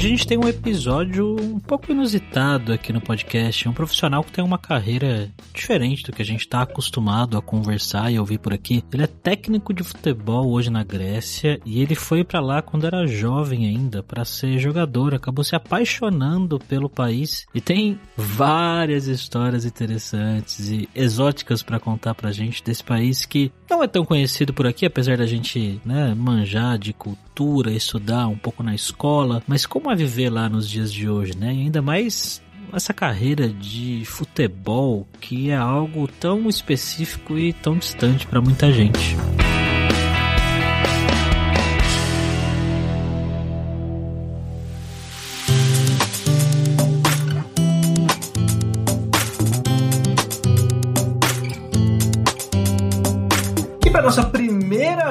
Hoje 0.00 0.06
a 0.06 0.10
gente 0.12 0.26
tem 0.26 0.38
um 0.38 0.48
episódio 0.48 1.36
um 1.38 1.60
pouco 1.60 1.92
inusitado 1.92 2.72
aqui 2.72 2.90
no 2.90 3.02
podcast. 3.02 3.68
Um 3.68 3.74
profissional 3.74 4.24
que 4.24 4.32
tem 4.32 4.42
uma 4.42 4.56
carreira 4.56 5.28
diferente 5.52 6.04
do 6.04 6.10
que 6.10 6.22
a 6.22 6.24
gente 6.24 6.40
está 6.40 6.62
acostumado 6.62 7.36
a 7.36 7.42
conversar 7.42 8.10
e 8.10 8.18
ouvir 8.18 8.38
por 8.38 8.54
aqui. 8.54 8.82
Ele 8.94 9.02
é 9.02 9.06
técnico 9.06 9.74
de 9.74 9.84
futebol 9.84 10.50
hoje 10.52 10.70
na 10.70 10.82
Grécia 10.82 11.60
e 11.66 11.82
ele 11.82 11.94
foi 11.94 12.24
para 12.24 12.40
lá 12.40 12.62
quando 12.62 12.86
era 12.86 13.06
jovem 13.06 13.66
ainda 13.66 14.02
para 14.02 14.24
ser 14.24 14.58
jogador. 14.58 15.14
Acabou 15.14 15.44
se 15.44 15.54
apaixonando 15.54 16.58
pelo 16.58 16.88
país 16.88 17.46
e 17.54 17.60
tem 17.60 18.00
várias 18.16 19.06
histórias 19.06 19.66
interessantes 19.66 20.70
e 20.70 20.88
exóticas 20.94 21.62
para 21.62 21.78
contar 21.78 22.14
pra 22.14 22.32
gente 22.32 22.64
desse 22.64 22.82
país 22.82 23.26
que 23.26 23.52
não 23.68 23.84
é 23.84 23.86
tão 23.86 24.06
conhecido 24.06 24.54
por 24.54 24.66
aqui, 24.66 24.86
apesar 24.86 25.18
da 25.18 25.26
gente 25.26 25.78
né, 25.84 26.14
manjar 26.14 26.78
de 26.78 26.94
cultura, 26.94 27.29
estudar 27.72 28.28
um 28.28 28.36
pouco 28.36 28.62
na 28.62 28.74
escola, 28.74 29.42
mas 29.46 29.66
como 29.66 29.90
é 29.90 29.96
viver 29.96 30.30
lá 30.30 30.48
nos 30.48 30.68
dias 30.68 30.92
de 30.92 31.08
hoje, 31.08 31.36
né? 31.36 31.54
E 31.54 31.60
ainda 31.62 31.82
mais 31.82 32.42
essa 32.72 32.94
carreira 32.94 33.48
de 33.48 34.04
futebol 34.04 35.06
que 35.20 35.50
é 35.50 35.56
algo 35.56 36.06
tão 36.06 36.48
específico 36.48 37.36
e 37.38 37.52
tão 37.52 37.76
distante 37.76 38.26
para 38.26 38.40
muita 38.40 38.72
gente. 38.72 39.16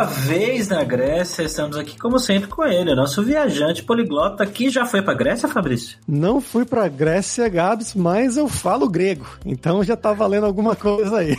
Vez 0.09 0.67
na 0.67 0.83
Grécia, 0.83 1.43
estamos 1.43 1.77
aqui 1.77 1.97
como 1.97 2.19
sempre 2.19 2.49
com 2.49 2.65
ele, 2.65 2.95
nosso 2.95 3.23
viajante 3.23 3.83
poliglota 3.83 4.45
que 4.45 4.69
já 4.69 4.85
foi 4.85 5.01
para 5.01 5.13
Grécia, 5.13 5.47
Fabrício? 5.47 5.97
Não 6.07 6.41
fui 6.41 6.65
para 6.65 6.87
Grécia, 6.87 7.47
Gabs, 7.47 7.93
mas 7.93 8.35
eu 8.35 8.47
falo 8.47 8.89
grego, 8.89 9.25
então 9.45 9.83
já 9.83 9.95
tá 9.95 10.11
valendo 10.11 10.45
alguma 10.45 10.75
coisa 10.75 11.17
aí. 11.17 11.37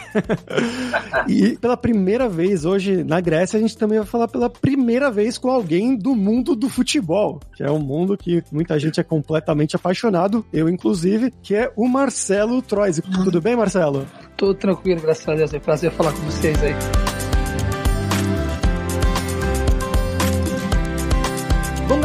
e 1.29 1.59
pela 1.59 1.77
primeira 1.77 2.29
vez 2.29 2.65
hoje 2.65 3.03
na 3.05 3.21
Grécia, 3.21 3.59
a 3.59 3.61
gente 3.61 3.77
também 3.77 3.99
vai 3.99 4.07
falar 4.07 4.29
pela 4.29 4.49
primeira 4.49 5.11
vez 5.11 5.37
com 5.37 5.51
alguém 5.51 5.97
do 5.97 6.15
mundo 6.15 6.55
do 6.55 6.69
futebol, 6.69 7.41
que 7.57 7.63
é 7.63 7.71
um 7.71 7.81
mundo 7.81 8.17
que 8.17 8.43
muita 8.51 8.79
gente 8.79 9.01
é 9.01 9.03
completamente 9.03 9.77
apaixonado, 9.77 10.45
eu 10.53 10.69
inclusive, 10.69 11.33
que 11.43 11.55
é 11.55 11.73
o 11.77 11.87
Marcelo 11.87 12.63
Troisi. 12.63 13.03
Tudo 13.03 13.41
bem, 13.41 13.57
Marcelo? 13.57 14.07
Tudo 14.37 14.55
tranquilo, 14.55 15.01
graças 15.01 15.29
a 15.29 15.35
Deus. 15.35 15.53
É 15.53 15.59
um 15.59 15.61
prazer 15.61 15.91
falar 15.91 16.13
com 16.13 16.23
vocês 16.23 16.57
aí. 16.63 17.10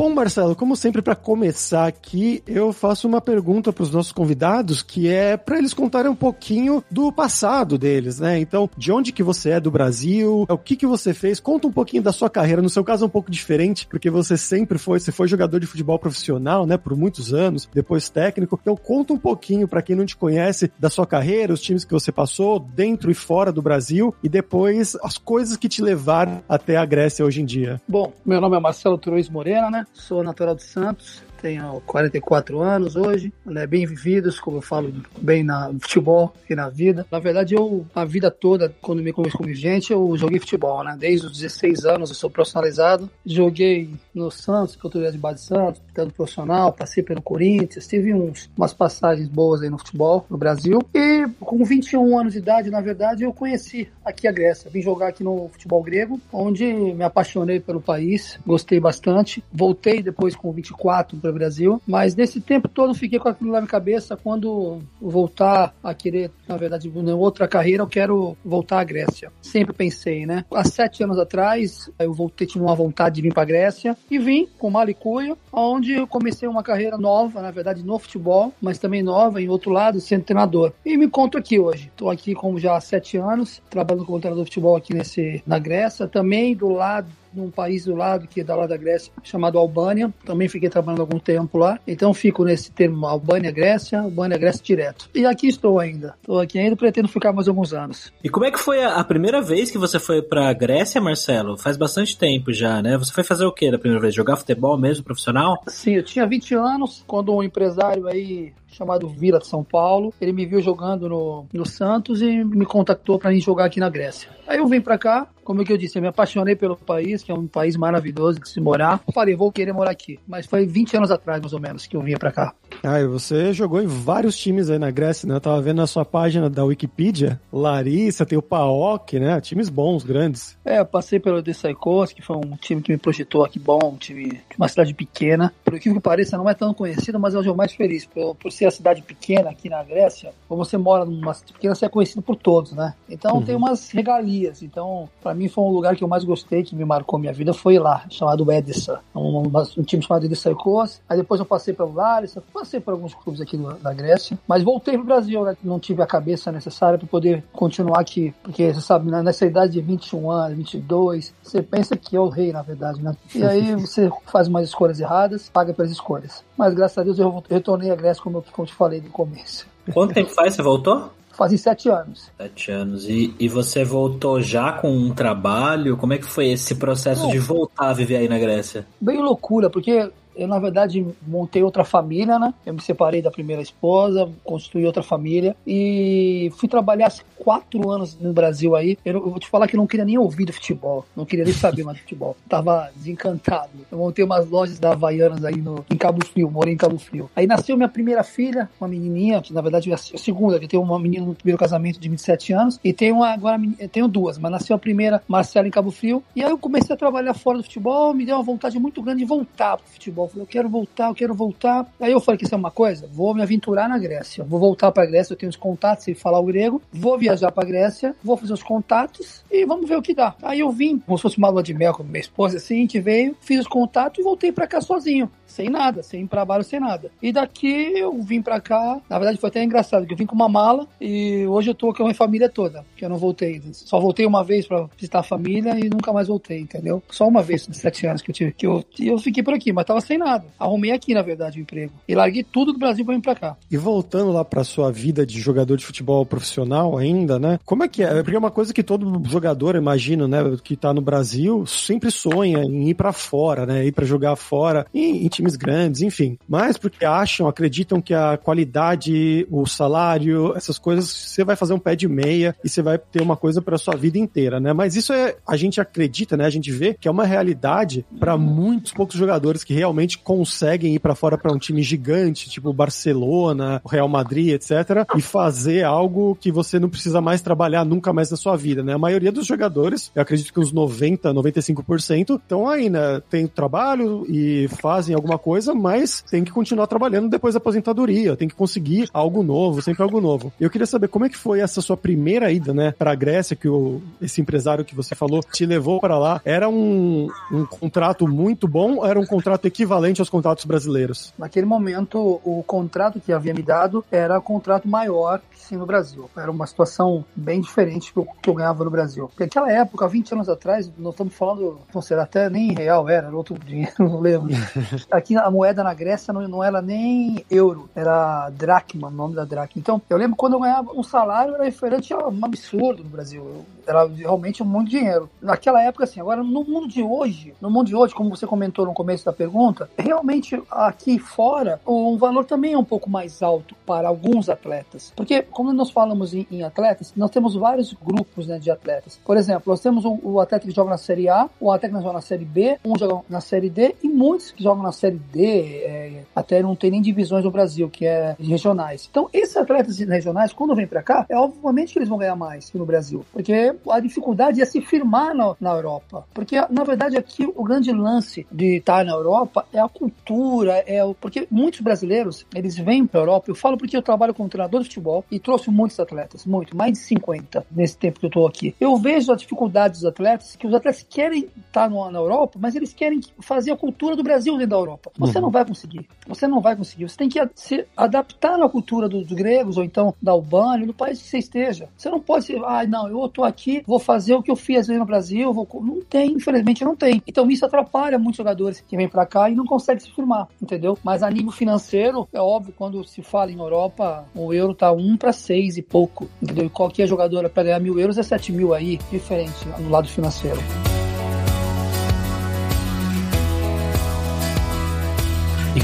Bom, 0.00 0.08
Marcelo, 0.08 0.56
como 0.56 0.74
sempre, 0.76 1.02
para 1.02 1.14
começar 1.14 1.86
aqui, 1.86 2.42
eu 2.46 2.72
faço 2.72 3.06
uma 3.06 3.20
pergunta 3.20 3.70
para 3.70 3.82
os 3.82 3.90
nossos 3.90 4.12
convidados, 4.12 4.82
que 4.82 5.10
é 5.10 5.36
para 5.36 5.58
eles 5.58 5.74
contarem 5.74 6.10
um 6.10 6.16
pouquinho 6.16 6.82
do 6.90 7.12
passado 7.12 7.76
deles, 7.76 8.18
né? 8.18 8.40
Então, 8.40 8.70
de 8.78 8.90
onde 8.90 9.12
que 9.12 9.22
você 9.22 9.50
é 9.50 9.60
do 9.60 9.70
Brasil, 9.70 10.46
o 10.48 10.56
que 10.56 10.74
que 10.74 10.86
você 10.86 11.12
fez, 11.12 11.38
conta 11.38 11.66
um 11.66 11.70
pouquinho 11.70 12.02
da 12.02 12.12
sua 12.12 12.30
carreira. 12.30 12.62
No 12.62 12.70
seu 12.70 12.82
caso 12.82 13.04
é 13.04 13.06
um 13.06 13.10
pouco 13.10 13.30
diferente, 13.30 13.86
porque 13.88 14.08
você 14.08 14.38
sempre 14.38 14.78
foi, 14.78 14.98
você 14.98 15.12
foi 15.12 15.28
jogador 15.28 15.60
de 15.60 15.66
futebol 15.66 15.98
profissional, 15.98 16.64
né, 16.64 16.78
por 16.78 16.96
muitos 16.96 17.34
anos, 17.34 17.68
depois 17.70 18.08
técnico. 18.08 18.58
Então, 18.58 18.76
conta 18.76 19.12
um 19.12 19.18
pouquinho 19.18 19.68
para 19.68 19.82
quem 19.82 19.94
não 19.94 20.06
te 20.06 20.16
conhece 20.16 20.72
da 20.78 20.88
sua 20.88 21.06
carreira, 21.06 21.52
os 21.52 21.60
times 21.60 21.84
que 21.84 21.92
você 21.92 22.10
passou 22.10 22.58
dentro 22.58 23.10
e 23.10 23.14
fora 23.14 23.52
do 23.52 23.60
Brasil 23.60 24.14
e 24.24 24.30
depois 24.30 24.96
as 25.02 25.18
coisas 25.18 25.58
que 25.58 25.68
te 25.68 25.82
levaram 25.82 26.42
até 26.48 26.78
a 26.78 26.86
Grécia 26.86 27.22
hoje 27.22 27.42
em 27.42 27.44
dia. 27.44 27.78
Bom, 27.86 28.14
meu 28.24 28.40
nome 28.40 28.56
é 28.56 28.60
Marcelo 28.60 28.96
Turuiz 28.96 29.28
Morena, 29.28 29.70
né? 29.70 29.84
Sou 29.92 30.22
natural 30.22 30.54
de 30.54 30.62
Santos, 30.62 31.22
tenho 31.40 31.80
44 31.86 32.60
anos 32.60 32.96
hoje, 32.96 33.32
né, 33.44 33.66
bem 33.66 33.86
vividos, 33.86 34.38
como 34.38 34.58
eu 34.58 34.62
falo, 34.62 34.92
bem 35.20 35.42
na, 35.42 35.72
futebol 35.80 36.34
e 36.48 36.54
na 36.54 36.68
vida. 36.68 37.06
Na 37.10 37.18
verdade, 37.18 37.54
eu, 37.54 37.86
a 37.94 38.04
vida 38.04 38.30
toda, 38.30 38.74
quando 38.80 39.02
me 39.02 39.12
conheço 39.12 39.36
como 39.36 39.52
gente, 39.52 39.92
eu 39.92 40.16
joguei 40.16 40.38
futebol, 40.38 40.82
né? 40.84 40.96
Desde 40.98 41.26
os 41.26 41.32
16 41.32 41.84
anos 41.84 42.10
eu 42.10 42.16
sou 42.16 42.30
profissionalizado. 42.30 43.10
Joguei 43.24 43.90
no 44.14 44.30
Santos, 44.30 44.76
Português 44.76 45.12
de 45.12 45.18
Base 45.18 45.44
Santos, 45.44 45.80
tanto 45.94 46.14
profissional, 46.14 46.72
passei 46.72 47.02
pelo 47.02 47.22
Corinthians, 47.22 47.86
tive 47.86 48.12
uns, 48.12 48.50
umas 48.56 48.72
passagens 48.72 49.28
boas 49.28 49.62
aí 49.62 49.70
no 49.70 49.78
futebol 49.78 50.26
no 50.28 50.36
Brasil. 50.36 50.80
E 50.94 51.26
com 51.40 51.64
21 51.64 52.18
anos 52.18 52.32
de 52.32 52.38
idade, 52.38 52.70
na 52.70 52.80
verdade, 52.80 53.24
eu 53.24 53.32
conheci 53.32 53.88
aqui 54.04 54.28
a 54.28 54.32
Grécia. 54.32 54.70
Vim 54.70 54.82
jogar 54.82 55.08
aqui 55.08 55.24
no 55.24 55.48
futebol 55.48 55.82
grego, 55.82 56.20
onde 56.32 56.64
me 56.64 57.04
apaixonei 57.04 57.60
pelo 57.60 57.80
país, 57.80 58.38
gostei 58.46 58.80
bastante. 58.80 59.42
Voltei 59.52 60.02
depois 60.02 60.34
com 60.34 60.52
24 60.52 61.18
para 61.18 61.29
Brasil, 61.32 61.80
mas 61.86 62.14
nesse 62.14 62.40
tempo 62.40 62.68
todo 62.68 62.94
fiquei 62.94 63.18
com 63.18 63.28
aquilo 63.28 63.52
na 63.52 63.60
minha 63.60 63.68
cabeça 63.68 64.16
quando 64.16 64.80
voltar 65.00 65.74
a 65.82 65.94
querer, 65.94 66.30
na 66.48 66.56
verdade, 66.56 66.88
em 66.88 67.12
outra 67.12 67.48
carreira, 67.48 67.82
eu 67.82 67.86
quero 67.86 68.36
voltar 68.44 68.80
à 68.80 68.84
Grécia. 68.84 69.32
Sempre 69.40 69.72
pensei, 69.72 70.26
né? 70.26 70.44
Há 70.52 70.64
sete 70.64 71.02
anos 71.02 71.18
atrás, 71.18 71.90
eu 71.98 72.12
voltei, 72.12 72.46
tive 72.46 72.64
uma 72.64 72.74
vontade 72.74 73.16
de 73.16 73.22
vir 73.22 73.32
para 73.32 73.42
a 73.42 73.46
Grécia 73.46 73.96
e 74.10 74.18
vim 74.18 74.48
com 74.58 74.70
Malicuia, 74.70 75.36
onde 75.52 75.92
eu 75.92 76.06
comecei 76.06 76.48
uma 76.48 76.62
carreira 76.62 76.96
nova, 76.96 77.40
na 77.40 77.50
verdade, 77.50 77.82
no 77.82 77.98
futebol, 77.98 78.52
mas 78.60 78.78
também 78.78 79.02
nova 79.02 79.40
em 79.40 79.48
outro 79.48 79.70
lado, 79.70 80.00
sendo 80.00 80.24
treinador. 80.24 80.72
E 80.84 80.96
me 80.96 81.08
conto 81.08 81.38
aqui 81.38 81.58
hoje. 81.58 81.88
Estou 81.88 82.10
aqui 82.10 82.34
como 82.34 82.58
já 82.58 82.76
há 82.76 82.80
sete 82.80 83.16
anos, 83.16 83.62
trabalhando 83.70 84.04
como 84.04 84.20
treinador 84.20 84.44
de 84.44 84.50
futebol 84.50 84.76
aqui 84.76 84.94
nesse, 84.94 85.42
na 85.46 85.58
Grécia, 85.58 86.06
também 86.06 86.54
do 86.54 86.68
lado 86.68 87.08
num 87.34 87.50
país 87.50 87.84
do 87.84 87.94
lado, 87.94 88.26
que 88.26 88.40
é 88.40 88.44
da 88.44 88.56
lado 88.56 88.70
da 88.70 88.76
Grécia, 88.76 89.12
chamado 89.22 89.58
Albânia. 89.58 90.12
Também 90.24 90.48
fiquei 90.48 90.68
trabalhando 90.68 91.00
algum 91.00 91.18
tempo 91.18 91.58
lá. 91.58 91.78
Então 91.86 92.12
fico 92.14 92.44
nesse 92.44 92.70
termo 92.70 93.06
Albânia, 93.06 93.50
Grécia, 93.50 94.00
Albânia, 94.00 94.38
Grécia 94.38 94.62
direto. 94.62 95.08
E 95.14 95.24
aqui 95.26 95.48
estou 95.48 95.78
ainda. 95.78 96.14
Estou 96.20 96.40
aqui 96.40 96.58
ainda, 96.58 96.76
pretendo 96.76 97.08
ficar 97.08 97.32
mais 97.32 97.48
alguns 97.48 97.72
anos. 97.72 98.12
E 98.22 98.28
como 98.28 98.46
é 98.46 98.50
que 98.50 98.58
foi 98.58 98.82
a, 98.82 98.96
a 98.96 99.04
primeira 99.04 99.40
vez 99.40 99.70
que 99.70 99.78
você 99.78 99.98
foi 99.98 100.22
pra 100.22 100.52
Grécia, 100.52 101.00
Marcelo? 101.00 101.56
Faz 101.56 101.76
bastante 101.76 102.16
tempo 102.16 102.52
já, 102.52 102.82
né? 102.82 102.96
Você 102.96 103.12
foi 103.12 103.24
fazer 103.24 103.44
o 103.44 103.52
que 103.52 103.70
da 103.70 103.78
primeira 103.78 104.00
vez? 104.00 104.14
Jogar 104.14 104.36
futebol 104.36 104.78
mesmo, 104.78 105.04
profissional? 105.04 105.62
Sim, 105.66 105.96
eu 105.96 106.02
tinha 106.02 106.26
20 106.26 106.54
anos, 106.54 107.04
quando 107.06 107.34
um 107.34 107.42
empresário 107.42 108.06
aí 108.06 108.52
chamado 108.70 109.08
Vila 109.08 109.38
de 109.38 109.46
São 109.46 109.62
Paulo. 109.64 110.12
Ele 110.20 110.32
me 110.32 110.46
viu 110.46 110.60
jogando 110.60 111.08
no, 111.08 111.46
no 111.52 111.66
Santos 111.66 112.22
e 112.22 112.44
me 112.44 112.64
contactou 112.64 113.18
para 113.18 113.32
ir 113.32 113.40
jogar 113.40 113.66
aqui 113.66 113.80
na 113.80 113.88
Grécia. 113.88 114.30
Aí 114.46 114.58
eu 114.58 114.66
vim 114.66 114.80
para 114.80 114.98
cá, 114.98 115.28
como 115.50 115.64
eu 115.68 115.76
disse, 115.76 115.98
eu 115.98 116.02
me 116.02 116.06
apaixonei 116.06 116.54
pelo 116.54 116.76
país, 116.76 117.24
que 117.24 117.32
é 117.32 117.34
um 117.34 117.44
país 117.44 117.76
maravilhoso 117.76 118.38
de 118.38 118.48
se 118.48 118.60
morar. 118.60 119.02
Falei, 119.12 119.34
vou 119.34 119.50
querer 119.50 119.72
morar 119.72 119.90
aqui. 119.90 120.16
Mas 120.24 120.46
foi 120.46 120.64
20 120.64 120.98
anos 120.98 121.10
atrás, 121.10 121.40
mais 121.40 121.52
ou 121.52 121.58
menos, 121.58 121.88
que 121.88 121.96
eu 121.96 122.02
vinha 122.02 122.16
para 122.16 122.30
cá. 122.30 122.54
Ah, 122.82 123.04
você 123.06 123.52
jogou 123.52 123.82
em 123.82 123.86
vários 123.86 124.36
times 124.36 124.70
aí 124.70 124.78
na 124.78 124.90
Grécia, 124.90 125.28
né? 125.28 125.34
Eu 125.34 125.40
tava 125.40 125.60
vendo 125.60 125.78
na 125.78 125.86
sua 125.86 126.04
página 126.04 126.48
da 126.48 126.64
Wikipedia, 126.64 127.40
Larissa, 127.52 128.26
tem 128.26 128.38
o 128.38 128.42
PAOK, 128.42 129.18
né? 129.18 129.40
Times 129.40 129.68
bons, 129.68 130.02
grandes. 130.02 130.56
É, 130.64 130.78
eu 130.78 130.86
passei 130.86 131.20
pelo 131.20 131.42
Dessaikos, 131.42 132.12
que 132.12 132.22
foi 132.22 132.36
um 132.36 132.56
time 132.56 132.80
que 132.82 132.92
me 132.92 132.98
projetou 132.98 133.44
aqui 133.44 133.58
bom, 133.58 133.78
um 133.84 133.96
time 133.96 134.28
de 134.28 134.56
uma 134.56 134.68
cidade 134.68 134.94
pequena. 134.94 135.52
Por 135.64 135.78
que 135.78 135.92
que 135.92 136.00
pareça, 136.00 136.36
não 136.36 136.48
é 136.48 136.54
tão 136.54 136.72
conhecido, 136.72 137.18
mas 137.18 137.34
é 137.34 137.38
o 137.38 137.42
jogo 137.42 137.58
mais 137.58 137.72
feliz. 137.72 138.04
Por, 138.06 138.34
por 138.34 138.52
ser 138.52 138.66
a 138.66 138.70
cidade 138.70 139.02
pequena 139.02 139.50
aqui 139.50 139.68
na 139.68 139.82
Grécia, 139.82 140.32
quando 140.48 140.64
você 140.64 140.76
mora 140.76 141.04
numa 141.04 141.34
cidade 141.34 141.52
pequena, 141.52 141.74
você 141.74 141.86
é 141.86 141.88
conhecido 141.88 142.22
por 142.22 142.36
todos, 142.36 142.72
né? 142.72 142.94
Então 143.08 143.36
uhum. 143.36 143.42
tem 143.42 143.54
umas 143.54 143.90
regalias. 143.90 144.62
Então, 144.62 145.08
para 145.22 145.34
mim 145.34 145.48
foi 145.48 145.64
um 145.64 145.70
lugar 145.70 145.96
que 145.96 146.04
eu 146.04 146.08
mais 146.08 146.24
gostei, 146.24 146.62
que 146.62 146.74
me 146.74 146.84
marcou 146.84 147.18
minha 147.18 147.32
vida, 147.32 147.52
foi 147.52 147.78
lá, 147.78 148.04
chamado 148.10 148.50
Edessa. 148.50 149.00
Um, 149.14 149.42
um 149.78 149.82
time 149.82 150.02
chamado 150.02 150.28
Dessaikos. 150.28 151.00
Aí 151.08 151.16
depois 151.16 151.40
eu 151.40 151.46
passei 151.46 151.74
pelo 151.74 151.92
Larissa. 151.92 152.42
Passei 152.60 152.78
por 152.78 152.92
alguns 152.92 153.14
clubes 153.14 153.40
aqui 153.40 153.56
na 153.56 153.94
Grécia, 153.94 154.38
mas 154.46 154.62
voltei 154.62 154.94
pro 154.94 155.06
Brasil, 155.06 155.42
né? 155.44 155.56
Não 155.64 155.80
tive 155.80 156.02
a 156.02 156.06
cabeça 156.06 156.52
necessária 156.52 156.98
para 156.98 157.08
poder 157.08 157.42
continuar 157.52 158.00
aqui, 158.00 158.34
porque 158.42 158.72
você 158.72 158.80
sabe, 158.80 159.10
né? 159.10 159.22
nessa 159.22 159.46
idade 159.46 159.72
de 159.72 159.80
21 159.80 160.30
anos, 160.30 160.56
22, 160.58 161.34
você 161.42 161.62
pensa 161.62 161.96
que 161.96 162.16
é 162.16 162.20
o 162.20 162.28
rei, 162.28 162.52
na 162.52 162.62
verdade, 162.62 163.02
né? 163.02 163.16
E 163.34 163.42
aí 163.42 163.74
você 163.80 164.10
faz 164.26 164.46
umas 164.46 164.68
escolhas 164.68 165.00
erradas, 165.00 165.48
paga 165.48 165.72
pelas 165.72 165.90
escolhas. 165.90 166.44
Mas 166.56 166.74
graças 166.74 166.98
a 166.98 167.02
Deus 167.02 167.18
eu 167.18 167.42
retornei 167.48 167.90
à 167.90 167.96
Grécia, 167.96 168.22
como 168.22 168.38
eu, 168.38 168.44
como 168.52 168.64
eu 168.64 168.70
te 168.70 168.74
falei 168.74 169.00
no 169.00 169.10
começo. 169.10 169.66
Quanto 169.92 170.12
tempo 170.12 170.30
faz 170.30 170.54
você 170.54 170.62
voltou? 170.62 171.10
Fazem 171.32 171.56
sete 171.56 171.88
anos. 171.88 172.30
Sete 172.36 172.70
anos. 172.70 173.08
E, 173.08 173.34
e 173.40 173.48
você 173.48 173.82
voltou 173.82 174.42
já 174.42 174.72
com 174.72 174.90
um 174.90 175.14
trabalho? 175.14 175.96
Como 175.96 176.12
é 176.12 176.18
que 176.18 176.26
foi 176.26 176.50
esse 176.50 176.74
processo 176.74 177.28
de 177.28 177.38
voltar 177.38 177.88
a 177.88 177.92
viver 177.94 178.16
aí 178.16 178.28
na 178.28 178.38
Grécia? 178.38 178.86
Bem 179.00 179.22
loucura, 179.22 179.70
porque 179.70 180.10
eu, 180.34 180.48
na 180.48 180.58
verdade, 180.58 181.06
montei 181.26 181.62
outra 181.62 181.84
família, 181.84 182.38
né? 182.38 182.54
Eu 182.64 182.74
me 182.74 182.80
separei 182.80 183.20
da 183.22 183.30
primeira 183.30 183.62
esposa, 183.62 184.30
construí 184.44 184.86
outra 184.86 185.02
família 185.02 185.56
e 185.66 186.50
fui 186.56 186.68
trabalhar 186.68 187.12
quatro 187.36 187.90
anos 187.90 188.16
no 188.20 188.32
Brasil 188.32 188.76
aí. 188.76 188.98
Eu, 189.04 189.14
eu, 189.14 189.30
vou 189.30 189.38
te 189.38 189.48
falar 189.48 189.66
que 189.66 189.76
não 189.76 189.86
queria 189.86 190.04
nem 190.04 190.18
ouvir 190.18 190.44
do 190.44 190.52
futebol, 190.52 191.04
não 191.16 191.24
queria 191.24 191.44
nem 191.44 191.54
saber 191.54 191.84
mais 191.84 191.96
de 191.96 192.02
futebol. 192.02 192.36
Tava 192.48 192.90
desencantado. 192.94 193.70
Eu 193.90 193.98
montei 193.98 194.24
umas 194.24 194.48
lojas 194.48 194.78
da 194.78 194.92
Havaianas 194.92 195.44
aí 195.44 195.56
no, 195.56 195.84
em 195.90 195.96
Cabo 195.96 196.24
Frio, 196.24 196.50
morei 196.50 196.74
em 196.74 196.76
Cabo 196.76 196.98
Frio. 196.98 197.30
Aí 197.34 197.46
nasceu 197.46 197.76
minha 197.76 197.88
primeira 197.88 198.22
filha, 198.22 198.68
uma 198.80 198.88
menininha, 198.88 199.40
que 199.40 199.52
na 199.52 199.60
verdade 199.60 199.90
é 199.90 199.94
a 199.94 199.98
segunda, 199.98 200.58
que 200.58 200.68
tem 200.68 200.78
uma 200.78 200.98
menina 200.98 201.24
no 201.24 201.34
primeiro 201.34 201.58
casamento 201.58 201.98
de 201.98 202.08
27 202.08 202.52
anos, 202.52 202.80
e 202.82 202.92
tenho 202.92 203.22
agora, 203.22 203.60
tenho 203.92 204.08
duas, 204.08 204.38
mas 204.38 204.50
nasceu 204.50 204.76
a 204.76 204.78
primeira, 204.78 205.22
Marcela, 205.26 205.66
em 205.66 205.70
Cabo 205.70 205.90
Frio. 205.90 206.22
E 206.34 206.42
aí 206.42 206.50
eu 206.50 206.58
comecei 206.58 206.94
a 206.94 206.98
trabalhar 206.98 207.34
fora 207.34 207.58
do 207.58 207.64
futebol, 207.64 208.14
me 208.14 208.24
deu 208.24 208.36
uma 208.36 208.42
vontade 208.42 208.78
muito 208.78 209.02
grande 209.02 209.20
de 209.20 209.24
voltar 209.24 209.76
pro 209.76 209.86
futebol 209.86 210.19
falei, 210.28 210.42
eu 210.42 210.46
quero 210.46 210.68
voltar, 210.68 211.08
eu 211.08 211.14
quero 211.14 211.34
voltar. 211.34 211.86
Aí 212.00 212.12
eu 212.12 212.20
falei 212.20 212.38
que 212.38 212.44
isso 212.44 212.54
é 212.54 212.58
uma 212.58 212.70
coisa, 212.70 213.08
vou 213.12 213.34
me 213.34 213.42
aventurar 213.42 213.88
na 213.88 213.98
Grécia. 213.98 214.44
Vou 214.44 214.58
voltar 214.58 214.92
para 214.92 215.02
a 215.02 215.06
Grécia, 215.06 215.32
eu 215.32 215.36
tenho 215.36 215.50
os 215.50 215.56
contatos, 215.56 216.04
sei 216.04 216.14
falar 216.14 216.40
o 216.40 216.44
grego. 216.44 216.82
Vou 216.92 217.18
viajar 217.18 217.50
para 217.52 217.64
a 217.64 217.66
Grécia, 217.66 218.14
vou 218.22 218.36
fazer 218.36 218.52
os 218.52 218.62
contatos 218.62 219.44
e 219.50 219.64
vamos 219.64 219.88
ver 219.88 219.96
o 219.96 220.02
que 220.02 220.14
dá. 220.14 220.34
Aí 220.42 220.60
eu 220.60 220.70
vim, 220.70 220.98
como 220.98 221.18
se 221.18 221.22
fosse 221.22 221.38
uma 221.38 221.48
lua 221.48 221.62
de 221.62 221.74
mel 221.74 221.94
com 221.94 222.02
minha 222.02 222.20
esposa, 222.20 222.56
assim, 222.56 222.74
a 222.74 222.80
gente 222.80 223.00
veio, 223.00 223.36
fiz 223.40 223.60
os 223.60 223.66
contatos 223.66 224.18
e 224.18 224.22
voltei 224.22 224.52
para 224.52 224.66
cá 224.66 224.80
sozinho 224.80 225.30
sem 225.50 225.68
nada, 225.68 226.02
sem 226.02 226.26
trabalho, 226.26 226.64
sem 226.64 226.80
nada. 226.80 227.10
E 227.22 227.32
daqui 227.32 227.92
eu 227.96 228.20
vim 228.22 228.40
pra 228.40 228.60
cá, 228.60 229.00
na 229.08 229.18
verdade 229.18 229.38
foi 229.38 229.48
até 229.48 229.62
engraçado, 229.62 230.06
que 230.06 230.12
eu 230.12 230.16
vim 230.16 230.26
com 230.26 230.34
uma 230.34 230.48
mala 230.48 230.86
e 231.00 231.46
hoje 231.46 231.70
eu 231.70 231.74
tô 231.74 231.92
com 231.92 232.02
a 232.02 232.06
minha 232.06 232.14
família 232.14 232.48
toda, 232.48 232.84
que 232.96 233.04
eu 233.04 233.08
não 233.08 233.16
voltei. 233.16 233.60
Só 233.72 233.98
voltei 233.98 234.26
uma 234.26 234.44
vez 234.44 234.66
pra 234.66 234.86
visitar 234.96 235.20
a 235.20 235.24
família 235.24 235.78
e 235.78 235.88
nunca 235.88 236.12
mais 236.12 236.28
voltei, 236.28 236.60
entendeu? 236.60 237.02
Só 237.10 237.26
uma 237.26 237.42
vez, 237.42 237.66
nos 237.66 237.78
sete 237.78 238.06
anos 238.06 238.22
que 238.22 238.30
eu 238.30 238.34
tive, 238.34 238.52
que 238.52 238.66
eu, 238.66 238.84
eu 238.98 239.18
fiquei 239.18 239.42
por 239.42 239.54
aqui, 239.54 239.72
mas 239.72 239.84
tava 239.84 240.00
sem 240.00 240.18
nada. 240.18 240.44
Arrumei 240.58 240.92
aqui, 240.92 241.14
na 241.14 241.22
verdade, 241.22 241.58
o 241.58 241.62
emprego. 241.62 241.92
E 242.06 242.14
larguei 242.14 242.42
tudo 242.42 242.72
do 242.72 242.78
Brasil 242.78 243.04
pra 243.04 243.14
vir 243.14 243.22
pra 243.22 243.34
cá. 243.34 243.56
E 243.70 243.76
voltando 243.76 244.32
lá 244.32 244.44
pra 244.44 244.64
sua 244.64 244.90
vida 244.90 245.26
de 245.26 245.40
jogador 245.40 245.76
de 245.76 245.84
futebol 245.84 246.24
profissional 246.24 246.96
ainda, 246.96 247.38
né? 247.38 247.58
Como 247.64 247.84
é 247.84 247.88
que 247.88 248.02
é? 248.02 248.22
Porque 248.22 248.36
é 248.36 248.38
uma 248.38 248.50
coisa 248.50 248.72
que 248.72 248.82
todo 248.82 249.22
jogador, 249.28 249.76
imagino, 249.76 250.28
né, 250.28 250.38
que 250.62 250.76
tá 250.76 250.92
no 250.92 251.00
Brasil, 251.00 251.66
sempre 251.66 252.10
sonha 252.10 252.62
em 252.62 252.88
ir 252.88 252.94
para 252.94 253.12
fora, 253.12 253.66
né? 253.66 253.86
Ir 253.86 253.92
para 253.92 254.04
jogar 254.04 254.36
fora, 254.36 254.86
em, 254.94 255.24
em 255.24 255.28
times 255.40 255.56
grandes, 255.56 256.02
enfim. 256.02 256.38
Mas 256.46 256.76
porque 256.76 257.04
acham, 257.04 257.48
acreditam 257.48 258.00
que 258.00 258.12
a 258.12 258.36
qualidade, 258.36 259.46
o 259.50 259.66
salário, 259.66 260.54
essas 260.54 260.78
coisas, 260.78 261.08
você 261.08 261.42
vai 261.42 261.56
fazer 261.56 261.72
um 261.72 261.78
pé 261.78 261.96
de 261.96 262.06
meia 262.06 262.54
e 262.62 262.68
você 262.68 262.82
vai 262.82 262.98
ter 262.98 263.22
uma 263.22 263.36
coisa 263.36 263.62
para 263.62 263.78
sua 263.78 263.96
vida 263.96 264.18
inteira, 264.18 264.60
né? 264.60 264.72
Mas 264.72 264.94
isso 264.94 265.12
é, 265.12 265.36
a 265.48 265.56
gente 265.56 265.80
acredita, 265.80 266.36
né? 266.36 266.44
A 266.44 266.50
gente 266.50 266.70
vê 266.70 266.94
que 266.94 267.08
é 267.08 267.10
uma 267.10 267.24
realidade 267.24 268.04
para 268.18 268.36
muitos 268.36 268.92
poucos 268.92 269.16
jogadores 269.16 269.64
que 269.64 269.72
realmente 269.72 270.18
conseguem 270.18 270.94
ir 270.94 270.98
para 270.98 271.14
fora 271.14 271.38
para 271.38 271.52
um 271.52 271.58
time 271.58 271.82
gigante, 271.82 272.50
tipo 272.50 272.72
Barcelona, 272.72 273.80
Real 273.88 274.08
Madrid, 274.08 274.50
etc, 274.50 275.06
e 275.16 275.22
fazer 275.22 275.84
algo 275.84 276.36
que 276.38 276.52
você 276.52 276.78
não 276.78 276.88
precisa 276.88 277.20
mais 277.20 277.40
trabalhar 277.40 277.84
nunca 277.84 278.12
mais 278.12 278.30
na 278.30 278.36
sua 278.36 278.56
vida, 278.56 278.82
né? 278.82 278.92
A 278.92 278.98
maioria 278.98 279.32
dos 279.32 279.46
jogadores, 279.46 280.10
eu 280.14 280.22
acredito 280.22 280.52
que 280.52 280.60
uns 280.60 280.72
90, 280.72 281.32
95% 281.32 282.36
estão 282.36 282.68
aí, 282.68 282.90
né? 282.90 283.22
Tem 283.30 283.46
trabalho 283.46 284.26
e 284.28 284.68
fazem 284.68 285.14
alguma 285.14 285.29
coisa, 285.38 285.74
mas 285.74 286.22
tem 286.30 286.44
que 286.44 286.50
continuar 286.50 286.86
trabalhando 286.86 287.28
depois 287.28 287.54
da 287.54 287.58
aposentadoria, 287.58 288.36
tem 288.36 288.48
que 288.48 288.54
conseguir 288.54 289.08
algo 289.12 289.42
novo, 289.42 289.82
sempre 289.82 290.02
algo 290.02 290.20
novo. 290.20 290.52
Eu 290.60 290.70
queria 290.70 290.86
saber 290.86 291.08
como 291.08 291.24
é 291.24 291.28
que 291.28 291.36
foi 291.36 291.60
essa 291.60 291.80
sua 291.80 291.96
primeira 291.96 292.50
ida, 292.50 292.72
né, 292.72 292.94
para 292.98 293.12
a 293.12 293.14
Grécia, 293.14 293.56
que 293.56 293.68
o, 293.68 294.00
esse 294.20 294.40
empresário 294.40 294.84
que 294.84 294.94
você 294.94 295.14
falou 295.14 295.40
te 295.40 295.66
levou 295.66 296.00
para 296.00 296.18
lá. 296.18 296.40
Era 296.44 296.68
um, 296.68 297.28
um 297.50 297.64
contrato 297.66 298.26
muito 298.26 298.66
bom 298.66 298.96
ou 298.96 299.06
era 299.06 299.18
um 299.18 299.26
contrato 299.26 299.66
equivalente 299.66 300.20
aos 300.20 300.30
contratos 300.30 300.64
brasileiros? 300.64 301.32
Naquele 301.38 301.66
momento, 301.66 302.40
o 302.44 302.62
contrato 302.66 303.20
que 303.20 303.32
havia 303.32 303.54
me 303.54 303.62
dado 303.62 304.04
era 304.10 304.38
um 304.38 304.42
contrato 304.42 304.88
maior 304.88 305.40
que 305.50 305.60
sim 305.60 305.76
no 305.76 305.86
Brasil. 305.86 306.28
Era 306.36 306.50
uma 306.50 306.66
situação 306.66 307.24
bem 307.34 307.60
diferente 307.60 308.12
do 308.14 308.26
que 308.42 308.48
eu 308.48 308.54
ganhava 308.54 308.84
no 308.84 308.90
Brasil. 308.90 309.28
Porque 309.28 309.44
naquela 309.44 309.70
época, 309.70 310.08
20 310.08 310.32
anos 310.32 310.48
atrás, 310.48 310.90
nós 310.98 311.14
estamos 311.14 311.34
falando, 311.34 311.78
não 311.94 312.02
sei, 312.02 312.18
até 312.18 312.48
nem 312.48 312.72
real 312.72 313.08
era, 313.08 313.28
era 313.28 313.36
outro 313.36 313.58
dinheiro, 313.58 313.92
não 313.98 314.20
lembro. 314.20 314.50
Aqui 315.20 315.36
a 315.36 315.50
moeda 315.50 315.84
na 315.84 315.92
Grécia 315.92 316.32
não, 316.32 316.48
não 316.48 316.64
era 316.64 316.80
nem 316.80 317.44
euro, 317.50 317.90
era 317.94 318.48
dracma, 318.50 319.08
o 319.08 319.10
nome 319.10 319.34
da 319.34 319.44
dracma. 319.44 319.78
Então, 319.78 320.00
eu 320.08 320.16
lembro 320.16 320.34
quando 320.34 320.54
eu 320.54 320.60
ganhava 320.60 320.92
um 320.92 321.02
salário, 321.02 321.54
era 321.54 321.64
referente 321.64 322.12
a 322.14 322.26
um 322.26 322.44
absurdo 322.44 323.04
no 323.04 323.10
Brasil. 323.10 323.44
Eu, 323.44 323.66
era 323.90 324.06
realmente 324.06 324.62
muito 324.62 324.90
dinheiro. 324.90 325.28
Naquela 325.40 325.82
época, 325.82 326.04
assim, 326.04 326.20
agora 326.20 326.42
no 326.42 326.64
mundo 326.64 326.88
de 326.88 327.02
hoje, 327.02 327.54
no 327.60 327.70
mundo 327.70 327.88
de 327.88 327.96
hoje, 327.96 328.14
como 328.14 328.30
você 328.30 328.46
comentou 328.46 328.86
no 328.86 328.94
começo 328.94 329.24
da 329.24 329.32
pergunta, 329.32 329.90
realmente 329.98 330.60
aqui 330.70 331.18
fora 331.18 331.80
o 331.84 332.16
valor 332.16 332.44
também 332.44 332.72
é 332.72 332.78
um 332.78 332.84
pouco 332.84 333.10
mais 333.10 333.42
alto 333.42 333.74
para 333.86 334.08
alguns 334.08 334.48
atletas. 334.48 335.12
Porque, 335.16 335.42
como 335.42 335.72
nós 335.72 335.90
falamos 335.90 336.34
em, 336.34 336.46
em 336.50 336.62
atletas, 336.62 337.12
nós 337.16 337.30
temos 337.30 337.54
vários 337.54 337.92
grupos 337.92 338.46
né, 338.46 338.58
de 338.58 338.70
atletas. 338.70 339.20
Por 339.24 339.36
exemplo, 339.36 339.64
nós 339.66 339.80
temos 339.80 340.04
o, 340.04 340.18
o, 340.22 340.40
atleta 340.40 340.66
que 340.66 340.74
joga 340.74 340.90
na 340.90 340.98
Série 340.98 341.28
A, 341.28 341.48
o 341.60 341.70
atleta 341.70 341.96
que 341.96 342.02
joga 342.02 342.14
na 342.14 342.20
Série 342.20 342.44
B, 342.44 342.78
um 342.84 342.96
joga 342.98 343.22
na 343.28 343.40
Série 343.40 343.70
D 343.70 343.96
e 344.02 344.08
muitos 344.08 344.50
que 344.50 344.62
jogam 344.62 344.82
na 344.82 344.92
Série 344.92 345.18
D, 345.32 345.44
é, 345.84 346.22
até 346.34 346.62
não 346.62 346.76
tem 346.76 346.90
nem 346.90 347.02
divisões 347.02 347.44
no 347.44 347.50
Brasil, 347.50 347.88
que 347.88 348.06
é 348.06 348.36
regionais. 348.38 349.08
Então, 349.10 349.28
esses 349.32 349.56
atletas 349.56 349.98
regionais, 349.98 350.52
quando 350.52 350.74
vêm 350.74 350.86
para 350.86 351.02
cá, 351.02 351.26
é 351.28 351.36
obviamente 351.36 351.92
que 351.92 351.98
eles 351.98 352.08
vão 352.08 352.18
ganhar 352.18 352.36
mais 352.36 352.70
que 352.70 352.78
no 352.78 352.86
Brasil. 352.86 353.24
Porque 353.32 353.74
a 353.88 354.00
dificuldade 354.00 354.60
é 354.60 354.64
se 354.64 354.80
firmar 354.80 355.34
na, 355.34 355.54
na 355.60 355.70
Europa. 355.70 356.26
Porque, 356.34 356.56
na 356.70 356.84
verdade, 356.84 357.16
aqui 357.16 357.46
o 357.46 357.62
grande 357.62 357.92
lance 357.92 358.46
de 358.50 358.76
estar 358.78 359.04
na 359.04 359.12
Europa 359.12 359.66
é 359.72 359.80
a 359.80 359.88
cultura, 359.88 360.82
é 360.86 361.04
o, 361.04 361.14
porque 361.14 361.46
muitos 361.50 361.80
brasileiros, 361.80 362.46
eles 362.54 362.76
vêm 362.76 363.06
para 363.06 363.20
a 363.20 363.22
Europa, 363.22 363.50
eu 363.50 363.54
falo 363.54 363.76
porque 363.76 363.96
eu 363.96 364.02
trabalho 364.02 364.34
como 364.34 364.48
treinador 364.48 364.80
de 364.80 364.86
futebol 364.86 365.24
e 365.30 365.38
trouxe 365.38 365.70
muitos 365.70 365.98
atletas, 365.98 366.44
muito, 366.44 366.76
mais 366.76 366.92
de 366.92 366.98
50 366.98 367.66
nesse 367.70 367.96
tempo 367.96 368.20
que 368.20 368.26
eu 368.26 368.28
estou 368.28 368.46
aqui. 368.46 368.74
Eu 368.80 368.96
vejo 368.96 369.32
a 369.32 369.36
dificuldade 369.36 369.94
dos 369.94 370.04
atletas, 370.04 370.56
que 370.56 370.66
os 370.66 370.74
atletas 370.74 371.04
querem 371.08 371.48
estar 371.66 371.88
na 371.90 372.18
Europa, 372.18 372.58
mas 372.60 372.74
eles 372.74 372.92
querem 372.92 373.20
fazer 373.40 373.72
a 373.72 373.76
cultura 373.76 374.16
do 374.16 374.22
Brasil 374.22 374.54
dentro 374.54 374.70
da 374.70 374.76
Europa. 374.76 375.10
Você 375.18 375.38
uhum. 375.38 375.44
não 375.44 375.50
vai 375.50 375.64
conseguir. 375.64 376.08
Você 376.26 376.46
não 376.46 376.60
vai 376.60 376.76
conseguir. 376.76 377.08
Você 377.08 377.16
tem 377.16 377.28
que 377.28 377.40
se 377.54 377.86
adaptar 377.96 378.56
na 378.58 378.68
cultura 378.68 379.08
dos, 379.08 379.30
gregos 379.30 379.76
ou 379.76 379.84
então 379.84 380.14
da 380.20 380.32
Albânia, 380.32 380.86
no 380.86 380.94
país 380.94 381.20
que 381.20 381.28
você 381.28 381.38
esteja. 381.38 381.88
Você 381.96 382.10
não 382.10 382.20
pode 382.20 382.44
ser, 382.44 382.60
ah, 382.64 382.84
não, 382.86 383.08
eu 383.08 383.24
estou 383.24 383.44
aqui, 383.44 383.59
vou 383.86 383.98
fazer 383.98 384.34
o 384.34 384.42
que 384.42 384.50
eu 384.50 384.56
fiz 384.56 384.88
no 384.88 385.04
Brasil, 385.04 385.52
vou... 385.52 385.68
não 385.82 386.00
tem, 386.02 386.32
infelizmente 386.32 386.84
não 386.84 386.96
tem. 386.96 387.22
Então 387.26 387.50
isso 387.50 387.64
atrapalha 387.64 388.18
muitos 388.18 388.38
jogadores 388.38 388.80
que 388.80 388.96
vêm 388.96 389.08
para 389.08 389.26
cá 389.26 389.50
e 389.50 389.54
não 389.54 389.64
conseguem 389.64 390.00
se 390.00 390.10
firmar, 390.10 390.48
entendeu? 390.60 390.98
Mas 391.02 391.22
a 391.22 391.30
nível 391.30 391.52
financeiro, 391.52 392.28
é 392.32 392.40
óbvio, 392.40 392.74
quando 392.76 393.04
se 393.04 393.22
fala 393.22 393.50
em 393.50 393.58
Europa, 393.58 394.24
o 394.34 394.52
euro 394.52 394.74
tá 394.74 394.92
um 394.92 395.16
para 395.16 395.32
seis 395.32 395.76
e 395.76 395.82
pouco, 395.82 396.28
entendeu? 396.42 396.66
E 396.66 396.70
qualquer 396.70 397.06
jogador 397.06 397.48
para 397.50 397.64
ganhar 397.64 397.80
mil 397.80 397.98
euros 397.98 398.18
é 398.18 398.22
sete 398.22 398.52
mil 398.52 398.74
aí, 398.74 398.98
diferente 399.10 399.66
no 399.78 399.90
lado 399.90 400.08
financeiro. 400.08 400.60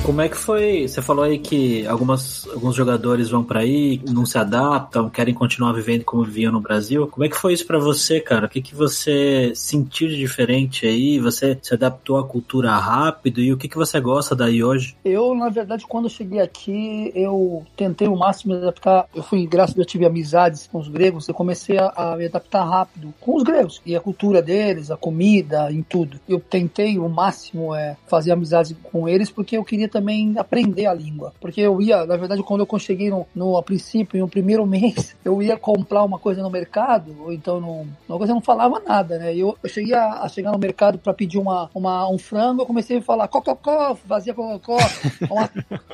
Como 0.06 0.22
é 0.22 0.28
que 0.28 0.36
foi? 0.36 0.86
Você 0.86 1.02
falou 1.02 1.24
aí 1.24 1.36
que 1.36 1.84
algumas, 1.84 2.46
alguns 2.50 2.76
jogadores 2.76 3.28
vão 3.28 3.42
para 3.42 3.60
aí, 3.60 4.00
não 4.08 4.24
se 4.24 4.38
adaptam, 4.38 5.10
querem 5.10 5.34
continuar 5.34 5.72
vivendo 5.72 6.04
como 6.04 6.22
viviam 6.22 6.52
no 6.52 6.60
Brasil. 6.60 7.08
Como 7.08 7.26
é 7.26 7.28
que 7.28 7.36
foi 7.36 7.52
isso 7.52 7.66
para 7.66 7.76
você, 7.76 8.20
cara? 8.20 8.46
O 8.46 8.48
que, 8.48 8.62
que 8.62 8.72
você 8.72 9.50
sentiu 9.56 10.06
de 10.06 10.16
diferente 10.16 10.86
aí? 10.86 11.18
Você 11.18 11.58
se 11.60 11.74
adaptou 11.74 12.18
à 12.18 12.24
cultura 12.24 12.70
rápido 12.76 13.40
e 13.40 13.52
o 13.52 13.56
que, 13.56 13.66
que 13.66 13.76
você 13.76 13.98
gosta 13.98 14.36
daí 14.36 14.62
hoje? 14.62 14.96
Eu, 15.04 15.34
na 15.34 15.48
verdade, 15.48 15.84
quando 15.88 16.08
cheguei 16.08 16.38
aqui, 16.38 17.10
eu 17.12 17.66
tentei 17.76 18.06
o 18.06 18.14
máximo 18.14 18.54
me 18.54 18.60
adaptar. 18.60 19.08
Eu 19.12 19.24
fui, 19.24 19.44
graças 19.44 19.74
a 19.74 19.76
Deus, 19.78 19.88
tive 19.88 20.06
amizades 20.06 20.68
com 20.70 20.78
os 20.78 20.86
gregos, 20.86 21.26
eu 21.26 21.34
comecei 21.34 21.78
a, 21.78 21.92
a 21.96 22.16
me 22.16 22.26
adaptar 22.26 22.62
rápido 22.62 23.12
com 23.20 23.34
os 23.34 23.42
gregos 23.42 23.82
e 23.84 23.96
a 23.96 24.00
cultura 24.00 24.40
deles, 24.40 24.88
a 24.88 24.96
comida, 24.96 25.72
em 25.72 25.82
tudo. 25.82 26.20
Eu 26.28 26.38
tentei 26.38 26.96
o 26.96 27.08
máximo 27.08 27.74
é, 27.74 27.96
fazer 28.06 28.30
amizades 28.30 28.76
com 28.84 29.08
eles 29.08 29.30
porque 29.30 29.56
eu 29.56 29.64
queria 29.64 29.95
também 29.96 30.34
aprender 30.38 30.86
a 30.86 30.94
língua. 30.94 31.32
Porque 31.40 31.60
eu 31.60 31.80
ia, 31.80 32.04
na 32.04 32.16
verdade, 32.16 32.42
quando 32.42 32.66
eu 32.68 32.78
cheguei 32.78 33.08
no, 33.10 33.26
no 33.34 33.56
a 33.56 33.62
princípio, 33.62 34.20
no 34.20 34.28
primeiro 34.28 34.64
mês, 34.66 35.16
eu 35.24 35.42
ia 35.42 35.56
comprar 35.56 36.02
uma 36.04 36.18
coisa 36.18 36.42
no 36.42 36.50
mercado, 36.50 37.16
ou 37.20 37.32
então 37.32 37.60
no, 37.60 37.86
uma 38.08 38.18
coisa 38.18 38.32
eu 38.32 38.36
não 38.36 38.42
falava 38.42 38.80
nada, 38.80 39.18
né? 39.18 39.34
Eu, 39.34 39.56
eu 39.62 39.68
cheguei 39.68 39.94
a, 39.94 40.22
a 40.22 40.28
chegar 40.28 40.52
no 40.52 40.58
mercado 40.58 40.98
para 40.98 41.14
pedir 41.14 41.38
uma, 41.38 41.70
uma, 41.74 42.08
um 42.10 42.18
frango, 42.18 42.62
eu 42.62 42.66
comecei 42.66 42.98
a 42.98 43.02
falar 43.02 43.28
cococó, 43.28 43.94
fazia 43.94 44.34
cococó, 44.34 44.76
uma, 45.30 45.50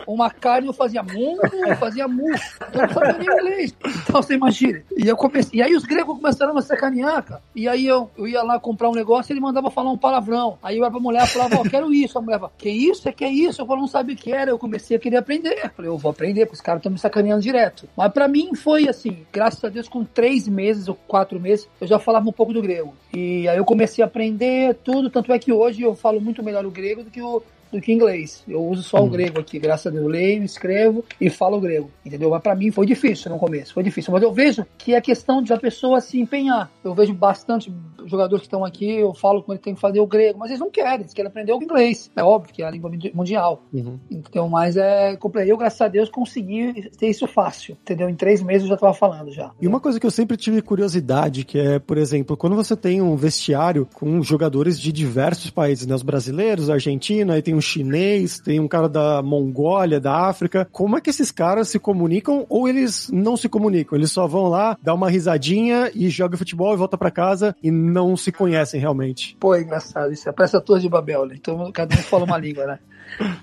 uma 0.07 0.31
carne 0.31 0.67
eu 0.67 0.73
fazia 0.73 1.03
mu, 1.03 1.39
fazia 1.79 2.09
mu. 2.09 2.29
Eu 2.73 2.83
não 2.83 2.89
sabia 2.89 3.13
nem 3.19 3.27
inglês. 3.27 3.77
Então 3.85 4.23
você 4.23 4.35
imagina. 4.35 4.83
E, 4.97 5.07
eu 5.07 5.17
comecei, 5.17 5.61
e 5.61 5.63
aí 5.63 5.75
os 5.75 5.85
gregos 5.85 6.17
começaram 6.17 6.57
a 6.57 6.63
sacanear, 6.63 7.23
cara. 7.23 7.43
E 7.55 7.69
aí 7.69 7.87
eu, 7.87 8.11
eu 8.17 8.27
ia 8.27 8.43
lá 8.43 8.59
comprar 8.59 8.89
um 8.89 8.95
negócio 8.95 9.33
ele 9.33 9.41
mandava 9.41 9.71
falar 9.71 9.91
um 9.91 9.99
palavrão. 9.99 10.59
Aí 10.63 10.79
eu 10.79 10.85
ia 10.85 10.91
pra 10.91 11.01
mulher 11.01 11.25
e 11.25 11.29
falava, 11.29 11.61
oh, 11.61 11.63
quero 11.63 11.93
isso. 11.93 12.19
A 12.19 12.23
mulher 12.23 12.39
falava, 12.39 12.55
que 12.59 12.71
isso? 12.71 13.09
É 13.09 13.13
que 13.13 13.25
é 13.25 13.31
isso? 13.31 13.61
Eu 13.61 13.67
falava, 13.67 13.83
não 13.83 13.89
sabe 13.93 14.15
o 14.15 14.17
que 14.17 14.33
era. 14.33 14.51
Eu 14.51 14.59
comecei 14.59 14.97
a 14.97 15.01
querer 15.01 15.19
aprender. 15.19 15.61
Eu 15.63 15.71
falei, 15.71 15.91
eu 15.91 15.99
vou 15.99 16.11
aprender, 16.11 16.47
porque 16.47 16.57
os 16.57 16.61
caras 16.61 16.81
estão 16.81 16.93
me 16.93 16.99
sacaneando 16.99 17.43
direto. 17.43 17.89
Mas 17.97 18.13
para 18.13 18.27
mim 18.27 18.55
foi 18.55 18.89
assim, 18.89 19.25
graças 19.33 19.63
a 19.63 19.69
Deus, 19.69 19.89
com 19.89 20.05
três 20.05 20.49
meses 20.49 20.89
ou 20.89 20.95
quatro 20.95 21.39
meses, 21.39 21.69
eu 21.81 21.87
já 21.87 21.99
falava 21.99 22.29
um 22.29 22.33
pouco 22.33 22.53
do 22.53 22.63
grego. 22.63 22.95
E 23.15 23.47
aí 23.49 23.57
eu 23.57 23.65
comecei 23.65 24.03
a 24.03 24.07
aprender 24.07 24.75
tudo, 24.83 25.11
tanto 25.11 25.33
é 25.33 25.39
que 25.39 25.53
hoje 25.53 25.83
eu 25.83 25.95
falo 25.95 26.21
muito 26.21 26.43
melhor 26.43 26.65
o 26.65 26.71
grego 26.71 27.05
do 27.05 27.11
que 27.11 27.23
o, 27.23 27.43
do 27.73 27.81
que 27.81 27.93
inglês. 27.93 28.45
Eu 28.47 28.65
uso 28.65 28.83
só 28.83 29.03
hum. 29.03 29.07
o 29.07 29.11
grego 29.11 29.41
aqui, 29.41 29.59
graças 29.59 29.87
a 29.87 29.91
Deus. 29.91 30.05
Eu 30.05 30.11
leio, 30.11 30.45
escrevo 30.45 31.05
e 31.21 31.31
falo 31.31 31.61
grego, 31.61 31.91
entendeu? 32.05 32.31
Mas 32.31 32.43
para 32.43 32.55
mim 32.55 32.71
foi 32.71 32.87
difícil 32.87 33.31
no 33.31 33.39
começo, 33.39 33.73
foi 33.73 33.83
difícil. 33.83 34.13
Mas 34.13 34.23
eu 34.23 34.33
vejo 34.33 34.65
que 34.77 34.95
é 34.95 35.01
questão 35.01 35.43
de 35.43 35.53
a 35.53 35.59
pessoa 35.59 36.01
se 36.01 36.21
empenhar. 36.21 36.71
Eu 36.85 36.95
vejo 36.95 37.15
bastante 37.15 37.73
jogadores 38.07 38.43
que 38.43 38.47
estão 38.47 38.65
aqui, 38.65 38.91
eu 38.91 39.15
falo 39.15 39.43
com 39.43 39.53
ele 39.53 39.61
tem 39.61 39.75
que 39.75 39.81
fazer 39.81 40.01
o 40.01 40.07
grego, 40.07 40.39
mas 40.39 40.51
eles 40.51 40.61
não 40.61 40.71
querem, 40.71 41.01
eles 41.01 41.15
querem 41.15 41.29
aprender 41.29 41.53
o 41.53 41.63
inglês. 41.63 42.11
É 42.15 42.23
óbvio 42.23 42.53
que 42.53 42.63
é 42.63 42.67
a 42.67 42.71
língua 42.71 42.91
mundial. 43.15 43.63
Uhum. 43.73 43.99
Então, 44.11 44.49
mas 44.49 44.77
é. 44.77 45.17
Eu, 45.47 45.57
graças 45.57 45.81
a 45.81 45.89
Deus, 45.89 46.11
consegui 46.11 46.91
ter 46.91 47.09
isso 47.09 47.27
fácil, 47.27 47.77
entendeu? 47.81 48.09
Em 48.09 48.15
três 48.15 48.43
meses 48.43 48.63
eu 48.63 48.69
já 48.69 48.75
estava 48.75 48.93
falando 48.93 49.33
já. 49.33 49.51
E 49.61 49.67
uma 49.67 49.81
coisa 49.81 49.99
que 49.99 50.07
eu 50.07 50.11
sempre 50.11 50.37
tive 50.37 50.61
curiosidade, 50.61 51.45
que 51.45 51.59
é, 51.59 51.79
por 51.79 51.97
exemplo, 51.97 52.37
quando 52.37 52.57
você 52.57 52.77
tem 52.77 53.01
um 53.01 53.17
vestiário 53.17 53.89
com 53.95 54.23
jogadores 54.23 54.79
de 54.79 54.93
diversos 54.93 55.51
países, 55.51 55.87
né? 55.87 55.95
Os 55.95 56.03
brasileiros, 56.03 56.69
argentinos, 56.69 57.35
aí 57.35 57.43
tem 57.43 57.55
um 57.55 57.61
chinês, 57.63 58.39
tem 58.39 58.61
um 58.61 58.69
cara 58.69 58.89
da 58.89 59.23
Mongólia, 59.23 60.01
da 60.01 60.27
África. 60.29 60.69
Como 60.71 60.97
é 60.97 61.01
que 61.01 61.11
esses 61.11 61.31
caras 61.31 61.69
se 61.69 61.79
comunicam 61.79 62.45
ou 62.49 62.69
eles 62.69 63.11
não 63.13 63.37
se 63.37 63.49
comunicam? 63.49 63.99
Eles 63.99 64.13
só 64.13 64.27
vão 64.27 64.49
lá, 64.49 64.77
dá 64.83 64.93
uma 64.95 65.11
risadinha 65.11 65.91
e 65.95 66.09
joga 66.11 66.37
futebol 66.37 66.75
e 66.75 66.77
volta 66.77 66.99
para 66.99 67.11
casa 67.11 67.57
e 67.63 67.71
não 67.71 68.17
se 68.17 68.33
conhecem 68.33 68.81
realmente. 68.81 69.37
Pô, 69.39 69.55
é 69.55 69.63
engraçado 69.63 70.13
isso. 70.13 70.29
É 70.29 70.33
parece 70.33 70.57
a 70.57 70.61
Torre 70.61 70.81
de 70.81 70.89
Babel, 70.89 71.27
né? 71.27 71.35
Então 71.39 71.71
cada 71.73 71.95
um 71.95 71.99
fala 71.99 72.25
uma 72.25 72.39
língua, 72.39 72.67
né? 72.67 72.79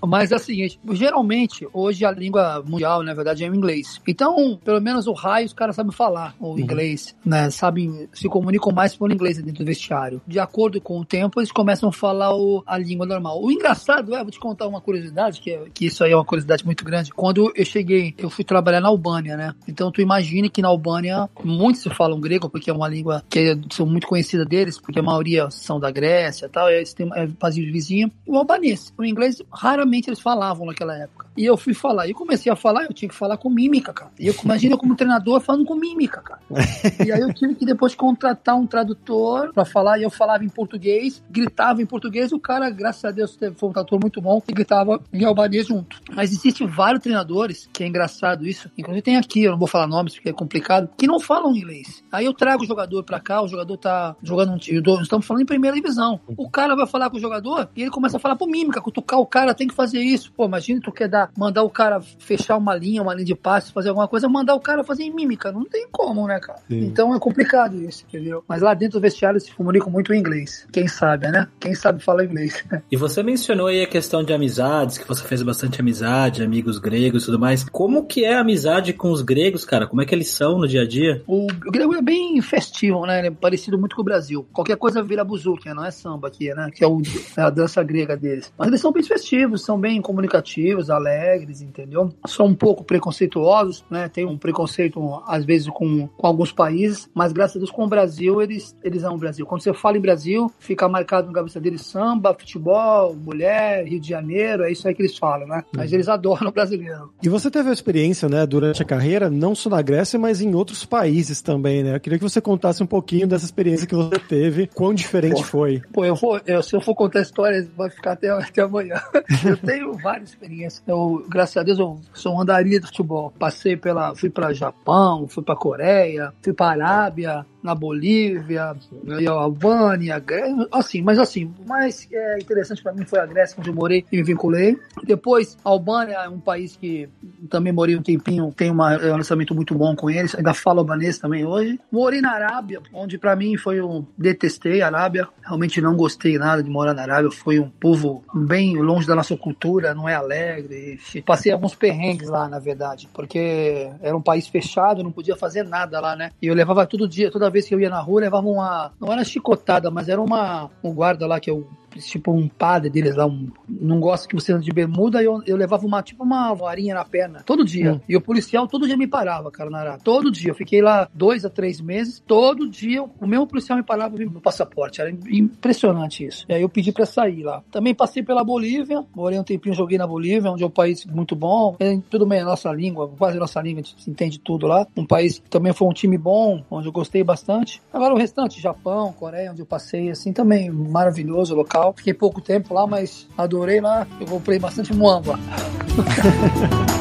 Mas 0.05 0.31
é 0.31 0.35
o 0.35 0.39
seguinte, 0.39 0.79
geralmente, 0.91 1.67
hoje 1.73 2.05
a 2.05 2.11
língua 2.11 2.63
mundial, 2.65 3.03
na 3.03 3.13
verdade, 3.13 3.43
é 3.43 3.49
o 3.49 3.55
inglês. 3.55 4.01
Então, 4.07 4.59
pelo 4.63 4.81
menos 4.81 5.07
o 5.07 5.13
raio 5.13 5.45
os 5.45 5.53
caras 5.53 5.75
sabem 5.75 5.91
falar 5.91 6.35
o 6.39 6.49
uhum. 6.49 6.59
inglês, 6.59 7.15
né? 7.25 7.49
Sabem, 7.49 8.09
se 8.13 8.27
comunicam 8.27 8.71
mais 8.71 8.95
por 8.95 9.11
inglês 9.11 9.37
dentro 9.37 9.63
do 9.63 9.65
vestiário. 9.65 10.21
De 10.27 10.39
acordo 10.39 10.79
com 10.81 10.99
o 10.99 11.05
tempo, 11.05 11.39
eles 11.39 11.51
começam 11.51 11.89
a 11.89 11.91
falar 11.91 12.35
o, 12.35 12.63
a 12.65 12.77
língua 12.77 13.05
normal. 13.05 13.41
O 13.41 13.51
engraçado 13.51 14.15
é, 14.15 14.21
vou 14.21 14.31
te 14.31 14.39
contar 14.39 14.67
uma 14.67 14.81
curiosidade, 14.81 15.41
que, 15.41 15.51
é, 15.51 15.63
que 15.73 15.85
isso 15.85 16.03
aí 16.03 16.11
é 16.11 16.15
uma 16.15 16.25
curiosidade 16.25 16.65
muito 16.65 16.83
grande. 16.83 17.11
Quando 17.11 17.51
eu 17.55 17.65
cheguei, 17.65 18.13
eu 18.17 18.29
fui 18.29 18.43
trabalhar 18.43 18.81
na 18.81 18.89
Albânia, 18.89 19.35
né? 19.35 19.55
Então, 19.67 19.91
tu 19.91 20.01
imagine 20.01 20.49
que 20.49 20.61
na 20.61 20.67
Albânia 20.67 21.29
muitos 21.43 21.81
se 21.81 21.89
falam 21.89 22.19
grego, 22.19 22.49
porque 22.49 22.69
é 22.69 22.73
uma 22.73 22.87
língua 22.87 23.23
que 23.29 23.39
é, 23.39 23.57
são 23.71 23.85
muito 23.85 24.07
conhecida 24.07 24.45
deles, 24.45 24.79
porque 24.79 24.99
a 24.99 25.03
maioria 25.03 25.49
são 25.49 25.79
da 25.79 25.91
Grécia 25.91 26.45
e 26.45 26.49
tal, 26.49 26.69
eles 26.69 26.93
têm 26.93 27.09
é, 27.15 27.27
país 27.27 27.55
vizinho. 27.55 28.11
O 28.25 28.37
albanês. 28.37 28.93
O 28.97 29.03
inglês 29.03 29.41
raramente 29.59 30.09
eles 30.09 30.21
falavam 30.21 30.65
naquela 30.65 30.95
época. 30.95 31.27
E 31.35 31.43
eu 31.45 31.57
fui 31.57 31.73
falar, 31.73 32.07
e 32.07 32.13
comecei 32.13 32.51
a 32.51 32.55
falar, 32.55 32.85
eu 32.85 32.93
tinha 32.93 33.09
que 33.09 33.15
falar 33.15 33.37
com 33.37 33.49
mímica, 33.49 33.91
cara. 33.91 34.11
E 34.17 34.27
eu 34.27 34.35
imagina 34.43 34.77
como 34.77 34.95
treinador 34.95 35.41
falando 35.41 35.65
com 35.65 35.75
mímica, 35.75 36.21
cara. 36.21 36.39
e 37.05 37.11
aí 37.11 37.19
eu 37.19 37.33
tive 37.33 37.55
que 37.55 37.65
depois 37.65 37.93
contratar 37.93 38.55
um 38.55 38.65
tradutor 38.65 39.53
para 39.53 39.65
falar, 39.65 39.99
e 39.99 40.03
eu 40.03 40.09
falava 40.09 40.45
em 40.45 40.49
português, 40.49 41.21
gritava 41.29 41.81
em 41.81 41.85
português, 41.85 42.31
e 42.31 42.35
o 42.35 42.39
cara, 42.39 42.69
graças 42.69 43.03
a 43.03 43.11
Deus, 43.11 43.37
foi 43.55 43.69
um 43.69 43.73
tradutor 43.73 43.99
muito 43.99 44.21
bom, 44.21 44.41
e 44.47 44.53
gritava 44.53 45.01
em 45.11 45.25
albanês 45.25 45.67
junto. 45.67 45.99
Mas 46.13 46.31
existem 46.31 46.65
vários 46.65 47.03
treinadores, 47.03 47.69
que 47.73 47.83
é 47.83 47.87
engraçado 47.87 48.47
isso, 48.47 48.71
inclusive 48.77 49.01
tem 49.01 49.17
aqui, 49.17 49.43
eu 49.43 49.51
não 49.51 49.59
vou 49.59 49.67
falar 49.67 49.87
nomes 49.87 50.13
porque 50.13 50.29
é 50.29 50.33
complicado, 50.33 50.89
que 50.97 51.07
não 51.07 51.19
falam 51.19 51.55
inglês. 51.55 52.03
Aí 52.11 52.25
eu 52.25 52.33
trago 52.33 52.63
o 52.63 52.67
jogador 52.67 53.03
para 53.03 53.19
cá, 53.19 53.41
o 53.41 53.47
jogador 53.47 53.77
tá 53.77 54.15
jogando 54.23 54.53
um 54.53 54.57
time, 54.57 54.81
estamos 55.01 55.25
falando 55.25 55.43
em 55.43 55.45
primeira 55.45 55.75
divisão. 55.75 56.19
O 56.37 56.49
cara 56.49 56.75
vai 56.75 56.87
falar 56.87 57.09
com 57.09 57.17
o 57.17 57.19
jogador 57.19 57.69
e 57.75 57.81
ele 57.81 57.91
começa 57.91 58.17
a 58.17 58.19
falar 58.19 58.35
por 58.35 58.47
mímica, 58.47 58.81
cutucar 58.81 59.19
o 59.19 59.25
cara, 59.25 59.48
tem 59.53 59.67
que 59.67 59.73
fazer 59.73 59.99
isso. 59.99 60.31
Pô, 60.31 60.45
imagina 60.45 60.79
tu 60.81 60.91
quer 60.91 61.07
dar, 61.07 61.31
mandar 61.37 61.63
o 61.63 61.69
cara 61.69 62.01
fechar 62.01 62.57
uma 62.57 62.75
linha, 62.75 63.01
uma 63.01 63.13
linha 63.13 63.25
de 63.25 63.35
passe, 63.35 63.71
fazer 63.71 63.89
alguma 63.89 64.07
coisa, 64.07 64.27
mandar 64.27 64.55
o 64.55 64.59
cara 64.59 64.83
fazer 64.83 65.03
em 65.03 65.13
mímica. 65.13 65.51
Não 65.51 65.65
tem 65.65 65.87
como, 65.91 66.27
né, 66.27 66.39
cara? 66.39 66.59
Sim. 66.67 66.85
Então 66.85 67.13
é 67.15 67.19
complicado 67.19 67.75
isso, 67.81 68.05
entendeu? 68.07 68.43
Mas 68.47 68.61
lá 68.61 68.73
dentro 68.73 68.99
do 68.99 69.01
vestiário 69.01 69.39
se 69.39 69.51
comunicam 69.53 69.91
muito 69.91 70.13
em 70.13 70.19
inglês. 70.19 70.67
Quem 70.71 70.87
sabe, 70.87 71.27
né? 71.29 71.47
Quem 71.59 71.73
sabe 71.75 72.03
falar 72.03 72.25
inglês. 72.25 72.63
E 72.91 72.97
você 72.97 73.21
mencionou 73.21 73.67
aí 73.67 73.83
a 73.83 73.87
questão 73.87 74.23
de 74.23 74.33
amizades, 74.33 74.97
que 74.97 75.07
você 75.07 75.23
fez 75.23 75.43
bastante 75.43 75.79
amizade, 75.79 76.43
amigos 76.43 76.79
gregos 76.79 77.23
e 77.23 77.25
tudo 77.27 77.39
mais. 77.39 77.63
Como 77.69 78.05
que 78.05 78.25
é 78.25 78.35
a 78.35 78.41
amizade 78.41 78.93
com 78.93 79.11
os 79.11 79.21
gregos, 79.21 79.65
cara? 79.65 79.87
Como 79.87 80.01
é 80.01 80.05
que 80.05 80.13
eles 80.13 80.29
são 80.29 80.57
no 80.57 80.67
dia 80.67 80.81
a 80.81 80.87
dia? 80.87 81.23
O, 81.27 81.45
o 81.45 81.71
grego 81.71 81.95
é 81.95 82.01
bem 82.01 82.41
festivo, 82.41 83.05
né? 83.05 83.19
Ele 83.19 83.27
é 83.27 83.31
parecido 83.31 83.77
muito 83.77 83.95
com 83.95 84.01
o 84.01 84.05
Brasil. 84.05 84.47
Qualquer 84.51 84.77
coisa 84.77 85.03
vira 85.03 85.23
buzuki, 85.23 85.73
não 85.73 85.85
é 85.85 85.91
samba 85.91 86.27
aqui, 86.27 86.53
né? 86.53 86.69
Que 86.73 86.83
é, 86.83 86.87
o, 86.87 87.01
é 87.37 87.41
a 87.41 87.49
dança 87.49 87.83
grega 87.83 88.15
deles. 88.15 88.51
Mas 88.57 88.67
eles 88.67 88.81
são 88.81 88.91
bem 88.91 89.03
festivos, 89.03 89.38
são 89.57 89.79
bem 89.79 90.01
comunicativos, 90.01 90.89
alegres, 90.89 91.61
entendeu? 91.61 92.13
São 92.25 92.47
um 92.47 92.55
pouco 92.55 92.83
preconceituosos, 92.83 93.83
né? 93.89 94.09
Tem 94.09 94.25
um 94.25 94.37
preconceito, 94.37 95.21
às 95.27 95.45
vezes, 95.45 95.67
com, 95.67 96.07
com 96.07 96.27
alguns 96.27 96.51
países, 96.51 97.09
mas 97.13 97.31
graças 97.31 97.57
a 97.57 97.59
Deus, 97.59 97.71
com 97.71 97.85
o 97.85 97.87
Brasil, 97.87 98.41
eles, 98.41 98.75
eles 98.83 99.03
amam 99.03 99.15
o 99.15 99.19
Brasil. 99.19 99.45
Quando 99.45 99.61
você 99.61 99.73
fala 99.73 99.97
em 99.97 100.01
Brasil, 100.01 100.51
fica 100.59 100.87
marcado 100.87 101.27
no 101.27 101.33
cabeça 101.33 101.59
deles 101.59 101.81
samba, 101.85 102.35
futebol, 102.37 103.15
mulher, 103.15 103.85
Rio 103.85 103.99
de 103.99 104.09
Janeiro, 104.09 104.63
é 104.63 104.71
isso 104.71 104.87
aí 104.87 104.93
que 104.93 105.01
eles 105.01 105.17
falam, 105.17 105.47
né? 105.47 105.63
Mas 105.75 105.93
eles 105.93 106.07
adoram 106.07 106.49
o 106.49 106.51
brasileiro. 106.51 107.11
E 107.21 107.29
você 107.29 107.49
teve 107.49 107.69
a 107.69 107.73
experiência, 107.73 108.27
né, 108.29 108.45
durante 108.45 108.81
a 108.81 108.85
carreira, 108.85 109.29
não 109.29 109.55
só 109.55 109.69
na 109.69 109.81
Grécia, 109.81 110.19
mas 110.19 110.41
em 110.41 110.53
outros 110.53 110.85
países 110.85 111.41
também, 111.41 111.83
né? 111.83 111.95
Eu 111.95 111.99
queria 111.99 112.17
que 112.17 112.23
você 112.23 112.41
contasse 112.41 112.81
um 112.83 112.87
pouquinho 112.87 113.27
dessa 113.27 113.45
experiência 113.45 113.87
que 113.87 113.95
você 113.95 114.19
teve, 114.19 114.67
quão 114.67 114.93
diferente 114.93 115.41
pô, 115.41 115.43
foi. 115.43 115.81
Pô, 115.91 116.05
eu 116.05 116.15
vou, 116.15 116.39
eu, 116.45 116.61
se 116.63 116.75
eu 116.75 116.81
for 116.81 116.95
contar 116.95 117.21
histórias, 117.21 117.67
vai 117.75 117.89
ficar 117.89 118.13
até, 118.13 118.29
até 118.29 118.61
amanhã. 118.61 118.95
Eu 119.45 119.57
tenho 119.57 119.93
várias 119.93 120.29
experiências. 120.29 120.83
Eu, 120.87 121.25
graças 121.29 121.57
a 121.57 121.63
Deus, 121.63 121.79
eu 121.79 121.99
sou 122.13 122.35
um 122.35 122.41
andarilha 122.41 122.79
de 122.79 122.87
futebol. 122.87 123.31
Passei 123.37 123.77
pela, 123.77 124.15
fui 124.15 124.29
para 124.29 124.53
Japão, 124.53 125.27
fui 125.27 125.43
para 125.43 125.55
Coreia, 125.55 126.33
fui 126.41 126.53
para 126.53 126.71
Arábia, 126.71 127.45
na 127.61 127.75
Bolívia, 127.75 128.75
na 129.03 129.31
Albânia, 129.31 130.17
Grécia, 130.19 130.67
assim, 130.71 131.01
mas 131.01 131.19
assim, 131.19 131.53
o 131.59 131.67
mais 131.67 132.07
é, 132.11 132.39
interessante 132.39 132.81
para 132.81 132.93
mim 132.93 133.05
foi 133.05 133.19
a 133.19 133.25
Grécia, 133.25 133.57
onde 133.59 133.69
eu 133.69 133.75
morei 133.75 134.05
e 134.11 134.17
me 134.17 134.23
vinculei. 134.23 134.77
Depois, 135.03 135.57
a 135.63 135.69
Albânia 135.69 136.15
é 136.15 136.29
um 136.29 136.39
país 136.39 136.75
que 136.75 137.09
também 137.49 137.73
morei 137.73 137.95
um 137.95 138.01
tempinho, 138.01 138.53
tem 138.55 138.69
é 138.69 138.71
um 138.71 138.77
relacionamento 138.77 139.53
muito 139.53 139.75
bom 139.75 139.95
com 139.95 140.09
eles, 140.09 140.35
ainda 140.35 140.53
falo 140.53 140.79
albanês 140.79 141.19
também 141.19 141.45
hoje. 141.45 141.79
Morei 141.91 142.21
na 142.21 142.31
Arábia, 142.31 142.81
onde 142.93 143.17
para 143.17 143.35
mim 143.35 143.57
foi 143.57 143.81
um. 143.81 144.05
Detestei 144.17 144.81
a 144.81 144.87
Arábia, 144.87 145.27
realmente 145.43 145.81
não 145.81 145.95
gostei 145.95 146.37
nada 146.37 146.63
de 146.63 146.69
morar 146.69 146.93
na 146.93 147.01
Arábia, 147.01 147.31
foi 147.31 147.59
um 147.59 147.69
povo 147.69 148.23
bem 148.33 148.77
longe 148.77 149.05
da 149.05 149.15
nossa 149.19 149.37
cultura, 149.37 149.93
não 149.93 150.07
é 150.07 150.15
alegre. 150.15 150.99
Passei 151.25 151.51
alguns 151.51 151.75
perrengues 151.75 152.29
lá, 152.29 152.47
na 152.47 152.59
verdade, 152.59 153.07
porque 153.13 153.89
era 154.01 154.15
um 154.15 154.21
país 154.21 154.47
fechado, 154.47 155.03
não 155.03 155.11
podia 155.11 155.35
fazer 155.35 155.63
nada 155.63 155.99
lá, 155.99 156.15
né? 156.15 156.31
E 156.41 156.47
eu 156.47 156.55
levava 156.55 156.85
todo 156.87 157.07
dia, 157.07 157.31
toda 157.31 157.49
vez 157.49 157.67
que 157.67 157.75
eu 157.75 157.79
ia 157.79 157.89
na 157.89 157.99
rua, 157.99 158.21
levava 158.21 158.47
uma. 158.47 158.91
Não 158.99 159.11
era 159.11 159.23
chicotada, 159.23 159.91
mas 159.91 160.09
era 160.09 160.21
uma. 160.21 160.69
Um 160.83 160.93
guarda 160.93 161.27
lá 161.27 161.39
que 161.39 161.49
eu 161.49 161.67
tipo 161.97 162.31
um 162.31 162.47
padre 162.47 162.89
deles 162.89 163.15
lá, 163.15 163.25
um, 163.25 163.49
não 163.67 163.99
gosta 163.99 164.27
que 164.27 164.35
você 164.35 164.53
ande 164.53 164.65
de 164.65 164.71
bermuda, 164.71 165.23
eu, 165.23 165.41
eu 165.45 165.57
levava 165.57 165.85
uma, 165.85 166.03
tipo 166.03 166.23
uma 166.23 166.53
varinha 166.53 166.93
na 166.93 167.03
perna, 167.03 167.41
todo 167.43 167.65
dia. 167.65 167.93
Hum. 167.93 168.01
E 168.07 168.15
o 168.15 168.21
policial 168.21 168.67
todo 168.67 168.85
dia 168.85 168.97
me 168.97 169.07
parava, 169.07 169.49
cara, 169.49 169.69
na. 169.69 169.97
Todo 169.97 170.31
dia. 170.31 170.51
Eu 170.51 170.55
fiquei 170.55 170.81
lá 170.81 171.09
dois 171.13 171.45
a 171.45 171.49
três 171.49 171.81
meses, 171.81 172.21
todo 172.25 172.69
dia 172.69 173.01
o 173.03 173.27
mesmo 173.27 173.47
policial 173.47 173.77
me 173.77 173.83
parava 173.83 174.17
no 174.17 174.41
passaporte. 174.41 175.01
Era 175.01 175.09
impressionante 175.09 176.25
isso. 176.25 176.45
E 176.47 176.53
aí 176.53 176.61
eu 176.61 176.69
pedi 176.69 176.91
pra 176.91 177.05
sair 177.05 177.43
lá. 177.43 177.63
Também 177.71 177.95
passei 177.95 178.21
pela 178.21 178.43
Bolívia, 178.43 179.03
morei 179.15 179.39
um 179.39 179.43
tempinho, 179.43 179.75
joguei 179.75 179.97
na 179.97 180.07
Bolívia, 180.07 180.51
onde 180.51 180.63
é 180.63 180.67
um 180.67 180.71
país 180.71 181.05
muito 181.05 181.35
bom. 181.35 181.75
É, 181.79 181.97
tudo 182.09 182.25
bem, 182.25 182.39
a 182.39 182.45
nossa 182.45 182.71
língua, 182.71 183.07
quase 183.17 183.37
a 183.37 183.39
nossa 183.39 183.61
língua, 183.61 183.81
a 183.81 183.83
gente 183.83 184.09
entende 184.09 184.39
tudo 184.39 184.67
lá. 184.67 184.87
Um 184.95 185.05
país 185.05 185.39
que 185.39 185.49
também 185.49 185.73
foi 185.73 185.87
um 185.87 185.93
time 185.93 186.17
bom, 186.17 186.63
onde 186.69 186.87
eu 186.87 186.91
gostei 186.91 187.23
bastante. 187.23 187.81
Agora 187.93 188.13
o 188.13 188.17
restante, 188.17 188.61
Japão, 188.61 189.13
Coreia, 189.13 189.51
onde 189.51 189.61
eu 189.61 189.65
passei, 189.65 190.09
assim, 190.09 190.33
também 190.33 190.69
maravilhoso 190.69 191.55
local. 191.55 191.93
Fiquei 191.95 192.13
pouco 192.13 192.41
tempo 192.41 192.73
lá, 192.73 192.85
mas 192.85 193.27
adorei 193.37 193.81
lá. 193.81 194.07
Eu 194.19 194.27
comprei 194.27 194.59
bastante 194.59 194.93
muamba. 194.93 195.39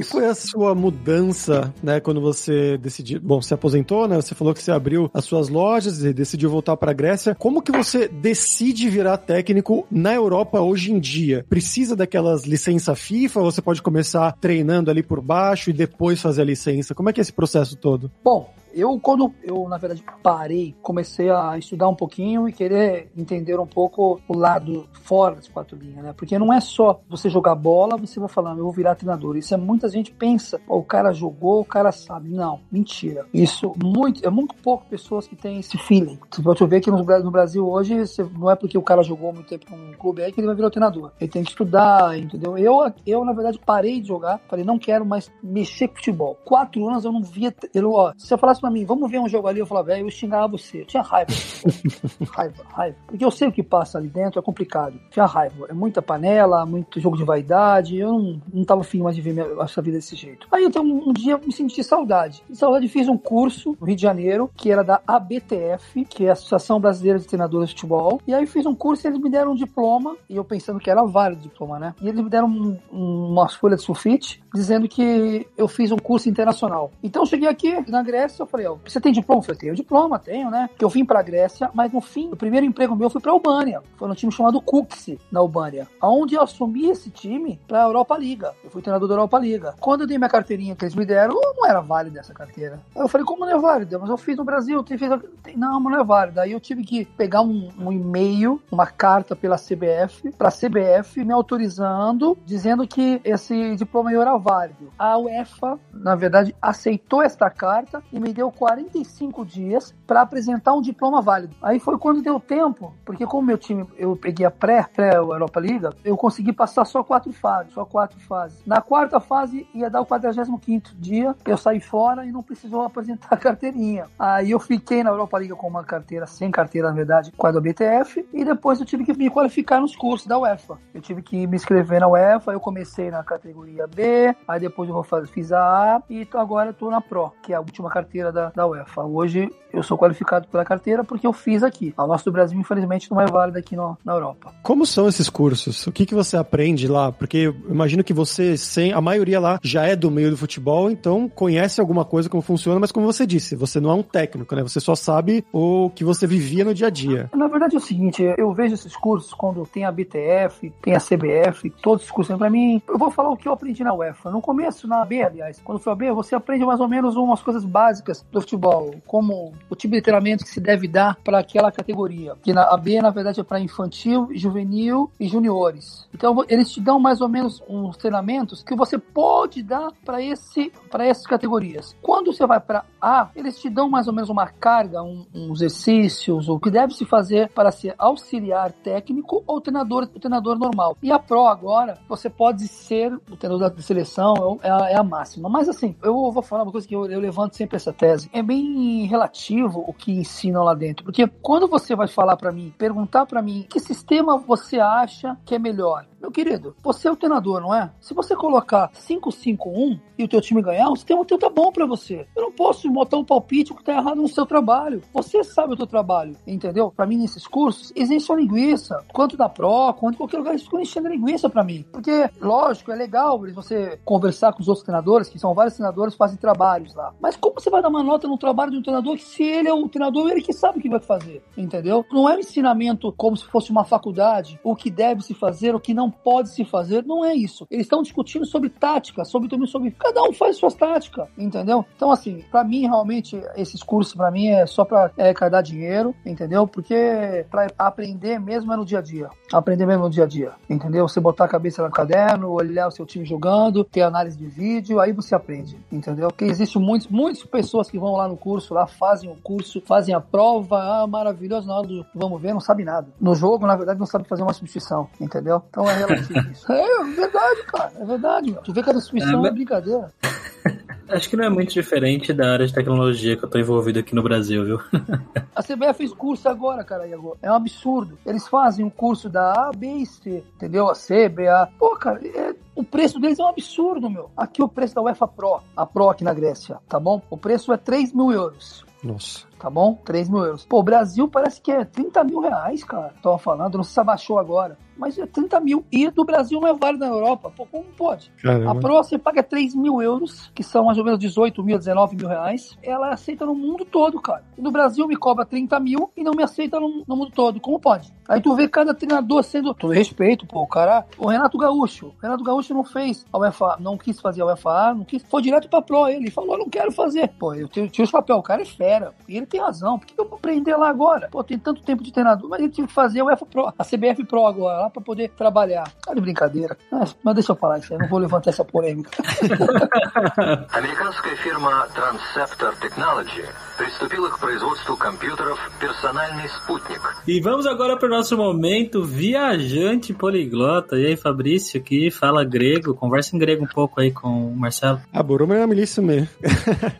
É 0.00 0.04
foi 0.04 0.26
a 0.26 0.34
sua 0.34 0.74
mudança, 0.74 1.72
né, 1.82 2.00
quando 2.00 2.20
você 2.20 2.76
decidiu, 2.78 3.20
bom, 3.20 3.40
se 3.40 3.54
aposentou, 3.54 4.08
né, 4.08 4.16
você 4.16 4.34
falou 4.34 4.52
que 4.52 4.62
você 4.62 4.72
abriu 4.72 5.10
as 5.14 5.24
suas 5.24 5.48
lojas 5.48 6.02
e 6.02 6.12
decidiu 6.12 6.50
voltar 6.50 6.76
para 6.76 6.90
a 6.90 6.94
Grécia. 6.94 7.34
Como 7.34 7.62
que 7.62 7.70
você 7.70 8.08
decide 8.08 8.88
virar 8.88 9.18
técnico 9.18 9.86
na 9.90 10.14
Europa 10.14 10.60
hoje 10.60 10.92
em 10.92 10.98
dia? 10.98 11.44
Precisa 11.48 11.94
daquelas 11.94 12.44
licença 12.44 12.94
FIFA? 12.94 13.40
Você 13.42 13.62
pode 13.62 13.80
começar 13.82 14.32
treinando 14.40 14.90
ali 14.90 15.02
por 15.02 15.20
baixo 15.20 15.70
e 15.70 15.72
depois 15.72 16.20
fazer 16.20 16.42
a 16.42 16.44
licença? 16.44 16.94
Como 16.94 17.08
é 17.08 17.12
que 17.12 17.20
é 17.20 17.22
esse 17.22 17.32
processo 17.32 17.76
todo? 17.76 18.10
Bom, 18.24 18.52
eu, 18.74 18.98
quando 19.00 19.32
eu, 19.42 19.68
na 19.68 19.76
verdade, 19.76 20.04
parei, 20.22 20.74
comecei 20.82 21.30
a 21.30 21.56
estudar 21.58 21.88
um 21.88 21.94
pouquinho 21.94 22.48
e 22.48 22.52
querer 22.52 23.10
entender 23.16 23.58
um 23.58 23.66
pouco 23.66 24.20
o 24.28 24.36
lado 24.36 24.86
fora 24.92 25.36
das 25.36 25.48
quatro 25.48 25.76
linhas, 25.76 26.04
né? 26.04 26.14
Porque 26.16 26.38
não 26.38 26.52
é 26.52 26.60
só 26.60 27.00
você 27.08 27.28
jogar 27.28 27.54
bola, 27.54 27.96
você 27.96 28.18
vai 28.18 28.28
falando, 28.28 28.58
eu 28.58 28.64
vou 28.64 28.72
virar 28.72 28.94
treinador. 28.94 29.36
Isso 29.36 29.54
é 29.54 29.56
muita 29.56 29.88
gente 29.88 30.12
pensa, 30.12 30.60
o 30.68 30.82
cara 30.82 31.12
jogou, 31.12 31.60
o 31.60 31.64
cara 31.64 31.92
sabe. 31.92 32.28
Não, 32.28 32.60
mentira. 32.70 33.26
Isso 33.32 33.72
muito, 33.82 34.26
é 34.26 34.30
muito 34.30 34.54
pouco 34.56 34.86
pessoas 34.86 35.26
que 35.26 35.36
têm 35.36 35.60
esse 35.60 35.76
feeling. 35.78 36.18
Você 36.30 36.42
pode 36.42 36.66
ver 36.66 36.80
que 36.80 36.90
no 36.90 37.30
Brasil 37.30 37.68
hoje, 37.68 37.96
não 38.38 38.50
é 38.50 38.56
porque 38.56 38.78
o 38.78 38.82
cara 38.82 39.02
jogou 39.02 39.32
muito 39.32 39.48
tempo 39.48 39.66
num 39.74 39.92
clube 39.92 40.22
aí 40.22 40.32
que 40.32 40.40
ele 40.40 40.46
vai 40.46 40.56
virar 40.56 40.70
treinador. 40.70 41.12
Ele 41.20 41.30
tem 41.30 41.42
que 41.42 41.50
estudar, 41.50 42.18
entendeu? 42.18 42.56
Eu, 42.56 42.92
eu 43.06 43.24
na 43.24 43.32
verdade, 43.32 43.58
parei 43.64 44.00
de 44.00 44.08
jogar, 44.08 44.40
falei, 44.48 44.64
não 44.64 44.78
quero 44.78 45.04
mais 45.04 45.30
mexer 45.42 45.88
com 45.88 45.96
futebol. 45.96 46.36
Quatro 46.44 46.86
anos 46.88 47.04
eu 47.04 47.12
não 47.12 47.22
via. 47.22 47.54
Eu, 47.74 47.92
ó, 47.92 48.12
se 48.16 48.32
eu 48.32 48.38
falasse 48.38 48.59
falasse 48.60 48.60
pra 48.60 48.70
mim, 48.70 48.84
vamos 48.84 49.10
ver 49.10 49.18
um 49.18 49.28
jogo 49.28 49.48
ali, 49.48 49.58
eu 49.58 49.66
falava, 49.66 49.88
velho, 49.88 50.06
eu 50.06 50.10
xingava 50.10 50.46
você. 50.48 50.82
Eu 50.82 50.86
tinha 50.86 51.02
raiva. 51.02 51.32
raiva, 52.30 52.62
raiva. 52.72 52.96
Porque 53.06 53.24
eu 53.24 53.30
sei 53.30 53.48
o 53.48 53.52
que 53.52 53.62
passa 53.62 53.98
ali 53.98 54.08
dentro, 54.08 54.38
é 54.38 54.42
complicado. 54.42 54.94
Eu 54.94 55.10
tinha 55.10 55.26
raiva. 55.26 55.66
É 55.68 55.72
muita 55.72 56.02
panela, 56.02 56.64
muito 56.66 57.00
jogo 57.00 57.16
de 57.16 57.24
vaidade. 57.24 57.98
Eu 57.98 58.12
não, 58.12 58.42
não 58.52 58.64
tava 58.64 58.82
afim 58.82 59.02
mais 59.02 59.16
de 59.16 59.22
ver 59.22 59.32
minha, 59.32 59.46
essa 59.62 59.80
vida 59.80 59.96
desse 59.96 60.14
jeito. 60.14 60.46
Aí 60.52 60.64
então, 60.64 60.84
um 60.84 61.12
dia 61.12 61.32
eu 61.32 61.40
me 61.40 61.52
senti 61.52 61.82
saudade. 61.82 62.42
E 62.48 62.54
saudade 62.54 62.86
fiz 62.88 63.08
um 63.08 63.16
curso 63.16 63.76
no 63.80 63.86
Rio 63.86 63.96
de 63.96 64.02
Janeiro, 64.02 64.50
que 64.54 64.70
era 64.70 64.84
da 64.84 65.00
ABTF, 65.06 66.04
que 66.04 66.26
é 66.26 66.30
a 66.30 66.32
Associação 66.32 66.78
Brasileira 66.78 67.18
de 67.18 67.26
Treinadores 67.26 67.70
de 67.70 67.74
Futebol. 67.74 68.20
E 68.26 68.34
aí 68.34 68.46
fiz 68.46 68.66
um 68.66 68.74
curso 68.74 69.06
e 69.06 69.08
eles 69.08 69.20
me 69.20 69.30
deram 69.30 69.52
um 69.52 69.54
diploma, 69.54 70.16
e 70.28 70.36
eu 70.36 70.44
pensando 70.44 70.78
que 70.78 70.90
era 70.90 71.02
válido 71.04 71.40
o 71.40 71.48
diploma, 71.48 71.78
né? 71.78 71.94
E 72.00 72.08
eles 72.08 72.22
me 72.22 72.28
deram 72.28 72.48
um, 72.48 72.78
um, 72.92 73.30
umas 73.30 73.54
folhas 73.54 73.80
de 73.80 73.86
sulfite, 73.86 74.42
dizendo 74.54 74.88
que 74.88 75.46
eu 75.56 75.68
fiz 75.68 75.92
um 75.92 75.96
curso 75.96 76.28
internacional. 76.28 76.90
Então 77.02 77.22
eu 77.22 77.26
cheguei 77.26 77.48
aqui 77.48 77.90
na 77.90 78.02
Grécia, 78.02 78.46
falei, 78.50 78.66
ó, 78.66 78.76
você 78.84 79.00
tem 79.00 79.12
diploma? 79.12 79.40
Eu 79.40 79.44
falei, 79.44 79.58
tenho 79.58 79.74
diploma, 79.74 80.18
tenho, 80.18 80.50
né? 80.50 80.68
Que 80.76 80.84
eu 80.84 80.88
vim 80.88 81.04
pra 81.04 81.22
Grécia, 81.22 81.70
mas 81.72 81.92
no 81.92 82.00
fim, 82.00 82.30
o 82.32 82.36
primeiro 82.36 82.66
emprego 82.66 82.96
meu 82.96 83.08
foi 83.08 83.20
pra 83.20 83.32
Albânia. 83.32 83.82
Foi 83.96 84.08
num 84.08 84.14
time 84.14 84.32
chamado 84.32 84.60
Kuxi, 84.60 85.18
na 85.30 85.40
Albânia. 85.40 85.86
Onde 86.02 86.34
eu 86.34 86.42
assumi 86.42 86.90
esse 86.90 87.10
time 87.10 87.58
pra 87.66 87.82
Europa 87.82 88.16
Liga. 88.18 88.52
Eu 88.62 88.70
fui 88.70 88.82
treinador 88.82 89.08
da 89.08 89.14
Europa 89.14 89.38
Liga. 89.38 89.74
Quando 89.80 90.02
eu 90.02 90.06
dei 90.06 90.18
minha 90.18 90.28
carteirinha 90.28 90.74
que 90.74 90.84
eles 90.84 90.94
me 90.94 91.06
deram, 91.06 91.34
não 91.34 91.66
era 91.66 91.80
válida 91.80 92.20
essa 92.20 92.34
carteira. 92.34 92.80
Aí 92.94 93.02
eu 93.02 93.08
falei, 93.08 93.24
como 93.24 93.46
não 93.46 93.52
é 93.52 93.58
válida? 93.58 93.98
Mas 93.98 94.10
eu 94.10 94.16
fiz 94.16 94.36
no 94.36 94.44
Brasil, 94.44 94.84
fiz... 94.84 95.08
não, 95.56 95.80
mas 95.80 95.92
não 95.92 96.00
é 96.00 96.04
válida. 96.04 96.42
Aí 96.42 96.52
eu 96.52 96.60
tive 96.60 96.82
que 96.82 97.04
pegar 97.04 97.42
um, 97.42 97.70
um 97.78 97.92
e-mail, 97.92 98.60
uma 98.70 98.86
carta 98.86 99.36
pela 99.36 99.56
CBF, 99.56 100.32
pra 100.32 100.50
CBF 100.50 101.24
me 101.24 101.32
autorizando, 101.32 102.36
dizendo 102.44 102.86
que 102.86 103.20
esse 103.24 103.76
diploma 103.76 104.10
era 104.12 104.36
válido. 104.36 104.92
A 104.98 105.16
UEFA, 105.16 105.78
na 106.00 106.14
verdade, 106.14 106.54
aceitou 106.60 107.22
esta 107.22 107.48
carta 107.50 108.02
e 108.12 108.18
me 108.18 108.32
deu 108.32 108.50
45 108.50 109.44
dias 109.44 109.94
para 110.06 110.22
apresentar 110.22 110.72
um 110.72 110.80
diploma 110.80 111.20
válido. 111.20 111.54
Aí 111.62 111.78
foi 111.78 111.98
quando 111.98 112.22
deu 112.22 112.40
tempo, 112.40 112.94
porque 113.04 113.26
como 113.26 113.46
meu 113.46 113.58
time, 113.58 113.86
eu 113.96 114.16
peguei 114.16 114.46
a 114.46 114.50
pré, 114.50 114.82
pré 114.94 115.16
Europa 115.16 115.60
Liga, 115.60 115.90
eu 116.04 116.16
consegui 116.16 116.52
passar 116.52 116.84
só 116.84 117.04
quatro 117.04 117.32
fases, 117.32 117.72
só 117.72 117.84
quatro 117.84 118.18
fases. 118.20 118.62
Na 118.66 118.80
quarta 118.80 119.20
fase 119.20 119.66
ia 119.74 119.90
dar 119.90 120.00
o 120.00 120.06
45 120.06 120.60
dia, 120.96 121.34
eu 121.44 121.56
saí 121.56 121.80
fora 121.80 122.24
e 122.24 122.32
não 122.32 122.42
precisou 122.42 122.82
apresentar 122.82 123.28
a 123.30 123.36
carteirinha. 123.36 124.06
Aí 124.18 124.50
eu 124.50 124.58
fiquei 124.58 125.02
na 125.02 125.10
Europa 125.10 125.38
Liga 125.38 125.54
com 125.54 125.68
uma 125.68 125.84
carteira, 125.84 126.26
sem 126.26 126.50
carteira 126.50 126.88
na 126.88 126.94
verdade, 126.94 127.32
com 127.36 127.46
a 127.46 127.50
do 127.52 127.60
BTF, 127.60 128.26
e 128.32 128.44
depois 128.44 128.80
eu 128.80 128.86
tive 128.86 129.04
que 129.04 129.12
me 129.12 129.28
qualificar 129.28 129.80
nos 129.80 129.94
cursos 129.94 130.26
da 130.26 130.38
UEFA. 130.38 130.78
Eu 130.94 131.00
tive 131.00 131.22
que 131.22 131.46
me 131.46 131.56
inscrever 131.56 132.00
na 132.00 132.08
UEFA, 132.08 132.52
eu 132.52 132.60
comecei 132.60 133.10
na 133.10 133.22
categoria 133.22 133.86
B, 133.86 134.34
aí 134.48 134.60
depois 134.60 134.88
eu 134.88 134.94
vou 134.94 135.04
fazer, 135.04 135.26
fiz 135.28 135.52
a 135.52 135.89
A, 135.89 135.89
e 136.08 136.26
agora 136.34 136.70
eu 136.70 136.74
tô 136.74 136.90
na 136.90 137.00
Pro, 137.00 137.32
que 137.42 137.52
é 137.52 137.56
a 137.56 137.60
última 137.60 137.88
carteira 137.90 138.30
da, 138.30 138.50
da 138.50 138.66
UEFA. 138.66 139.02
Hoje 139.02 139.50
eu 139.72 139.82
sou 139.82 139.96
qualificado 139.96 140.48
pela 140.48 140.64
carteira 140.64 141.04
porque 141.04 141.26
eu 141.26 141.32
fiz 141.32 141.62
aqui. 141.62 141.94
A 141.96 142.06
nossa 142.06 142.24
do 142.24 142.32
Brasil, 142.32 142.58
infelizmente, 142.58 143.10
não 143.10 143.20
é 143.20 143.26
válida 143.26 143.58
aqui 143.58 143.76
no, 143.76 143.96
na 144.04 144.14
Europa. 144.14 144.52
Como 144.62 144.84
são 144.84 145.08
esses 145.08 145.28
cursos? 145.28 145.86
O 145.86 145.92
que, 145.92 146.06
que 146.06 146.14
você 146.14 146.36
aprende 146.36 146.88
lá? 146.88 147.12
Porque 147.12 147.38
eu 147.38 147.56
imagino 147.68 148.04
que 148.04 148.12
você, 148.12 148.56
sem 148.56 148.92
a 148.92 149.00
maioria 149.00 149.40
lá, 149.40 149.58
já 149.62 149.84
é 149.86 149.96
do 149.96 150.10
meio 150.10 150.30
do 150.30 150.36
futebol, 150.36 150.90
então 150.90 151.28
conhece 151.28 151.80
alguma 151.80 152.04
coisa 152.04 152.28
como 152.28 152.42
funciona, 152.42 152.80
mas 152.80 152.92
como 152.92 153.06
você 153.06 153.26
disse, 153.26 153.56
você 153.56 153.80
não 153.80 153.90
é 153.90 153.94
um 153.94 154.02
técnico, 154.02 154.54
né? 154.54 154.62
Você 154.62 154.80
só 154.80 154.94
sabe 154.94 155.44
o 155.52 155.90
que 155.90 156.04
você 156.04 156.26
vivia 156.26 156.64
no 156.64 156.74
dia 156.74 156.88
a 156.88 156.90
dia. 156.90 157.30
Na 157.34 157.48
verdade 157.48 157.74
é 157.74 157.78
o 157.78 157.82
seguinte, 157.82 158.22
eu 158.36 158.52
vejo 158.52 158.74
esses 158.74 158.96
cursos 158.96 159.32
quando 159.32 159.66
tem 159.66 159.84
a 159.84 159.92
BTF, 159.92 160.72
tem 160.82 160.94
a 160.94 161.00
CBF, 161.00 161.70
todos 161.82 162.04
os 162.04 162.10
cursos. 162.10 162.36
Para 162.36 162.50
mim, 162.50 162.82
eu 162.88 162.98
vou 162.98 163.10
falar 163.10 163.30
o 163.30 163.36
que 163.36 163.48
eu 163.48 163.52
aprendi 163.52 163.82
na 163.82 163.94
UEFA. 163.94 164.30
No 164.30 164.40
começo, 164.40 164.86
na 164.86 165.04
B, 165.04 165.22
aliás, 165.22 165.60
quando 165.62 165.79
B, 165.94 166.12
você 166.12 166.34
aprende 166.34 166.64
mais 166.64 166.80
ou 166.80 166.88
menos 166.88 167.16
umas 167.16 167.42
coisas 167.42 167.64
básicas 167.64 168.24
do 168.30 168.40
futebol, 168.40 168.94
como 169.06 169.52
o 169.68 169.76
tipo 169.76 169.94
de 169.94 170.02
treinamento 170.02 170.44
que 170.44 170.50
se 170.50 170.60
deve 170.60 170.86
dar 170.86 171.16
para 171.24 171.38
aquela 171.38 171.72
categoria. 171.72 172.34
Que 172.42 172.52
na, 172.52 172.62
a 172.64 172.76
B, 172.76 173.00
na 173.00 173.10
verdade, 173.10 173.40
é 173.40 173.44
para 173.44 173.60
infantil, 173.60 174.28
juvenil 174.32 175.10
e 175.18 175.26
juniores. 175.26 176.08
Então, 176.14 176.44
eles 176.48 176.70
te 176.70 176.80
dão 176.80 176.98
mais 176.98 177.20
ou 177.20 177.28
menos 177.28 177.62
uns 177.68 177.96
treinamentos 177.96 178.62
que 178.62 178.76
você 178.76 178.98
pode 178.98 179.62
dar 179.62 179.90
para 180.04 180.22
esse, 180.22 180.72
essas 180.98 181.26
categorias. 181.26 181.96
Quando 182.02 182.32
você 182.32 182.46
vai 182.46 182.60
para 182.60 182.84
A, 183.00 183.30
eles 183.34 183.58
te 183.58 183.70
dão 183.70 183.88
mais 183.88 184.06
ou 184.06 184.14
menos 184.14 184.28
uma 184.28 184.46
carga, 184.46 185.02
um, 185.02 185.24
uns 185.34 185.62
exercícios, 185.62 186.48
o 186.48 186.58
que 186.58 186.70
deve 186.70 186.94
se 186.94 187.04
fazer 187.04 187.48
para 187.50 187.70
ser 187.70 187.94
auxiliar 187.98 188.72
técnico 188.72 189.42
ou 189.46 189.60
treinador, 189.60 190.06
treinador 190.06 190.58
normal. 190.58 190.96
E 191.02 191.10
a 191.10 191.18
Pro 191.18 191.46
agora, 191.46 191.98
você 192.08 192.28
pode 192.28 192.66
ser 192.68 193.12
o 193.30 193.36
treinador 193.36 193.70
da 193.70 193.82
seleção, 193.82 194.58
é 194.62 194.70
a, 194.70 194.90
é 194.90 194.96
a 194.96 195.02
máxima. 195.02 195.48
Mas 195.48 195.68
assim, 195.70 195.96
eu 196.02 196.30
vou 196.30 196.42
falar 196.42 196.62
uma 196.64 196.72
coisa 196.72 196.86
que 196.86 196.94
eu, 196.94 197.06
eu 197.06 197.20
levanto 197.20 197.56
sempre 197.56 197.76
essa 197.76 197.92
tese. 197.92 198.28
É 198.32 198.42
bem 198.42 199.06
relativo 199.06 199.84
o 199.86 199.92
que 199.92 200.12
ensinam 200.12 200.62
lá 200.62 200.74
dentro. 200.74 201.04
Porque 201.04 201.26
quando 201.26 201.66
você 201.66 201.94
vai 201.94 202.08
falar 202.08 202.36
para 202.36 202.52
mim, 202.52 202.72
perguntar 202.76 203.26
para 203.26 203.42
mim 203.42 203.66
que 203.68 203.80
sistema 203.80 204.38
você 204.38 204.78
acha 204.78 205.36
que 205.44 205.54
é 205.54 205.58
melhor, 205.58 206.06
meu 206.20 206.30
querido, 206.30 206.76
você 206.82 207.08
é 207.08 207.12
o 207.12 207.16
treinador, 207.16 207.60
não 207.60 207.74
é? 207.74 207.90
Se 208.00 208.12
você 208.12 208.36
colocar 208.36 208.90
5-5-1 208.92 209.98
e 210.18 210.24
o 210.24 210.28
teu 210.28 210.40
time 210.40 210.60
ganhar, 210.60 210.90
o 210.90 210.96
sistema 210.96 211.24
teu 211.24 211.38
tá 211.38 211.48
bom 211.48 211.72
para 211.72 211.86
você. 211.86 212.26
Eu 212.36 212.42
não 212.42 212.52
posso 212.52 212.90
botar 212.90 213.16
um 213.16 213.24
palpite 213.24 213.74
que 213.74 213.82
tá 213.82 213.94
errado 213.94 214.20
no 214.20 214.28
seu 214.28 214.44
trabalho. 214.44 215.02
Você 215.14 215.42
sabe 215.42 215.72
o 215.72 215.76
teu 215.76 215.86
trabalho, 215.86 216.36
entendeu? 216.46 216.92
Para 216.94 217.06
mim, 217.06 217.16
nesses 217.16 217.46
cursos, 217.46 217.92
existe 217.96 218.30
uma 218.30 218.40
linguiça. 218.40 219.02
Quanto 219.12 219.36
da 219.36 219.48
Pro, 219.48 219.94
quanto 219.94 220.14
em 220.14 220.18
qualquer 220.18 220.38
lugar, 220.38 220.50
eles 220.50 220.62
ficam 220.62 220.80
enchendo 220.80 221.08
linguiça 221.08 221.48
para 221.48 221.64
mim. 221.64 221.84
Porque, 221.90 222.28
lógico, 222.40 222.92
é 222.92 222.96
legal 222.96 223.40
você 223.54 223.98
conversar 224.04 224.52
com 224.52 224.60
os 224.60 224.68
outros 224.68 224.84
treinadores, 224.84 225.28
que 225.28 225.38
são 225.38 225.54
vários 225.54 225.74
treinadores 225.74 226.14
que 226.14 226.18
fazem 226.18 226.36
trabalhos 226.36 226.94
lá. 226.94 227.14
Mas 227.20 227.36
como 227.36 227.58
você 227.58 227.70
vai 227.70 227.80
dar 227.80 227.88
uma 227.88 228.02
nota 228.02 228.28
no 228.28 228.36
trabalho 228.36 228.70
de 228.70 228.78
um 228.78 228.82
treinador 228.82 229.16
que 229.16 229.24
se 229.24 229.42
ele 229.42 229.68
é 229.68 229.72
o 229.72 229.88
treinador, 229.88 230.30
ele 230.30 230.42
que 230.42 230.52
sabe 230.52 230.78
o 230.78 230.82
que 230.82 230.88
vai 230.88 231.00
fazer, 231.00 231.42
entendeu? 231.56 232.04
Não 232.12 232.28
é 232.28 232.36
um 232.36 232.40
ensinamento 232.40 233.12
como 233.16 233.36
se 233.36 233.46
fosse 233.46 233.70
uma 233.70 233.84
faculdade, 233.84 234.60
o 234.62 234.76
que 234.76 234.90
deve 234.90 235.22
se 235.22 235.34
fazer, 235.34 235.74
o 235.74 235.80
que 235.80 235.94
não 235.94 236.09
pode 236.10 236.50
se 236.50 236.64
fazer, 236.64 237.04
não 237.04 237.24
é 237.24 237.34
isso. 237.34 237.66
Eles 237.70 237.86
estão 237.86 238.02
discutindo 238.02 238.44
sobre 238.44 238.68
tática, 238.68 239.24
sobre 239.24 239.48
também 239.48 239.66
sobre 239.66 239.90
cada 239.92 240.22
um 240.22 240.32
faz 240.32 240.56
suas 240.56 240.74
táticas, 240.74 241.28
entendeu? 241.36 241.84
Então 241.96 242.10
assim, 242.10 242.44
para 242.50 242.64
mim 242.64 242.82
realmente 242.82 243.40
esses 243.56 243.82
cursos 243.82 244.14
para 244.14 244.30
mim 244.30 244.48
é 244.48 244.66
só 244.66 244.84
para 244.84 245.10
é, 245.16 245.32
dar 245.50 245.62
dinheiro, 245.62 246.14
entendeu? 246.24 246.66
Porque 246.66 247.46
para 247.50 247.68
aprender 247.78 248.38
mesmo 248.38 248.72
é 248.72 248.76
no 248.76 248.84
dia 248.84 248.98
a 248.98 249.02
dia, 249.02 249.30
aprender 249.52 249.86
mesmo 249.86 250.04
no 250.04 250.10
dia 250.10 250.24
a 250.24 250.26
dia, 250.26 250.52
entendeu? 250.68 251.08
Você 251.08 251.20
botar 251.20 251.44
a 251.44 251.48
cabeça 251.48 251.82
no 251.82 251.90
caderno, 251.90 252.50
olhar 252.50 252.88
o 252.88 252.90
seu 252.90 253.06
time 253.06 253.24
jogando, 253.24 253.84
ter 253.84 254.02
análise 254.02 254.36
de 254.36 254.46
vídeo, 254.46 255.00
aí 255.00 255.12
você 255.12 255.34
aprende, 255.34 255.78
entendeu? 255.90 256.28
Porque 256.28 256.44
existe 256.44 256.78
muitos, 256.78 257.08
muitas 257.08 257.42
pessoas 257.44 257.90
que 257.90 257.98
vão 257.98 258.12
lá 258.12 258.28
no 258.28 258.36
curso, 258.36 258.74
lá 258.74 258.86
fazem 258.86 259.30
o 259.30 259.36
curso, 259.36 259.80
fazem 259.80 260.14
a 260.14 260.20
prova, 260.20 260.78
ah, 260.78 261.06
maravilhoso, 261.06 261.66
na 261.66 261.76
hora 261.76 261.86
do 261.86 262.06
vamos 262.14 262.40
ver, 262.40 262.52
não 262.52 262.60
sabe 262.60 262.84
nada. 262.84 263.08
No 263.20 263.34
jogo, 263.34 263.66
na 263.66 263.76
verdade, 263.76 263.98
não 263.98 264.06
sabe 264.06 264.28
fazer 264.28 264.42
uma 264.42 264.52
substituição, 264.52 265.08
entendeu? 265.20 265.62
Então 265.70 265.88
é 265.88 265.94
relativo 266.00 266.50
isso. 266.50 266.72
É, 266.72 267.04
verdade, 267.04 267.62
cara, 267.66 267.92
é 267.98 268.04
verdade. 268.04 268.52
Meu. 268.52 268.62
Tu 268.62 268.72
vê 268.72 268.82
que 268.82 268.90
a 268.90 268.94
substituição 268.94 269.44
é, 269.44 269.48
é 269.48 269.52
brincadeira. 269.52 270.12
Acho 271.08 271.28
que 271.28 271.36
não 271.36 271.44
é 271.44 271.48
muito 271.48 271.72
diferente 271.72 272.32
da 272.32 272.52
área 272.52 272.66
de 272.66 272.72
tecnologia 272.72 273.36
que 273.36 273.44
eu 273.44 273.48
tô 273.48 273.58
envolvido 273.58 273.98
aqui 273.98 274.14
no 274.14 274.22
Brasil, 274.22 274.64
viu? 274.64 274.80
a 275.54 275.62
CBF 275.62 275.94
fez 275.94 276.12
curso 276.12 276.48
agora, 276.48 276.84
cara, 276.84 277.06
Iago. 277.06 277.36
É 277.42 277.50
um 277.50 277.56
absurdo. 277.56 278.16
Eles 278.24 278.46
fazem 278.46 278.84
um 278.84 278.90
curso 278.90 279.28
da 279.28 279.52
A, 279.52 279.72
B 279.72 279.88
e 279.88 280.06
C, 280.06 280.44
entendeu? 280.54 280.88
A 280.88 280.94
C, 280.94 281.28
B, 281.28 281.48
A. 281.48 281.68
Pô, 281.78 281.96
cara, 281.96 282.20
é... 282.24 282.54
o 282.76 282.84
preço 282.84 283.18
deles 283.18 283.40
é 283.40 283.42
um 283.42 283.48
absurdo, 283.48 284.08
meu. 284.08 284.30
Aqui 284.36 284.62
o 284.62 284.68
preço 284.68 284.94
da 284.94 285.02
UEFA 285.02 285.26
Pro, 285.26 285.60
a 285.76 285.84
Pro 285.84 286.10
aqui 286.10 286.22
na 286.22 286.32
Grécia, 286.32 286.78
tá 286.88 287.00
bom? 287.00 287.20
O 287.28 287.36
preço 287.36 287.72
é 287.72 287.76
3 287.76 288.12
mil 288.12 288.30
euros. 288.30 288.84
Nossa. 289.02 289.49
Tá 289.60 289.70
bom? 289.70 289.94
3 290.04 290.28
mil 290.28 290.44
euros. 290.44 290.64
Pô, 290.64 290.80
o 290.80 290.82
Brasil 290.82 291.28
parece 291.28 291.60
que 291.60 291.70
é 291.70 291.84
30 291.84 292.24
mil 292.24 292.40
reais, 292.40 292.82
cara. 292.82 293.14
Tava 293.22 293.38
falando, 293.38 293.76
não 293.76 293.84
se 293.84 293.98
abaixou 294.00 294.38
agora 294.38 294.76
mas 295.00 295.18
é 295.18 295.26
30 295.26 295.58
mil. 295.60 295.84
E 295.90 296.10
do 296.10 296.24
Brasil 296.24 296.60
não 296.60 296.68
é 296.68 296.74
válido 296.74 297.06
na 297.06 297.10
Europa. 297.10 297.50
Pô, 297.56 297.64
como 297.64 297.84
pode? 297.96 298.30
Caramba. 298.42 298.70
A 298.70 298.74
Pro 298.74 298.96
você 298.96 299.18
paga 299.18 299.42
3 299.42 299.74
mil 299.74 300.02
euros, 300.02 300.52
que 300.54 300.62
são 300.62 300.84
mais 300.84 300.98
ou 300.98 301.04
menos 301.04 301.18
18 301.18 301.64
mil, 301.64 301.78
19 301.78 302.16
mil 302.16 302.28
reais. 302.28 302.76
Ela 302.82 303.10
aceita 303.10 303.46
no 303.46 303.54
mundo 303.54 303.84
todo, 303.84 304.20
cara. 304.20 304.44
E 304.58 304.60
no 304.60 304.70
Brasil 304.70 305.08
me 305.08 305.16
cobra 305.16 305.46
30 305.46 305.80
mil 305.80 306.12
e 306.14 306.22
não 306.22 306.32
me 306.32 306.42
aceita 306.42 306.78
no, 306.78 307.02
no 307.08 307.16
mundo 307.16 307.32
todo. 307.34 307.58
Como 307.58 307.80
pode? 307.80 308.12
Aí 308.28 308.40
tu 308.42 308.54
vê 308.54 308.68
cada 308.68 308.92
treinador 308.92 309.42
sendo. 309.42 309.72
Todo 309.72 309.92
respeito, 309.92 310.46
pô, 310.46 310.60
o 310.60 310.66
cara. 310.66 311.06
O 311.16 311.26
Renato 311.26 311.56
Gaúcho. 311.56 312.08
O 312.08 312.22
Renato 312.22 312.44
Gaúcho 312.44 312.74
não 312.74 312.84
fez 312.84 313.24
a 313.32 313.38
UEFA, 313.38 313.78
não 313.80 313.96
quis 313.96 314.20
fazer 314.20 314.42
a 314.42 314.46
UEFA, 314.46 314.94
não 314.94 315.04
quis. 315.04 315.22
Foi 315.22 315.40
direto 315.40 315.68
pra 315.68 315.80
Pro. 315.80 316.08
Ele 316.08 316.30
falou, 316.30 316.58
não 316.58 316.68
quero 316.68 316.92
fazer. 316.92 317.28
Pô, 317.38 317.54
eu 317.54 317.68
tenho, 317.68 317.88
tinha 317.88 318.04
os 318.04 318.10
papéis. 318.10 318.38
O 318.38 318.42
cara 318.42 318.60
é 318.60 318.66
fera. 318.66 319.14
E 319.26 319.36
ele 319.38 319.46
tem 319.49 319.59
razão. 319.59 319.97
Por 319.99 320.05
que 320.05 320.19
eu 320.19 320.27
vou 320.27 320.37
aprender 320.37 320.75
lá 320.75 320.89
agora? 320.89 321.29
Pô, 321.29 321.43
tem 321.43 321.57
tanto 321.57 321.81
tempo 321.81 322.03
de 322.03 322.11
treinador. 322.11 322.49
Mas 322.49 322.59
ele 322.59 322.69
tinha 322.69 322.87
que 322.87 322.93
fazer 322.93 323.21
a 323.21 323.25
UEFA 323.25 323.45
Pro, 323.45 323.73
a 323.77 323.83
CBF 323.83 324.23
Pro 324.25 324.45
agora, 324.45 324.81
lá 324.81 324.89
pra 324.89 325.01
poder 325.01 325.29
trabalhar. 325.29 325.91
Tá 326.05 326.13
de 326.13 326.21
brincadeira. 326.21 326.77
Mas, 326.91 327.15
mas 327.23 327.35
deixa 327.35 327.51
eu 327.51 327.55
falar 327.55 327.79
isso 327.79 327.93
aí, 327.93 327.99
não 327.99 328.07
vou 328.07 328.19
levantar 328.19 328.49
essa 328.49 328.63
polêmica. 328.63 329.11
Американская 330.73 331.35
фирма 331.37 331.87
Transceptor 331.93 332.75
Technology 332.77 333.43
приступила 333.79 334.29
к 334.29 334.39
производству 334.39 334.95
компьютеров 334.95 335.59
«Персональный 335.79 336.47
спутник». 336.47 337.01
E 337.27 337.41
vamos 337.41 337.65
agora 337.65 337.97
para 337.97 338.07
o 338.07 338.09
nosso 338.09 338.37
momento 338.37 339.03
viajante 339.03 340.13
poliglota. 340.13 340.97
E 340.97 341.07
aí, 341.07 341.17
Fabrício, 341.17 341.81
que 341.81 342.09
fala 342.09 342.43
grego, 342.43 342.93
conversa 342.93 343.35
em 343.35 343.39
grego 343.39 343.63
um 343.63 343.67
pouco 343.67 343.99
aí 343.99 344.11
com 344.11 344.47
o 344.47 344.55
Marcelo. 344.55 345.01
Ah, 345.11 345.23
Boruma 345.23 345.55
é 345.57 345.67
milíssimo 345.67 346.11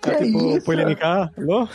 Que 0.02 0.10
é 0.10 0.26
isso? 0.26 0.66
Polêmica, 0.66 1.32
alô? 1.38 1.68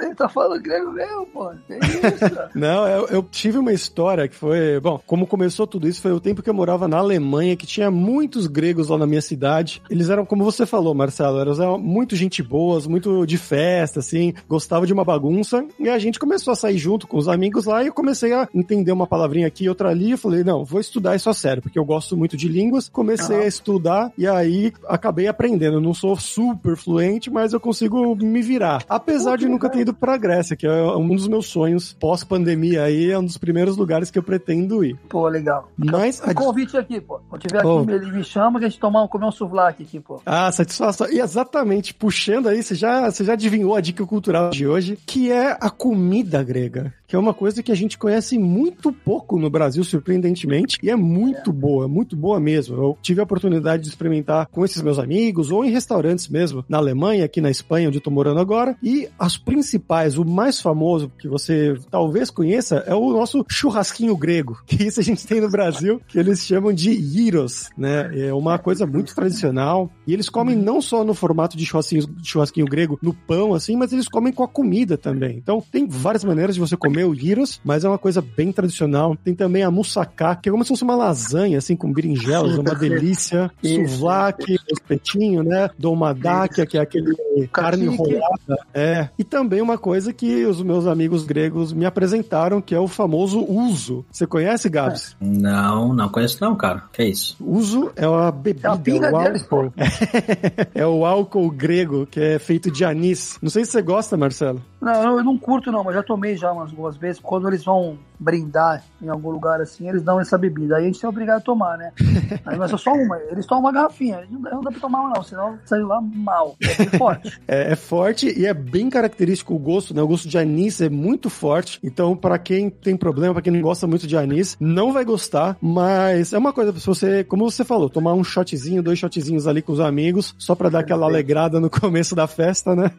Ele 0.01 0.15
tá 0.15 0.29
falando 0.29 0.61
grego 0.61 0.91
mesmo, 0.91 1.25
pô. 1.27 1.51
Que 1.67 1.75
isso? 1.75 2.49
Não, 2.55 2.87
eu, 2.87 3.07
eu 3.07 3.23
tive 3.23 3.57
uma 3.57 3.73
história 3.73 4.27
que 4.27 4.35
foi... 4.35 4.79
Bom, 4.79 5.01
como 5.05 5.27
começou 5.27 5.67
tudo 5.67 5.87
isso 5.87 6.01
foi 6.01 6.11
o 6.11 6.19
tempo 6.19 6.41
que 6.41 6.49
eu 6.49 6.53
morava 6.53 6.87
na 6.87 6.97
Alemanha, 6.97 7.55
que 7.55 7.67
tinha 7.67 7.91
muitos 7.91 8.47
gregos 8.47 8.89
lá 8.89 8.97
na 8.97 9.05
minha 9.05 9.21
cidade. 9.21 9.81
Eles 9.89 10.09
eram, 10.09 10.25
como 10.25 10.43
você 10.43 10.65
falou, 10.65 10.93
Marcelo, 10.93 11.39
eram 11.39 11.77
muito 11.77 12.15
gente 12.15 12.41
boas, 12.41 12.87
muito 12.87 13.25
de 13.25 13.37
festa, 13.37 13.99
assim, 14.04 14.34
gostava 14.48 14.86
de 14.86 14.92
uma 14.92 15.04
bagunça. 15.04 15.64
E 15.78 15.88
a 15.88 15.98
gente 15.98 16.18
começou 16.18 16.52
a 16.52 16.56
sair 16.56 16.78
junto 16.78 17.06
com 17.06 17.16
os 17.16 17.28
amigos 17.28 17.64
lá 17.64 17.82
e 17.82 17.88
eu 17.88 17.92
comecei 17.92 18.32
a 18.32 18.48
entender 18.54 18.92
uma 18.92 19.06
palavrinha 19.06 19.46
aqui, 19.46 19.68
outra 19.68 19.90
ali. 19.90 20.12
Eu 20.12 20.18
falei, 20.18 20.44
não, 20.44 20.64
vou 20.64 20.80
estudar 20.80 21.16
isso 21.16 21.30
a 21.30 21.34
sério, 21.34 21.62
porque 21.62 21.78
eu 21.78 21.84
gosto 21.84 22.16
muito 22.16 22.36
de 22.36 22.48
línguas. 22.48 22.88
Comecei 22.88 23.36
a 23.36 23.46
estudar 23.46 24.12
e 24.16 24.26
aí 24.26 24.72
acabei 24.86 25.26
aprendendo. 25.26 25.78
Eu 25.78 25.80
não 25.80 25.94
sou 25.94 26.16
super 26.16 26.76
fluente, 26.76 27.30
mas 27.30 27.52
eu 27.52 27.60
consigo 27.60 28.14
me 28.16 28.42
virar. 28.42 28.84
Apesar 28.88 29.32
Pô, 29.32 29.36
de 29.38 29.48
nunca 29.48 29.68
ter 29.68 29.80
ido 29.80 29.94
pra 29.94 30.16
Grécia, 30.16 30.56
que 30.56 30.66
é 30.66 30.82
um 30.82 31.14
dos 31.14 31.28
meus 31.28 31.46
sonhos 31.46 31.92
pós-pandemia 31.94 32.84
aí, 32.84 33.10
é 33.10 33.18
um 33.18 33.24
dos 33.24 33.38
primeiros 33.38 33.76
lugares 33.76 34.10
que 34.10 34.18
eu 34.18 34.22
pretendo 34.22 34.84
ir. 34.84 34.96
Pô, 35.08 35.28
legal. 35.28 35.70
Mas. 35.76 36.22
Um 36.26 36.34
convite 36.34 36.76
aqui, 36.76 37.00
pô. 37.00 37.20
Quando 37.28 37.42
tiver 37.42 37.60
aqui, 37.60 37.90
ele 37.90 38.12
me 38.12 38.24
chama 38.24 38.58
que 38.58 38.66
a 38.66 38.68
gente 38.68 38.80
tomar, 38.80 39.06
comer 39.08 39.26
um 39.26 39.32
souvlaki 39.32 39.82
aqui, 39.82 40.00
pô. 40.00 40.20
Ah, 40.26 40.50
satisfação. 40.50 41.10
E 41.10 41.20
exatamente, 41.20 41.94
puxando 41.94 42.48
aí, 42.48 42.62
você 42.62 42.74
já, 42.74 43.10
você 43.10 43.24
já 43.24 43.34
adivinhou 43.34 43.74
a 43.74 43.80
dica 43.80 43.93
cultural 44.02 44.50
de 44.50 44.66
hoje, 44.66 44.98
que 45.06 45.30
é 45.30 45.56
a 45.60 45.70
comida 45.70 46.42
grega 46.42 46.92
que 47.14 47.16
é 47.16 47.20
uma 47.20 47.32
coisa 47.32 47.62
que 47.62 47.70
a 47.70 47.76
gente 47.76 47.96
conhece 47.96 48.36
muito 48.36 48.90
pouco 48.90 49.38
no 49.38 49.48
Brasil, 49.48 49.84
surpreendentemente, 49.84 50.78
e 50.82 50.90
é 50.90 50.96
muito 50.96 51.52
boa, 51.52 51.86
muito 51.86 52.16
boa 52.16 52.40
mesmo. 52.40 52.74
Eu 52.74 52.98
tive 53.00 53.20
a 53.20 53.22
oportunidade 53.22 53.84
de 53.84 53.88
experimentar 53.88 54.48
com 54.48 54.64
esses 54.64 54.82
meus 54.82 54.98
amigos 54.98 55.52
ou 55.52 55.64
em 55.64 55.70
restaurantes 55.70 56.26
mesmo, 56.26 56.64
na 56.68 56.78
Alemanha, 56.78 57.24
aqui 57.24 57.40
na 57.40 57.52
Espanha, 57.52 57.86
onde 57.86 57.98
eu 57.98 58.02
tô 58.02 58.10
morando 58.10 58.40
agora, 58.40 58.76
e 58.82 59.08
as 59.16 59.36
principais, 59.38 60.18
o 60.18 60.24
mais 60.24 60.60
famoso 60.60 61.08
que 61.16 61.28
você 61.28 61.78
talvez 61.88 62.30
conheça 62.30 62.82
é 62.84 62.96
o 62.96 63.12
nosso 63.12 63.46
churrasquinho 63.48 64.16
grego, 64.16 64.60
que 64.66 64.82
isso 64.82 64.98
a 64.98 65.04
gente 65.04 65.24
tem 65.24 65.40
no 65.40 65.48
Brasil, 65.48 66.00
que 66.08 66.18
eles 66.18 66.44
chamam 66.44 66.72
de 66.72 67.00
gyros, 67.00 67.70
né? 67.78 68.10
É 68.26 68.34
uma 68.34 68.58
coisa 68.58 68.88
muito 68.88 69.14
tradicional, 69.14 69.88
e 70.04 70.12
eles 70.12 70.28
comem 70.28 70.56
não 70.56 70.82
só 70.82 71.04
no 71.04 71.14
formato 71.14 71.56
de 71.56 71.64
churrasquinho, 71.64 72.08
churrasquinho 72.24 72.66
grego, 72.66 72.98
no 73.00 73.14
pão 73.14 73.54
assim, 73.54 73.76
mas 73.76 73.92
eles 73.92 74.08
comem 74.08 74.32
com 74.32 74.42
a 74.42 74.48
comida 74.48 74.98
também. 74.98 75.36
Então, 75.36 75.62
tem 75.70 75.86
várias 75.86 76.24
maneiras 76.24 76.56
de 76.56 76.60
você 76.60 76.76
comer 76.76 77.03
o 77.04 77.14
gyros, 77.14 77.60
mas 77.64 77.84
é 77.84 77.88
uma 77.88 77.98
coisa 77.98 78.22
bem 78.22 78.52
tradicional. 78.52 79.16
Tem 79.16 79.34
também 79.34 79.62
a 79.62 79.70
moussaka, 79.70 80.36
que 80.36 80.48
é 80.48 80.52
como 80.52 80.64
se 80.64 80.68
fosse 80.68 80.84
uma 80.84 80.96
lasanha, 80.96 81.58
assim, 81.58 81.76
com 81.76 81.92
berinjelas, 81.92 82.56
é 82.56 82.60
uma 82.60 82.74
delícia. 82.74 83.50
Souvlaki, 83.62 84.56
espetinho, 84.70 85.42
né? 85.42 85.70
Domadáquia, 85.78 86.66
que 86.66 86.78
é 86.78 86.80
aquele 86.80 87.14
carne 87.52 87.86
enrolada. 87.86 88.58
É. 88.72 89.08
E 89.18 89.24
também 89.24 89.60
uma 89.60 89.78
coisa 89.78 90.12
que 90.12 90.44
os 90.44 90.62
meus 90.62 90.86
amigos 90.86 91.24
gregos 91.24 91.72
me 91.72 91.84
apresentaram, 91.84 92.60
que 92.60 92.74
é 92.74 92.80
o 92.80 92.88
famoso 92.88 93.44
uso. 93.44 94.04
Você 94.10 94.26
conhece, 94.26 94.68
Gabs? 94.68 95.16
Não, 95.20 95.92
não 95.92 96.08
conheço 96.08 96.38
não, 96.40 96.54
cara. 96.54 96.84
Que 96.92 97.02
é 97.02 97.08
isso? 97.08 97.36
Uso 97.40 97.90
é 97.96 98.06
uma 98.06 98.30
bebida, 98.30 98.68
é 98.68 99.12
o 99.12 99.16
álcool. 99.16 99.72
é 100.74 100.86
o 100.86 101.04
álcool 101.04 101.50
grego, 101.50 102.06
que 102.06 102.20
é 102.20 102.38
feito 102.38 102.70
de 102.70 102.84
anis. 102.84 103.38
Não 103.42 103.50
sei 103.50 103.64
se 103.64 103.72
você 103.72 103.82
gosta, 103.82 104.16
Marcelo. 104.16 104.62
Não, 104.80 105.18
eu 105.18 105.24
não 105.24 105.38
curto 105.38 105.72
não, 105.72 105.82
mas 105.82 105.94
já 105.94 106.02
tomei 106.02 106.36
já 106.36 106.52
umas 106.52 106.70
duas 106.84 106.96
vezes. 106.96 107.20
Quando 107.20 107.48
eles 107.48 107.64
vão 107.64 107.98
brindar 108.18 108.82
em 109.02 109.08
algum 109.08 109.30
lugar 109.30 109.60
assim, 109.60 109.88
eles 109.88 110.02
dão 110.02 110.20
essa 110.20 110.38
bebida. 110.38 110.76
Aí 110.76 110.84
a 110.84 110.86
gente 110.86 111.04
é 111.04 111.08
obrigado 111.08 111.38
a 111.38 111.40
tomar, 111.40 111.76
né? 111.76 111.92
Aí, 112.44 112.56
mas 112.58 112.72
é 112.72 112.76
só 112.76 112.92
uma. 112.92 113.18
Eles 113.30 113.46
tomam 113.46 113.64
uma 113.64 113.72
garrafinha. 113.72 114.26
Não 114.30 114.60
dá 114.60 114.70
pra 114.70 114.80
tomar 114.80 115.00
uma 115.00 115.14
não, 115.14 115.22
senão 115.22 115.58
saiu 115.64 115.86
lá 115.86 116.00
mal. 116.00 116.56
É 116.60 116.84
forte. 116.98 117.40
É, 117.46 117.72
é, 117.72 117.76
forte 117.76 118.38
e 118.38 118.46
é 118.46 118.54
bem 118.54 118.88
característico 118.88 119.54
o 119.54 119.58
gosto, 119.58 119.94
né? 119.94 120.02
O 120.02 120.08
gosto 120.08 120.28
de 120.28 120.38
anis 120.38 120.80
é 120.80 120.88
muito 120.88 121.28
forte. 121.28 121.78
Então, 121.82 122.16
para 122.16 122.38
quem 122.38 122.70
tem 122.70 122.96
problema, 122.96 123.34
para 123.34 123.42
quem 123.42 123.52
não 123.52 123.60
gosta 123.60 123.86
muito 123.86 124.06
de 124.06 124.16
anis, 124.16 124.56
não 124.58 124.92
vai 124.92 125.04
gostar. 125.04 125.56
Mas 125.60 126.32
é 126.32 126.38
uma 126.38 126.52
coisa, 126.52 126.72
se 126.78 126.86
você, 126.86 127.24
como 127.24 127.50
você 127.50 127.64
falou, 127.64 127.90
tomar 127.90 128.14
um 128.14 128.24
shotzinho, 128.24 128.82
dois 128.82 128.98
shotzinhos 128.98 129.46
ali 129.46 129.62
com 129.62 129.72
os 129.72 129.80
amigos, 129.80 130.34
só 130.38 130.54
para 130.54 130.68
dar 130.68 130.80
aquela 130.80 131.06
alegrada 131.06 131.60
no 131.60 131.70
começo 131.70 132.14
da 132.14 132.26
festa, 132.26 132.74
né? 132.74 132.90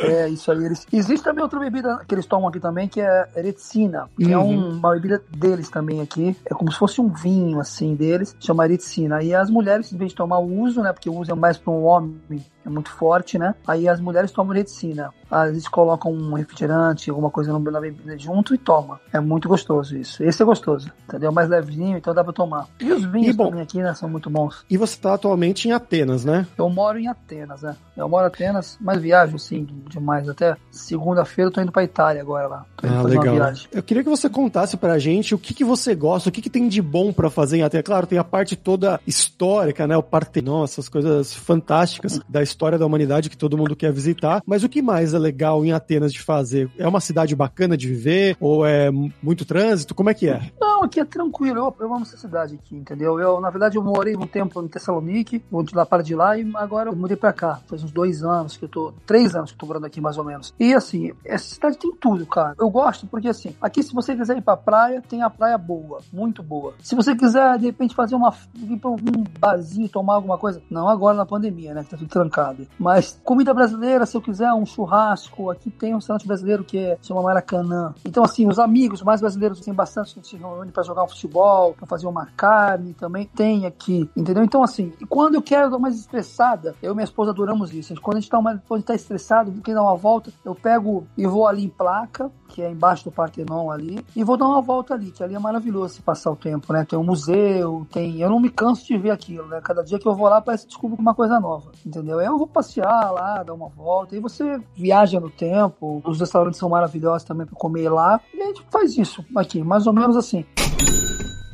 é, 0.00 0.28
isso 0.28 0.50
aí. 0.50 0.64
Eles... 0.64 0.86
Existe 0.92 1.24
também 1.24 1.42
outra 1.42 1.58
bebida 1.58 2.00
que 2.06 2.14
eles 2.14 2.26
tomam 2.26 2.48
aqui 2.48 2.60
também, 2.60 2.88
que 2.88 3.00
é 3.00 3.28
ereticina, 3.36 4.08
que 4.16 4.26
uhum. 4.26 4.32
é 4.32 4.38
um, 4.38 4.59
uma 4.60 4.92
bebida 4.92 5.22
deles 5.30 5.68
também 5.68 6.00
aqui. 6.00 6.36
É 6.44 6.54
como 6.54 6.70
se 6.70 6.78
fosse 6.78 7.00
um 7.00 7.08
vinho, 7.08 7.60
assim, 7.60 7.94
deles, 7.94 8.34
chama 8.40 8.64
ereticina. 8.64 9.22
E 9.22 9.34
as 9.34 9.50
mulheres, 9.50 9.92
em 9.92 9.96
vez 9.96 10.10
de 10.10 10.16
tomar 10.16 10.38
o 10.38 10.60
uso, 10.60 10.82
né, 10.82 10.92
porque 10.92 11.10
o 11.10 11.16
uso 11.16 11.30
é 11.30 11.34
mais 11.34 11.56
para 11.56 11.72
um 11.72 11.84
homem 11.84 12.20
é 12.64 12.68
muito 12.68 12.90
forte, 12.90 13.38
né? 13.38 13.54
Aí 13.66 13.88
as 13.88 14.00
mulheres 14.00 14.30
tomam 14.30 14.54
medicina. 14.54 15.12
Às 15.30 15.50
vezes 15.50 15.68
colocam 15.68 16.12
um 16.12 16.34
refrigerante, 16.34 17.08
alguma 17.08 17.30
coisa 17.30 17.56
na 17.58 17.80
bebida 17.80 18.18
junto 18.18 18.54
e 18.54 18.58
toma. 18.58 19.00
É 19.12 19.20
muito 19.20 19.48
gostoso 19.48 19.96
isso. 19.96 20.22
Esse 20.22 20.42
é 20.42 20.44
gostoso, 20.44 20.90
entendeu? 21.08 21.30
Mais 21.30 21.48
levinho, 21.48 21.96
então 21.96 22.12
dá 22.12 22.24
pra 22.24 22.32
tomar. 22.32 22.66
E 22.80 22.92
os 22.92 23.04
vinhos 23.04 23.34
e, 23.34 23.36
bom, 23.36 23.46
também 23.46 23.62
aqui, 23.62 23.78
né, 23.78 23.94
são 23.94 24.08
muito 24.08 24.28
bons. 24.28 24.64
E 24.68 24.76
você 24.76 24.98
tá 24.98 25.14
atualmente 25.14 25.68
em 25.68 25.72
Atenas, 25.72 26.24
né? 26.24 26.46
Eu 26.58 26.68
moro 26.68 26.98
em 26.98 27.06
Atenas, 27.06 27.62
né? 27.62 27.76
Eu 27.96 28.08
moro 28.08 28.24
em 28.24 28.26
Atenas, 28.26 28.76
mas 28.80 29.00
viajo, 29.00 29.36
assim, 29.36 29.68
demais. 29.88 30.28
Até 30.28 30.56
segunda-feira 30.70 31.48
eu 31.48 31.52
tô 31.52 31.60
indo 31.60 31.72
pra 31.72 31.84
Itália 31.84 32.20
agora 32.20 32.48
lá. 32.48 32.66
Tô 32.76 32.86
indo 32.88 32.96
ah, 32.96 33.02
legal. 33.02 33.52
Eu 33.70 33.82
queria 33.84 34.02
que 34.02 34.10
você 34.10 34.28
contasse 34.28 34.76
pra 34.76 34.98
gente 34.98 35.32
o 35.34 35.38
que, 35.38 35.54
que 35.54 35.64
você 35.64 35.94
gosta, 35.94 36.28
o 36.28 36.32
que, 36.32 36.42
que 36.42 36.50
tem 36.50 36.68
de 36.68 36.82
bom 36.82 37.12
para 37.12 37.30
fazer 37.30 37.58
em 37.58 37.62
Atenas. 37.62 37.86
Claro, 37.86 38.06
tem 38.06 38.18
a 38.18 38.24
parte 38.24 38.56
toda 38.56 39.00
histórica, 39.06 39.86
né? 39.86 39.96
O 39.96 40.02
Partenon, 40.02 40.64
essas 40.64 40.88
coisas 40.88 41.32
fantásticas 41.32 42.20
da 42.28 42.42
história 42.42 42.49
da 42.78 42.86
humanidade 42.86 43.30
que 43.30 43.36
todo 43.36 43.56
mundo 43.56 43.76
quer 43.76 43.92
visitar. 43.92 44.42
Mas 44.46 44.62
o 44.62 44.68
que 44.68 44.82
mais 44.82 45.14
é 45.14 45.18
legal 45.18 45.64
em 45.64 45.72
Atenas 45.72 46.12
de 46.12 46.20
fazer? 46.20 46.70
É 46.78 46.86
uma 46.86 47.00
cidade 47.00 47.34
bacana 47.34 47.76
de 47.76 47.88
viver? 47.88 48.36
Ou 48.40 48.66
é 48.66 48.90
muito 49.22 49.44
trânsito? 49.44 49.94
Como 49.94 50.10
é 50.10 50.14
que 50.14 50.28
é? 50.28 50.40
Não, 50.80 50.86
aqui 50.86 50.98
é 50.98 51.04
tranquilo. 51.04 51.58
Eu, 51.58 51.76
eu 51.78 51.94
amo 51.94 52.02
essa 52.02 52.16
cidade 52.16 52.54
aqui, 52.54 52.74
entendeu? 52.74 53.20
Eu, 53.20 53.38
na 53.38 53.50
verdade, 53.50 53.76
eu 53.76 53.82
morei 53.82 54.16
um 54.16 54.26
tempo 54.26 54.62
em 54.62 54.68
Tessalonique, 54.68 55.44
vou 55.50 55.62
de 55.62 55.74
lá 55.74 55.84
para 55.84 56.02
de 56.02 56.14
lá, 56.14 56.38
e 56.38 56.50
agora 56.54 56.88
eu 56.88 56.96
mudei 56.96 57.18
para 57.18 57.34
cá. 57.34 57.60
Faz 57.66 57.84
uns 57.84 57.92
dois 57.92 58.24
anos 58.24 58.56
que 58.56 58.64
eu 58.64 58.68
tô, 58.68 58.94
três 59.04 59.34
anos 59.34 59.50
que 59.50 59.56
eu 59.56 59.60
tô 59.60 59.66
morando 59.66 59.84
aqui, 59.84 60.00
mais 60.00 60.16
ou 60.16 60.24
menos. 60.24 60.54
E 60.58 60.72
assim, 60.72 61.12
essa 61.22 61.54
cidade 61.54 61.76
tem 61.76 61.94
tudo, 61.96 62.24
cara. 62.24 62.54
Eu 62.58 62.70
gosto 62.70 63.06
porque 63.06 63.28
assim, 63.28 63.54
aqui 63.60 63.82
se 63.82 63.92
você 63.92 64.16
quiser 64.16 64.38
ir 64.38 64.40
pra 64.40 64.56
praia, 64.56 65.02
tem 65.06 65.22
a 65.22 65.28
praia 65.28 65.58
boa, 65.58 66.00
muito 66.10 66.42
boa. 66.42 66.72
Se 66.82 66.94
você 66.94 67.14
quiser, 67.14 67.58
de 67.58 67.66
repente, 67.66 67.94
fazer 67.94 68.14
uma, 68.14 68.34
ir 68.56 68.78
pra 68.78 68.88
algum 68.88 69.22
barzinho, 69.38 69.86
tomar 69.86 70.14
alguma 70.14 70.38
coisa, 70.38 70.62
não 70.70 70.88
agora 70.88 71.14
na 71.14 71.26
pandemia, 71.26 71.74
né, 71.74 71.84
que 71.84 71.90
tá 71.90 71.98
tudo 71.98 72.08
trancado. 72.08 72.66
Mas 72.78 73.20
comida 73.22 73.52
brasileira, 73.52 74.06
se 74.06 74.16
eu 74.16 74.22
quiser 74.22 74.50
um 74.54 74.64
churrasco, 74.64 75.50
aqui 75.50 75.70
tem 75.70 75.92
um 75.92 75.96
restaurante 75.96 76.26
brasileiro 76.26 76.64
que 76.64 76.78
é, 76.78 76.98
chama 77.02 77.20
Maracanã. 77.20 77.94
Então, 78.02 78.24
assim, 78.24 78.48
os 78.48 78.58
amigos 78.58 79.02
mais 79.02 79.20
brasileiros, 79.20 79.60
tem 79.60 79.74
bastante, 79.74 80.18
a 80.18 80.22
gente 80.22 80.36
reúne 80.38 80.69
carne 80.70 80.72
para 80.72 80.82
jogar 80.82 81.04
um 81.04 81.08
futebol, 81.08 81.74
para 81.74 81.86
fazer 81.86 82.06
uma 82.06 82.26
carne 82.26 82.94
também 82.94 83.26
tem 83.26 83.66
aqui, 83.66 84.08
entendeu? 84.16 84.44
Então, 84.44 84.62
assim, 84.62 84.92
quando 85.08 85.34
eu 85.34 85.42
quero 85.42 85.70
dar 85.70 85.78
mais 85.78 85.96
estressada, 85.96 86.74
eu 86.82 86.92
e 86.92 86.94
minha 86.94 87.04
esposa 87.04 87.32
adoramos 87.32 87.74
isso. 87.74 87.94
Quando 88.00 88.16
a 88.16 88.20
gente 88.20 88.30
tá, 88.30 88.38
uma, 88.38 88.62
quando 88.68 88.84
tá 88.84 88.94
estressado, 88.94 89.52
quer 89.60 89.74
dar 89.74 89.82
uma 89.82 89.96
volta, 89.96 90.32
eu 90.44 90.54
pego 90.54 91.06
e 91.16 91.26
vou 91.26 91.46
ali 91.46 91.64
em 91.64 91.68
placa, 91.68 92.30
que 92.50 92.60
é 92.60 92.70
embaixo 92.70 93.04
do 93.04 93.12
Partenon 93.12 93.70
ali, 93.70 94.04
e 94.14 94.24
vou 94.24 94.36
dar 94.36 94.46
uma 94.46 94.60
volta 94.60 94.94
ali, 94.94 95.10
que 95.10 95.22
ali 95.22 95.34
é 95.34 95.38
maravilhoso 95.38 95.94
se 95.94 96.02
passar 96.02 96.30
o 96.30 96.36
tempo, 96.36 96.72
né? 96.72 96.84
Tem 96.84 96.98
um 96.98 97.04
museu, 97.04 97.86
tem. 97.90 98.20
Eu 98.20 98.28
não 98.28 98.40
me 98.40 98.50
canso 98.50 98.86
de 98.86 98.98
ver 98.98 99.10
aquilo, 99.10 99.46
né? 99.46 99.60
Cada 99.62 99.82
dia 99.82 99.98
que 99.98 100.06
eu 100.06 100.14
vou 100.14 100.28
lá, 100.28 100.40
parece 100.40 100.64
que 100.64 100.70
descubro 100.70 101.00
uma 101.00 101.14
coisa 101.14 101.38
nova, 101.40 101.70
entendeu? 101.86 102.20
Eu 102.20 102.36
vou 102.36 102.46
passear 102.46 103.10
lá, 103.12 103.42
dar 103.42 103.54
uma 103.54 103.68
volta, 103.68 104.16
e 104.16 104.20
você 104.20 104.60
viaja 104.74 105.20
no 105.20 105.30
tempo, 105.30 106.02
os 106.04 106.20
restaurantes 106.20 106.58
são 106.58 106.68
maravilhosos 106.68 107.24
também 107.24 107.46
para 107.46 107.56
comer 107.56 107.88
lá, 107.88 108.20
e 108.34 108.42
a 108.42 108.46
gente 108.46 108.62
faz 108.70 108.96
isso 108.98 109.24
aqui, 109.36 109.62
mais 109.62 109.86
ou 109.86 109.92
menos 109.92 110.16
assim. 110.16 110.44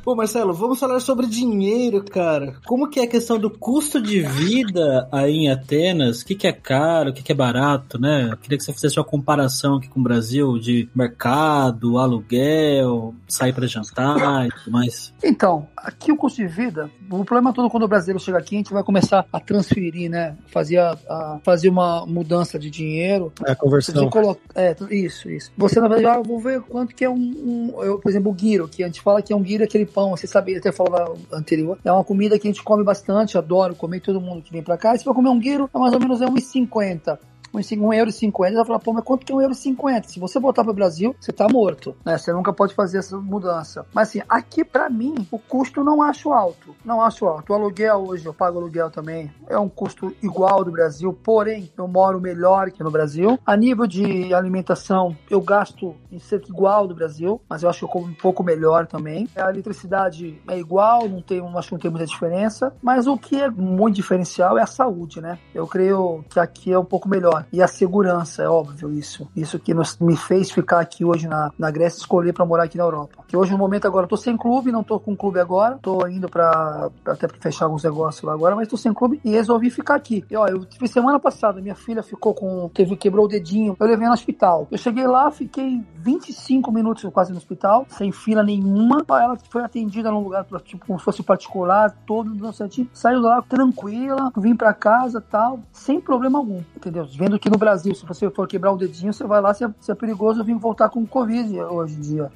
Pô, 0.07 0.15
Marcelo, 0.15 0.55
vamos 0.55 0.79
falar 0.79 1.01
sobre 1.01 1.27
dinheiro, 1.27 2.01
cara. 2.05 2.55
Como 2.65 2.89
que 2.89 3.01
é 3.01 3.03
a 3.03 3.09
questão 3.09 3.41
do 3.41 3.51
custo 3.51 4.01
de 4.01 4.23
vida 4.23 5.09
aí 5.11 5.33
em 5.33 5.51
Atenas? 5.51 6.21
O 6.21 6.27
que, 6.27 6.37
que 6.37 6.47
é 6.47 6.53
caro, 6.53 7.11
o 7.11 7.13
que, 7.13 7.25
que 7.25 7.33
é 7.33 7.35
barato, 7.35 8.01
né? 8.01 8.29
Eu 8.31 8.37
queria 8.37 8.57
que 8.57 8.63
você 8.63 8.73
fizesse 8.73 9.01
uma 9.01 9.05
comparação 9.05 9.79
aqui 9.79 9.89
com 9.89 9.99
o 9.99 10.03
Brasil 10.05 10.61
de 10.61 10.89
mercado, 10.95 11.99
aluguel, 11.99 13.17
sair 13.27 13.53
para 13.53 13.67
jantar 13.67 14.47
e 14.47 14.51
tudo 14.51 14.71
mais. 14.71 15.13
Então, 15.25 15.67
aqui 15.77 16.13
o 16.13 16.17
custo 16.17 16.41
de 16.41 16.47
vida, 16.47 16.89
o 17.11 17.25
problema 17.25 17.53
todo 17.53 17.69
quando 17.69 17.83
o 17.83 17.89
brasileiro 17.89 18.23
chega 18.23 18.39
aqui, 18.39 18.55
a 18.55 18.59
gente 18.59 18.73
vai 18.73 18.85
começar 18.85 19.27
a 19.33 19.41
transferir, 19.41 20.09
né? 20.09 20.37
Fazer, 20.47 20.79
a, 20.79 20.93
a 20.93 21.41
fazer 21.43 21.69
uma 21.69 22.07
mudança 22.07 22.61
de 22.61 22.71
dinheiro. 22.71 23.33
É 23.45 23.51
a 23.51 23.57
conversão. 23.57 24.09
Coloca, 24.09 24.41
é, 24.55 24.77
isso, 24.89 25.29
isso. 25.29 25.51
Você, 25.57 25.81
na 25.81 25.89
verdade, 25.89 26.19
ah, 26.19 26.21
eu 26.21 26.23
vou 26.23 26.39
ver 26.39 26.61
quanto 26.61 26.95
que 26.95 27.05
é 27.05 27.11
um, 27.11 27.17
um 27.17 27.83
eu, 27.83 27.99
por 27.99 28.09
exemplo, 28.09 28.31
o 28.31 28.35
guiro, 28.35 28.69
que 28.69 28.85
a 28.85 28.87
gente 28.87 29.01
fala 29.01 29.21
que 29.21 29.33
é 29.33 29.37
um 29.37 29.43
guiro, 29.43 29.65
aquele 29.65 29.96
pão, 29.97 30.11
você 30.11 30.27
sabe, 30.27 30.55
até 30.55 30.71
falava 30.71 31.17
anterior, 31.33 31.79
é 31.83 31.91
uma 31.91 32.05
comida 32.05 32.39
que 32.39 32.47
a 32.47 32.51
gente 32.51 32.63
come 32.63 32.85
bastante, 32.85 33.39
adoro 33.39 33.75
comer, 33.75 34.01
todo 34.01 34.21
mundo 34.21 34.43
que 34.43 34.53
vem 34.53 34.63
pra 34.63 34.77
cá. 34.77 34.95
Se 34.95 35.03
for 35.03 35.15
comer 35.15 35.31
um 35.31 35.39
guiro, 35.39 35.71
é 35.75 35.79
mais 35.79 35.95
ou 35.95 35.99
menos 35.99 36.21
é 36.21 36.27
1,50 36.27 37.19
um 37.53 37.93
euro 37.93 38.11
e 38.11 38.13
cinquenta, 38.13 38.57
vai 38.57 38.65
falar, 38.65 38.79
pô, 38.79 38.93
mas 38.93 39.05
quanto 39.05 39.25
que 39.25 39.33
é 39.33 39.35
um 39.35 39.41
euro 39.41 39.53
e 39.53 39.57
cinquenta? 39.57 40.09
Se 40.09 40.21
você 40.21 40.39
voltar 40.39 40.63
para 40.63 40.73
o 40.73 40.75
Brasil, 40.75 41.15
você 41.19 41.33
tá 41.33 41.47
morto, 41.51 41.97
né? 42.05 42.19
Você 42.19 42.33
nunca 42.33 42.53
pode 42.53 42.75
fazer 42.75 42.99
essa 42.99 43.17
mudança. 43.17 43.87
Mas 43.95 44.09
assim, 44.09 44.23
aqui 44.29 44.65
para 44.65 44.91
mim, 44.91 45.27
o 45.31 45.39
custo 45.39 45.83
não 45.83 46.03
acho 46.03 46.33
alto, 46.33 46.75
não 46.85 47.01
acho 47.01 47.27
alto. 47.27 47.53
O 47.53 47.57
aluguel 47.57 48.05
hoje, 48.07 48.27
eu 48.27 48.35
pago 48.35 48.59
aluguel 48.59 48.91
também, 48.91 49.33
é 49.49 49.59
um 49.59 49.69
custo 49.69 50.15
igual 50.23 50.65
do 50.65 50.71
Brasil, 50.71 51.13
porém, 51.13 51.71
eu 51.77 51.89
moro 51.89 52.21
melhor 52.21 52.71
que 52.71 52.83
no 52.83 52.91
Brasil. 52.91 53.39
A 53.47 53.57
nível 53.57 53.87
de 53.87 54.35
alimentação, 54.35 55.17
eu 55.31 55.41
gasto 55.41 55.95
em 56.11 56.19
cerca 56.19 56.49
igual 56.49 56.87
do 56.87 56.95
Brasil, 56.95 57.41
mas 57.49 57.63
eu 57.63 57.71
acho 57.71 57.81
que 57.81 57.85
eu 57.85 57.89
como 57.89 58.07
um 58.07 58.15
pouco 58.15 58.43
melhor 58.43 58.87
também. 58.87 59.29
A 59.37 59.51
eletricidade 59.51 60.41
é 60.49 60.59
igual, 60.59 61.09
não 61.09 61.23
tem, 61.23 61.41
acho 61.57 61.69
que 61.69 61.75
não 61.75 61.81
tem 61.81 61.91
muita 61.91 62.07
diferença, 62.07 62.75
mas 62.83 63.07
o 63.07 63.17
que 63.17 63.41
é 63.41 63.51
muito 63.51 63.97
diferencial 63.97 64.59
é 64.59 64.63
a 64.63 64.67
saúde, 64.67 65.21
né? 65.21 65.39
Eu 65.55 65.67
creio 65.67 66.25
que 66.29 66.39
aqui 66.39 66.73
é 66.73 66.79
um 66.79 66.85
pouco 66.85 67.09
melhor 67.09 67.36
e 67.53 67.63
a 67.63 67.69
segurança, 67.69 68.43
é 68.43 68.49
óbvio 68.49 68.93
isso. 68.93 69.29
Isso 69.35 69.59
que 69.59 69.75
nos, 69.75 69.99
me 69.99 70.17
fez 70.17 70.51
ficar 70.51 70.81
aqui 70.81 71.05
hoje 71.05 71.27
na, 71.29 71.51
na 71.59 71.71
Grécia 71.71 71.99
e 71.99 72.01
escolher 72.01 72.33
para 72.33 72.45
morar 72.45 72.65
aqui 72.65 72.79
na 72.79 72.85
Europa. 72.85 73.25
Que 73.27 73.37
hoje, 73.37 73.53
no 73.53 73.59
momento, 73.59 73.87
agora, 73.87 74.07
tô 74.07 74.17
sem 74.17 74.37
clube, 74.37 74.73
não 74.73 74.83
tô 74.83 74.99
com 75.01 75.17
clube 75.17 75.41
agora, 75.41 75.79
tô 75.81 76.07
indo 76.07 76.29
para 76.29 76.91
até 77.05 77.27
pra 77.27 77.39
fechar 77.41 77.67
alguns 77.67 77.85
negócios 77.85 78.23
lá 78.23 78.33
agora, 78.33 78.55
mas 78.55 78.69
tô 78.69 78.77
sem 78.77 78.93
clube 78.93 79.21
e 79.25 79.31
resolvi 79.31 79.71
ficar 79.71 79.97
aqui. 79.97 80.25
E 80.31 80.37
ó, 80.37 80.47
eu 80.47 80.65
tive 80.65 80.87
semana 80.89 81.19
passada, 81.19 81.61
minha 81.61 81.75
filha 81.75 82.03
ficou 82.03 82.35
com. 82.35 82.69
teve, 82.69 82.97
quebrou 82.97 83.27
o 83.27 83.29
dedinho, 83.29 83.77
eu 83.79 83.87
levei 83.87 84.07
no 84.07 84.15
hospital. 84.15 84.67
Eu 84.71 84.79
cheguei 84.79 85.07
lá, 85.07 85.31
fiquei 85.31 85.83
25 85.97 86.71
minutos 86.73 87.05
quase 87.13 87.33
no 87.33 87.39
hospital, 87.39 87.87
sem 87.89 88.13
fila 88.13 88.43
nenhuma. 88.43 89.05
Ela 89.09 89.37
foi 89.51 89.63
atendida 89.63 90.11
num 90.11 90.21
lugar, 90.21 90.47
tipo, 90.65 90.87
como 90.87 90.99
se 90.99 91.05
fosse 91.05 91.23
particular, 91.23 91.91
todo 92.07 92.35
no 92.35 92.53
certinho. 92.53 92.89
Saiu 92.93 93.21
lá 93.21 93.43
tranquila, 93.43 94.33
vim 94.37 94.55
para 94.55 94.73
casa 94.73 95.21
tal, 95.21 95.61
sem 95.73 96.01
problema 96.01 96.39
algum, 96.39 96.63
entendeu? 96.77 97.05
Que 97.41 97.51
no 97.51 97.59
Brasil, 97.59 97.95
se 97.95 98.07
você 98.07 98.31
for 98.31 98.47
quebrar 98.47 98.73
o 98.73 98.77
dedinho, 98.77 99.13
você 99.13 99.25
vai 99.25 99.41
lá, 99.41 99.53
se 99.53 99.65
é, 99.65 99.71
se 99.81 99.91
é 99.91 99.95
perigoso 99.95 100.45
vir 100.45 100.55
voltar 100.55 100.89
com 100.89 101.05
Covid 101.05 101.61
hoje 101.61 101.97
em 101.97 102.01
dia 102.01 102.31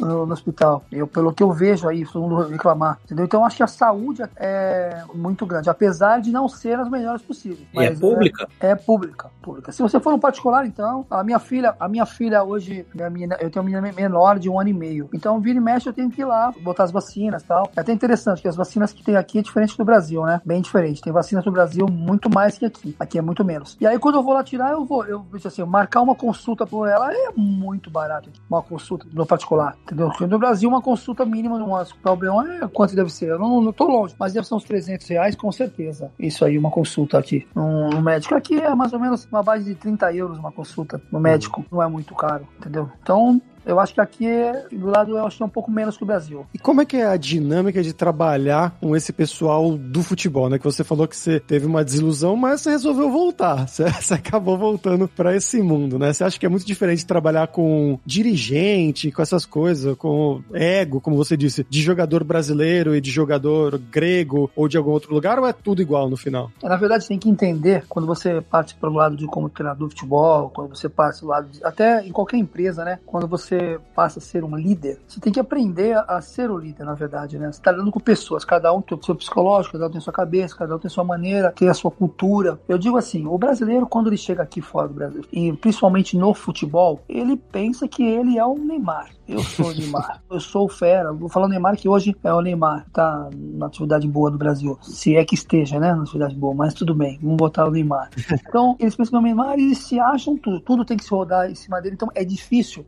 no, 0.00 0.24
no, 0.24 0.32
hospital. 0.32 0.84
Eu, 0.90 1.06
pelo 1.06 1.32
que 1.32 1.42
eu 1.42 1.52
vejo 1.52 1.88
aí, 1.88 2.04
todo 2.04 2.22
mundo 2.22 2.48
reclamar. 2.48 2.98
Entendeu? 3.04 3.24
Então, 3.24 3.44
acho 3.44 3.56
que 3.56 3.62
a 3.62 3.66
saúde 3.66 4.22
é 4.36 5.02
muito 5.14 5.44
grande, 5.44 5.68
apesar 5.68 6.20
de 6.20 6.30
não 6.30 6.48
ser 6.48 6.78
as 6.78 6.88
melhores 6.88 7.22
possíveis. 7.22 7.66
E 7.74 7.78
é 7.78 7.94
pública? 7.94 8.48
É, 8.60 8.70
é, 8.70 8.74
pública, 8.74 9.30
pública. 9.42 9.72
Se 9.72 9.82
você 9.82 9.98
for 9.98 10.12
no 10.12 10.18
particular, 10.18 10.64
então, 10.66 11.04
a 11.10 11.24
minha 11.24 11.38
filha, 11.38 11.74
a 11.78 11.88
minha 11.88 12.06
filha 12.06 12.42
hoje, 12.42 12.86
minha, 12.94 13.10
minha, 13.10 13.28
eu 13.40 13.50
tenho 13.50 13.64
uma 13.64 13.80
menina 13.80 13.92
menor 13.92 14.38
de 14.38 14.48
um 14.48 14.58
ano 14.60 14.70
e 14.70 14.74
meio. 14.74 15.08
Então, 15.12 15.40
vira 15.40 15.58
e 15.58 15.60
mexe, 15.60 15.88
eu 15.88 15.92
tenho 15.92 16.10
que 16.10 16.20
ir 16.20 16.24
lá, 16.24 16.52
botar 16.60 16.84
as 16.84 16.92
vacinas 16.92 17.42
e 17.42 17.46
tal. 17.46 17.70
É 17.76 17.80
até 17.80 17.92
interessante 17.92 18.42
que 18.42 18.48
as 18.48 18.56
vacinas 18.56 18.92
que 18.92 19.02
tem 19.02 19.16
aqui 19.16 19.38
é 19.38 19.42
diferente 19.42 19.76
do 19.76 19.84
Brasil, 19.84 20.22
né? 20.24 20.40
Bem 20.44 20.60
diferente. 20.60 21.00
Tem 21.00 21.12
vacinas 21.12 21.44
no 21.44 21.52
Brasil 21.52 21.86
muito 21.90 22.30
mais 22.32 22.58
que 22.58 22.64
aqui. 22.64 22.94
Aqui 22.98 23.18
é 23.18 23.22
muito 23.22 23.44
menos. 23.44 23.76
E 23.80 23.86
aí, 23.86 23.98
quando 23.98 24.16
eu 24.16 24.22
vou 24.22 24.35
lá 24.36 24.44
tirar, 24.44 24.72
eu 24.72 24.84
vou, 24.84 25.04
eu 25.04 25.24
assim, 25.44 25.62
marcar 25.64 26.00
uma 26.02 26.14
consulta 26.14 26.66
por 26.66 26.88
ela 26.88 27.12
é 27.12 27.30
muito 27.36 27.90
barato. 27.90 28.30
Uma 28.48 28.62
consulta 28.62 29.06
no 29.12 29.26
particular, 29.26 29.76
entendeu? 29.82 30.08
Porque 30.08 30.26
no 30.26 30.38
Brasil, 30.38 30.68
uma 30.68 30.82
consulta 30.82 31.24
mínima 31.24 31.58
num 31.58 31.72
hospital 31.72 32.16
Beon 32.16 32.42
é 32.42 32.68
quanto 32.68 32.94
deve 32.94 33.10
ser? 33.10 33.30
Eu 33.30 33.38
não, 33.38 33.60
não 33.60 33.72
tô 33.72 33.86
longe, 33.86 34.14
mas 34.18 34.32
deve 34.32 34.46
ser 34.46 34.54
uns 34.54 34.64
300 34.64 35.08
reais, 35.08 35.36
com 35.36 35.50
certeza. 35.50 36.10
Isso 36.18 36.44
aí, 36.44 36.58
uma 36.58 36.70
consulta 36.70 37.18
aqui 37.18 37.46
no, 37.54 37.90
no 37.90 38.02
médico. 38.02 38.34
Aqui 38.34 38.58
é 38.60 38.74
mais 38.74 38.92
ou 38.92 39.00
menos 39.00 39.26
uma 39.30 39.42
base 39.42 39.64
de 39.64 39.74
30 39.74 40.12
euros 40.14 40.38
uma 40.38 40.52
consulta 40.52 41.00
no 41.10 41.20
médico, 41.20 41.64
não 41.70 41.82
é 41.82 41.86
muito 41.88 42.14
caro, 42.14 42.46
entendeu? 42.58 42.90
Então, 43.02 43.40
eu 43.66 43.80
acho 43.80 43.92
que 43.92 44.00
aqui, 44.00 44.28
do 44.72 44.86
lado, 44.86 45.16
eu 45.16 45.26
acho 45.26 45.36
que 45.36 45.42
é 45.42 45.46
um 45.46 45.50
pouco 45.50 45.70
menos 45.70 45.96
que 45.96 46.04
o 46.04 46.06
Brasil. 46.06 46.46
E 46.54 46.58
como 46.58 46.80
é 46.80 46.84
que 46.84 46.96
é 46.96 47.06
a 47.06 47.16
dinâmica 47.16 47.82
de 47.82 47.92
trabalhar 47.92 48.76
com 48.80 48.94
esse 48.94 49.12
pessoal 49.12 49.76
do 49.76 50.02
futebol, 50.02 50.48
né? 50.48 50.58
Que 50.58 50.64
você 50.64 50.84
falou 50.84 51.08
que 51.08 51.16
você 51.16 51.40
teve 51.40 51.66
uma 51.66 51.84
desilusão, 51.84 52.36
mas 52.36 52.60
você 52.60 52.70
resolveu 52.70 53.10
voltar. 53.10 53.66
Você, 53.76 53.90
você 53.90 54.14
acabou 54.14 54.56
voltando 54.56 55.08
para 55.08 55.34
esse 55.34 55.60
mundo, 55.60 55.98
né? 55.98 56.12
Você 56.12 56.22
acha 56.22 56.38
que 56.38 56.46
é 56.46 56.48
muito 56.48 56.64
diferente 56.64 57.04
trabalhar 57.04 57.48
com 57.48 57.98
dirigente, 58.06 59.10
com 59.10 59.20
essas 59.20 59.44
coisas, 59.44 59.96
com 59.96 60.40
ego, 60.52 61.00
como 61.00 61.16
você 61.16 61.36
disse, 61.36 61.66
de 61.68 61.82
jogador 61.82 62.22
brasileiro 62.22 62.94
e 62.94 63.00
de 63.00 63.10
jogador 63.10 63.78
grego 63.78 64.50
ou 64.54 64.68
de 64.68 64.76
algum 64.76 64.92
outro 64.92 65.12
lugar, 65.12 65.38
ou 65.38 65.46
é 65.46 65.52
tudo 65.52 65.82
igual 65.82 66.08
no 66.08 66.16
final? 66.16 66.50
É, 66.62 66.68
na 66.68 66.76
verdade, 66.76 67.04
você 67.04 67.08
tem 67.08 67.18
que 67.18 67.28
entender 67.28 67.84
quando 67.88 68.06
você 68.06 68.40
parte 68.40 68.74
para 68.76 68.88
o 68.88 68.94
lado 68.94 69.16
de 69.16 69.26
como 69.26 69.48
treinador 69.48 69.88
de 69.88 69.94
futebol, 69.94 70.50
quando 70.50 70.76
você 70.76 70.88
passa 70.88 71.22
do 71.22 71.28
lado 71.28 71.48
de, 71.48 71.64
até 71.64 72.06
em 72.06 72.12
qualquer 72.12 72.36
empresa, 72.36 72.84
né? 72.84 72.98
Quando 73.04 73.26
você 73.26 73.55
você 73.56 73.80
passa 73.94 74.18
a 74.18 74.22
ser 74.22 74.44
um 74.44 74.56
líder, 74.56 75.00
você 75.06 75.20
tem 75.20 75.32
que 75.32 75.40
aprender 75.40 75.96
a, 75.96 76.20
ser 76.20 76.50
o 76.50 76.58
líder, 76.58 76.84
na 76.84 76.94
verdade, 76.94 77.38
né? 77.38 77.50
Você 77.50 77.58
está 77.58 77.72
lidando 77.72 77.90
com 77.90 78.00
pessoas, 78.00 78.44
cada 78.44 78.72
um 78.72 78.82
tem 78.82 78.96
o 78.96 79.02
seu 79.02 79.14
psicológico, 79.14 79.72
cada 79.72 79.86
um 79.86 79.90
tem 79.90 79.98
a 79.98 80.02
sua 80.02 80.12
cabeça, 80.12 80.56
cada 80.56 80.76
um 80.76 80.78
tem 80.78 80.88
a 80.88 80.90
sua 80.90 81.04
maneira, 81.04 81.52
tem 81.52 81.68
a 81.68 81.74
sua 81.74 81.90
cultura. 81.90 82.58
Eu 82.68 82.78
digo 82.78 82.96
assim, 82.96 83.26
o 83.26 83.38
brasileiro, 83.38 83.86
quando 83.86 84.08
ele 84.08 84.16
chega 84.16 84.42
aqui 84.42 84.60
fora 84.60 84.88
do 84.88 84.94
Brasil, 84.94 85.22
e 85.32 85.52
principalmente 85.54 86.16
no 86.16 86.34
futebol, 86.34 87.00
ele 87.08 87.36
pensa 87.36 87.88
que 87.88 88.02
ele 88.02 88.38
é 88.38 88.44
o 88.44 88.54
Neymar. 88.54 89.16
Eu 89.28 89.42
sou 89.42 89.66
o 89.66 89.74
Neymar. 89.74 90.22
Eu 90.30 90.40
sou 90.40 90.66
o 90.66 90.68
Fera. 90.68 91.12
Vou 91.12 91.28
falar 91.28 91.46
o 91.46 91.48
Neymar 91.48 91.76
que 91.76 91.88
hoje 91.88 92.14
é 92.22 92.32
o 92.32 92.40
Neymar. 92.40 92.86
Tá 92.92 93.28
na 93.32 93.66
atividade 93.66 94.06
boa 94.06 94.30
do 94.30 94.38
Brasil. 94.38 94.78
Se 94.82 95.16
é 95.16 95.24
que 95.24 95.34
esteja, 95.34 95.80
né? 95.80 95.92
Na 95.94 96.02
atividade 96.02 96.36
boa. 96.36 96.54
Mas 96.54 96.74
tudo 96.74 96.94
bem. 96.94 97.18
Vamos 97.20 97.36
botar 97.36 97.66
o 97.66 97.70
Neymar. 97.70 98.10
Então, 98.48 98.76
eles 98.78 98.94
pensam 98.94 99.10
que 99.10 99.16
é 99.16 99.18
o 99.18 99.22
Neymar 99.22 99.58
e 99.58 99.74
se 99.74 99.98
acham 99.98 100.36
tudo. 100.36 100.60
Tudo 100.60 100.84
tem 100.84 100.96
que 100.96 101.04
se 101.04 101.10
rodar 101.10 101.50
em 101.50 101.54
cima 101.54 101.80
dele. 101.80 101.94
Então, 101.94 102.08
é 102.14 102.24
difícil 102.24 102.82
o 102.82 102.84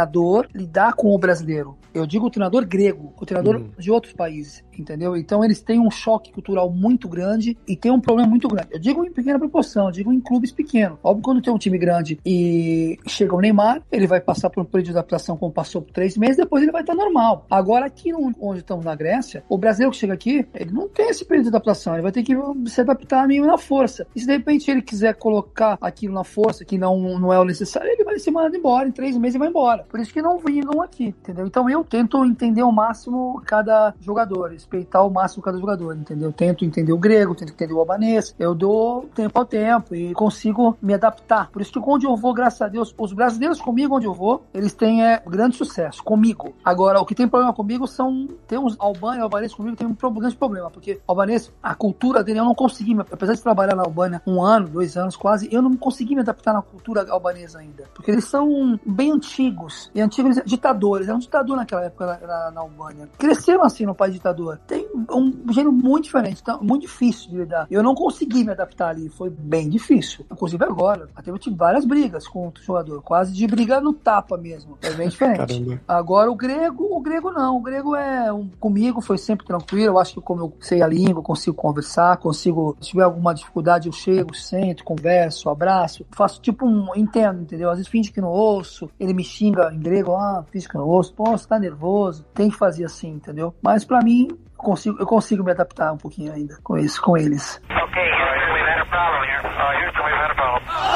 treinador 0.00 0.48
lidar 0.54 0.94
com 0.94 1.14
o 1.14 1.18
brasileiro. 1.18 1.76
Eu 1.92 2.06
digo 2.06 2.26
o 2.26 2.30
treinador 2.30 2.66
grego. 2.66 3.12
O 3.20 3.26
treinador 3.26 3.56
uhum. 3.56 3.70
de 3.78 3.90
outros 3.90 4.12
países 4.12 4.64
entendeu? 4.80 5.16
Então 5.16 5.44
eles 5.44 5.62
têm 5.62 5.78
um 5.78 5.90
choque 5.90 6.32
cultural 6.32 6.70
muito 6.70 7.08
grande 7.08 7.56
e 7.68 7.76
tem 7.76 7.92
um 7.92 8.00
problema 8.00 8.28
muito 8.28 8.48
grande. 8.48 8.68
Eu 8.72 8.78
digo 8.78 9.04
em 9.04 9.12
pequena 9.12 9.38
proporção, 9.38 9.86
eu 9.86 9.92
digo 9.92 10.12
em 10.12 10.20
clubes 10.20 10.50
pequenos. 10.50 10.98
Óbvio, 11.02 11.22
quando 11.22 11.42
tem 11.42 11.52
um 11.52 11.58
time 11.58 11.78
grande 11.78 12.18
e 12.24 12.98
chega 13.06 13.34
o 13.34 13.40
Neymar, 13.40 13.82
ele 13.92 14.06
vai 14.06 14.20
passar 14.20 14.50
por 14.50 14.62
um 14.62 14.64
período 14.64 14.86
de 14.86 14.92
adaptação 14.92 15.36
como 15.36 15.52
passou 15.52 15.82
por 15.82 15.92
três 15.92 16.16
meses, 16.16 16.36
depois 16.36 16.62
ele 16.62 16.72
vai 16.72 16.80
estar 16.80 16.94
normal. 16.94 17.46
Agora, 17.50 17.86
aqui 17.86 18.12
onde 18.14 18.60
estamos 18.60 18.84
na 18.84 18.94
Grécia, 18.94 19.44
o 19.48 19.58
brasileiro 19.58 19.92
que 19.92 19.98
chega 19.98 20.14
aqui, 20.14 20.46
ele 20.54 20.72
não 20.72 20.88
tem 20.88 21.08
esse 21.08 21.24
período 21.24 21.44
de 21.44 21.48
adaptação, 21.50 21.94
ele 21.94 22.02
vai 22.02 22.12
ter 22.12 22.22
que 22.22 22.34
se 22.66 22.80
adaptar 22.80 23.26
meio 23.26 23.46
na 23.46 23.58
força. 23.58 24.06
E 24.14 24.20
se 24.20 24.26
de 24.26 24.32
repente 24.32 24.70
ele 24.70 24.82
quiser 24.82 25.14
colocar 25.14 25.78
aquilo 25.80 26.14
na 26.14 26.24
força, 26.24 26.64
que 26.64 26.78
não, 26.78 27.18
não 27.18 27.32
é 27.32 27.38
o 27.38 27.44
necessário, 27.44 27.90
ele 27.90 28.04
vai 28.04 28.18
ser 28.18 28.30
mandado 28.30 28.56
embora, 28.56 28.88
em 28.88 28.92
três 28.92 29.16
meses 29.16 29.34
e 29.34 29.38
vai 29.38 29.48
embora. 29.48 29.84
Por 29.90 30.00
isso 30.00 30.12
que 30.12 30.22
não 30.22 30.38
vingam 30.38 30.80
aqui, 30.80 31.06
entendeu? 31.06 31.46
Então 31.46 31.68
eu 31.68 31.82
tento 31.84 32.24
entender 32.24 32.60
ao 32.60 32.72
máximo 32.72 33.42
cada 33.44 33.92
jogador 34.00 34.50
respeitar 34.50 35.02
o 35.02 35.10
máximo 35.10 35.42
cada 35.42 35.58
jogador, 35.58 35.96
entendeu? 35.96 36.28
Eu 36.28 36.32
tento 36.32 36.64
entender 36.64 36.92
o 36.92 36.98
grego, 36.98 37.34
tento 37.34 37.52
entender 37.52 37.74
o 37.74 37.78
albanês, 37.80 38.34
eu 38.38 38.54
dou 38.54 39.08
tempo 39.14 39.38
ao 39.38 39.44
tempo 39.44 39.94
e 39.94 40.12
consigo 40.14 40.76
me 40.80 40.94
adaptar. 40.94 41.50
Por 41.50 41.60
isso 41.60 41.72
que 41.72 41.80
onde 41.84 42.06
eu 42.06 42.16
vou, 42.16 42.32
graças 42.32 42.62
a 42.62 42.68
Deus, 42.68 42.94
os 42.96 43.12
brasileiros 43.12 43.60
comigo, 43.60 43.96
onde 43.96 44.06
eu 44.06 44.14
vou, 44.14 44.44
eles 44.54 44.72
têm 44.72 45.04
é, 45.04 45.22
grande 45.26 45.56
sucesso, 45.56 46.02
comigo. 46.02 46.54
Agora, 46.64 47.00
o 47.00 47.06
que 47.06 47.14
tem 47.14 47.28
problema 47.28 47.52
comigo 47.52 47.86
são, 47.86 48.28
tem 48.46 48.58
uns 48.58 48.76
albaneses, 48.78 49.22
albanês 49.22 49.54
comigo 49.54 49.76
tem 49.76 49.86
um 49.86 50.12
grande 50.12 50.36
problema, 50.36 50.70
porque 50.70 51.00
albanês, 51.06 51.52
a 51.62 51.74
cultura 51.74 52.22
dele, 52.22 52.38
eu 52.38 52.44
não 52.44 52.54
consegui, 52.54 52.96
apesar 53.10 53.34
de 53.34 53.42
trabalhar 53.42 53.74
na 53.74 53.82
Albânia 53.82 54.22
um 54.26 54.42
ano, 54.42 54.68
dois 54.68 54.96
anos 54.96 55.16
quase, 55.16 55.48
eu 55.52 55.62
não 55.62 55.76
consegui 55.76 56.14
me 56.14 56.20
adaptar 56.20 56.52
na 56.52 56.62
cultura 56.62 57.06
albanesa 57.10 57.58
ainda, 57.58 57.84
porque 57.94 58.10
eles 58.10 58.24
são 58.24 58.78
bem 58.86 59.10
antigos, 59.10 59.69
antigos, 59.70 59.90
e 59.94 60.00
antigos 60.00 60.42
ditadores, 60.44 61.08
era 61.08 61.16
um 61.16 61.20
ditador 61.20 61.56
naquela 61.56 61.84
época 61.84 62.06
na, 62.06 62.26
na, 62.26 62.50
na 62.50 62.60
Albânia. 62.60 63.08
Cresceram 63.18 63.62
assim 63.62 63.86
no 63.86 63.94
país 63.94 64.14
ditador. 64.14 64.58
Tem 64.66 64.86
um 65.10 65.32
gênero 65.52 65.72
muito 65.72 66.04
diferente, 66.04 66.40
então, 66.42 66.60
muito 66.62 66.82
difícil 66.82 67.30
de 67.30 67.36
lidar. 67.36 67.66
Eu 67.70 67.82
não 67.82 67.94
consegui 67.94 68.44
me 68.44 68.52
adaptar 68.52 68.88
ali, 68.88 69.08
foi 69.08 69.30
bem 69.30 69.68
difícil. 69.68 70.24
Inclusive 70.30 70.64
agora, 70.64 71.08
até 71.14 71.30
eu 71.30 71.38
tive 71.38 71.56
várias 71.56 71.84
brigas 71.84 72.26
com 72.26 72.48
o 72.48 72.52
jogador, 72.60 73.02
quase 73.02 73.32
de 73.32 73.46
briga 73.46 73.80
no 73.80 73.92
tapa 73.92 74.36
mesmo. 74.36 74.76
É 74.82 74.90
bem 74.90 75.08
diferente. 75.08 75.60
Caramba. 75.60 75.80
Agora 75.86 76.30
o 76.30 76.34
grego, 76.34 76.88
o 76.90 77.00
grego 77.00 77.30
não, 77.30 77.56
o 77.56 77.60
grego 77.60 77.94
é 77.94 78.32
um, 78.32 78.48
comigo 78.58 79.00
foi 79.00 79.18
sempre 79.18 79.46
tranquilo. 79.46 79.94
Eu 79.94 79.98
acho 79.98 80.14
que 80.14 80.20
como 80.20 80.42
eu 80.42 80.52
sei 80.60 80.82
a 80.82 80.86
língua, 80.86 81.22
consigo 81.22 81.56
conversar, 81.56 82.16
consigo, 82.16 82.76
se 82.80 82.90
tiver 82.90 83.04
alguma 83.04 83.34
dificuldade, 83.34 83.88
eu 83.88 83.92
chego, 83.92 84.34
sento, 84.34 84.84
converso, 84.84 85.48
abraço, 85.48 86.04
faço 86.10 86.40
tipo 86.40 86.66
um 86.66 86.94
entendo, 86.94 87.42
entendeu? 87.42 87.70
Às 87.70 87.78
vezes 87.78 87.90
finge 87.90 88.12
que 88.12 88.20
não 88.20 88.28
ouço, 88.28 88.90
ele 88.98 89.12
me 89.12 89.24
xinga 89.24 89.59
em 89.72 89.80
grego, 89.80 90.14
ah, 90.14 90.44
não 90.74 90.88
ouço, 90.88 91.14
pô, 91.14 91.32
você 91.32 91.46
tá 91.46 91.58
nervoso, 91.58 92.24
tem 92.34 92.50
que 92.50 92.56
fazer 92.56 92.84
assim, 92.84 93.10
entendeu? 93.10 93.54
Mas 93.62 93.84
para 93.84 94.00
mim, 94.00 94.28
consigo, 94.56 94.96
eu 94.98 95.06
consigo 95.06 95.44
me 95.44 95.50
adaptar 95.50 95.92
um 95.92 95.98
pouquinho 95.98 96.32
ainda 96.32 96.56
com 96.62 96.78
isso, 96.78 97.00
com 97.02 97.16
eles. 97.16 97.60
Ok, 97.70 98.00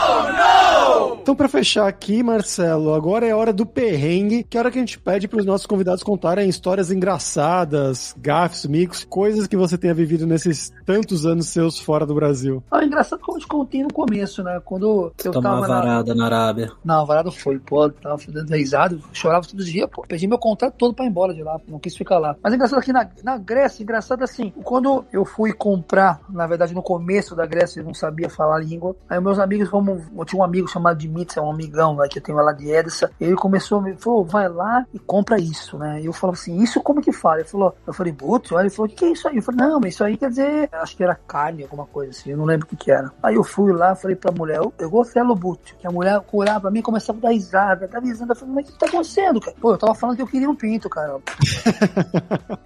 Oh! 0.07 0.95
Então, 1.25 1.35
para 1.35 1.49
fechar 1.49 1.89
aqui, 1.89 2.23
Marcelo, 2.23 2.93
agora 2.93 3.27
é 3.27 3.35
hora 3.35 3.51
do 3.51 3.65
perrengue, 3.65 4.45
que 4.45 4.59
é 4.59 4.61
a 4.61 4.63
hora 4.63 4.71
que 4.71 4.77
a 4.77 4.83
gente 4.83 4.99
pede 4.99 5.27
para 5.27 5.39
os 5.39 5.47
nossos 5.47 5.67
convidados 5.67 6.03
contarem 6.03 6.47
histórias 6.51 6.91
engraçadas, 6.91 8.15
gafes, 8.19 8.67
micos, 8.67 9.05
coisas 9.05 9.47
que 9.47 9.57
você 9.57 9.79
tenha 9.79 9.95
vivido 9.95 10.27
nesses 10.27 10.71
tantos 10.85 11.25
anos 11.25 11.49
seus 11.49 11.79
fora 11.79 12.05
do 12.05 12.15
Brasil. 12.15 12.63
Ah, 12.71 12.85
engraçado 12.85 13.21
como 13.21 13.39
eu 13.39 13.41
te 13.41 13.47
contei 13.47 13.83
no 13.83 13.91
começo, 13.91 14.43
né? 14.43 14.61
Quando 14.63 15.15
eu 15.25 15.33
Tomar 15.33 15.63
tava 15.63 15.67
varada 15.67 16.15
na... 16.15 16.29
na 16.29 16.37
Arábia. 16.37 16.73
Não, 16.85 17.01
a 17.01 17.05
varada 17.07 17.31
foi, 17.31 17.59
pô, 17.59 17.89
tava 17.89 18.19
fazendo 18.19 18.55
risado, 18.55 19.01
chorava 19.11 19.47
todo 19.47 19.65
dia, 19.65 19.89
pô. 19.89 20.05
Perdi 20.07 20.27
meu 20.27 20.39
contrato 20.39 20.75
todo 20.77 20.93
para 20.93 21.07
ir 21.07 21.09
embora 21.09 21.33
de 21.33 21.43
lá, 21.43 21.59
não 21.67 21.79
quis 21.79 21.97
ficar 21.97 22.19
lá. 22.19 22.37
Mas 22.43 22.53
é 22.53 22.57
engraçado 22.57 22.81
aqui 22.81 22.93
na, 22.93 23.09
na 23.23 23.39
Grécia, 23.39 23.83
engraçado 23.83 24.23
assim, 24.23 24.53
quando 24.63 25.07
eu 25.11 25.25
fui 25.25 25.55
comprar, 25.55 26.21
na 26.29 26.47
verdade 26.47 26.75
no 26.75 26.83
começo 26.83 27.35
da 27.35 27.47
Grécia 27.47 27.81
eu 27.81 27.85
não 27.85 27.95
sabia 27.95 28.29
falar 28.29 28.57
a 28.57 28.61
língua, 28.61 28.95
aí 29.09 29.19
meus 29.19 29.39
amigos, 29.39 29.71
vamos, 29.95 30.19
eu 30.19 30.25
tinha 30.25 30.41
um 30.41 30.45
amigo 30.45 30.69
chamado 30.69 30.99
Dimitri, 30.99 31.39
é 31.39 31.43
um 31.43 31.51
amigão 31.51 31.95
lá 31.95 32.09
que 32.09 32.19
eu 32.19 32.23
tenho 32.23 32.39
lá 32.39 32.53
de 32.53 32.71
Edessa, 32.71 33.11
ele 33.21 33.35
começou, 33.35 33.81
me 33.81 33.95
falou, 33.97 34.25
vai 34.25 34.49
lá 34.49 34.85
e 34.93 34.99
compra 34.99 35.39
isso, 35.39 35.79
né? 35.79 36.01
E 36.01 36.07
eu 36.07 36.13
falava 36.13 36.39
assim, 36.39 36.63
isso 36.63 36.83
como 36.83 37.01
que 37.01 37.13
fala? 37.13 37.41
Ele 37.41 37.49
falou, 37.49 37.75
eu 37.87 37.93
falei, 37.93 38.13
putz, 38.13 38.51
ele 38.53 38.71
falou, 38.71 38.87
o 38.87 38.89
que, 38.89 38.97
que 38.97 39.05
é 39.05 39.13
isso 39.13 39.29
aí? 39.29 39.37
Eu 39.37 39.43
falei, 39.43 39.67
não, 39.67 39.81
mas 39.81 39.95
isso 39.95 40.05
aí 40.05 40.17
quer 40.17 40.29
dizer, 40.29 40.69
acho 40.73 40.97
que 40.97 41.03
era 41.03 41.15
carne, 41.15 41.63
alguma 41.63 41.87
coisa 41.87 42.11
assim, 42.11 42.31
eu 42.31 42.37
não 42.37 42.45
lembro 42.45 42.67
o 42.67 42.69
que 42.69 42.77
que 42.77 42.91
era. 42.91 43.13
Aí 43.23 43.35
eu 43.35 43.45
fui 43.45 43.73
lá, 43.73 43.95
falei 43.95 44.17
pra 44.17 44.33
mulher, 44.33 44.59
eu, 44.59 44.73
eu 44.79 44.91
gostei 44.91 45.23
do 45.25 45.35
bútil, 45.35 45.77
que 45.79 45.87
a 45.87 45.91
mulher 45.91 46.21
curava 46.21 46.63
pra 46.63 46.71
mim 46.71 46.83
começava 46.83 47.19
a 47.19 47.23
dar 47.23 47.31
risada, 47.31 47.89
dar 47.89 48.01
risada, 48.01 48.33
eu 48.33 48.37
falei, 48.37 48.55
mas 48.55 48.69
o 48.69 48.73
que 48.73 48.79
tá 48.79 48.87
acontecendo, 48.87 49.41
cara? 49.41 49.57
Pô, 49.61 49.73
eu 49.73 49.79
tava 49.79 49.95
falando 49.95 50.17
que 50.17 50.23
eu 50.23 50.27
queria 50.27 50.49
um 50.49 50.57
pinto, 50.57 50.89
cara. 50.89 51.19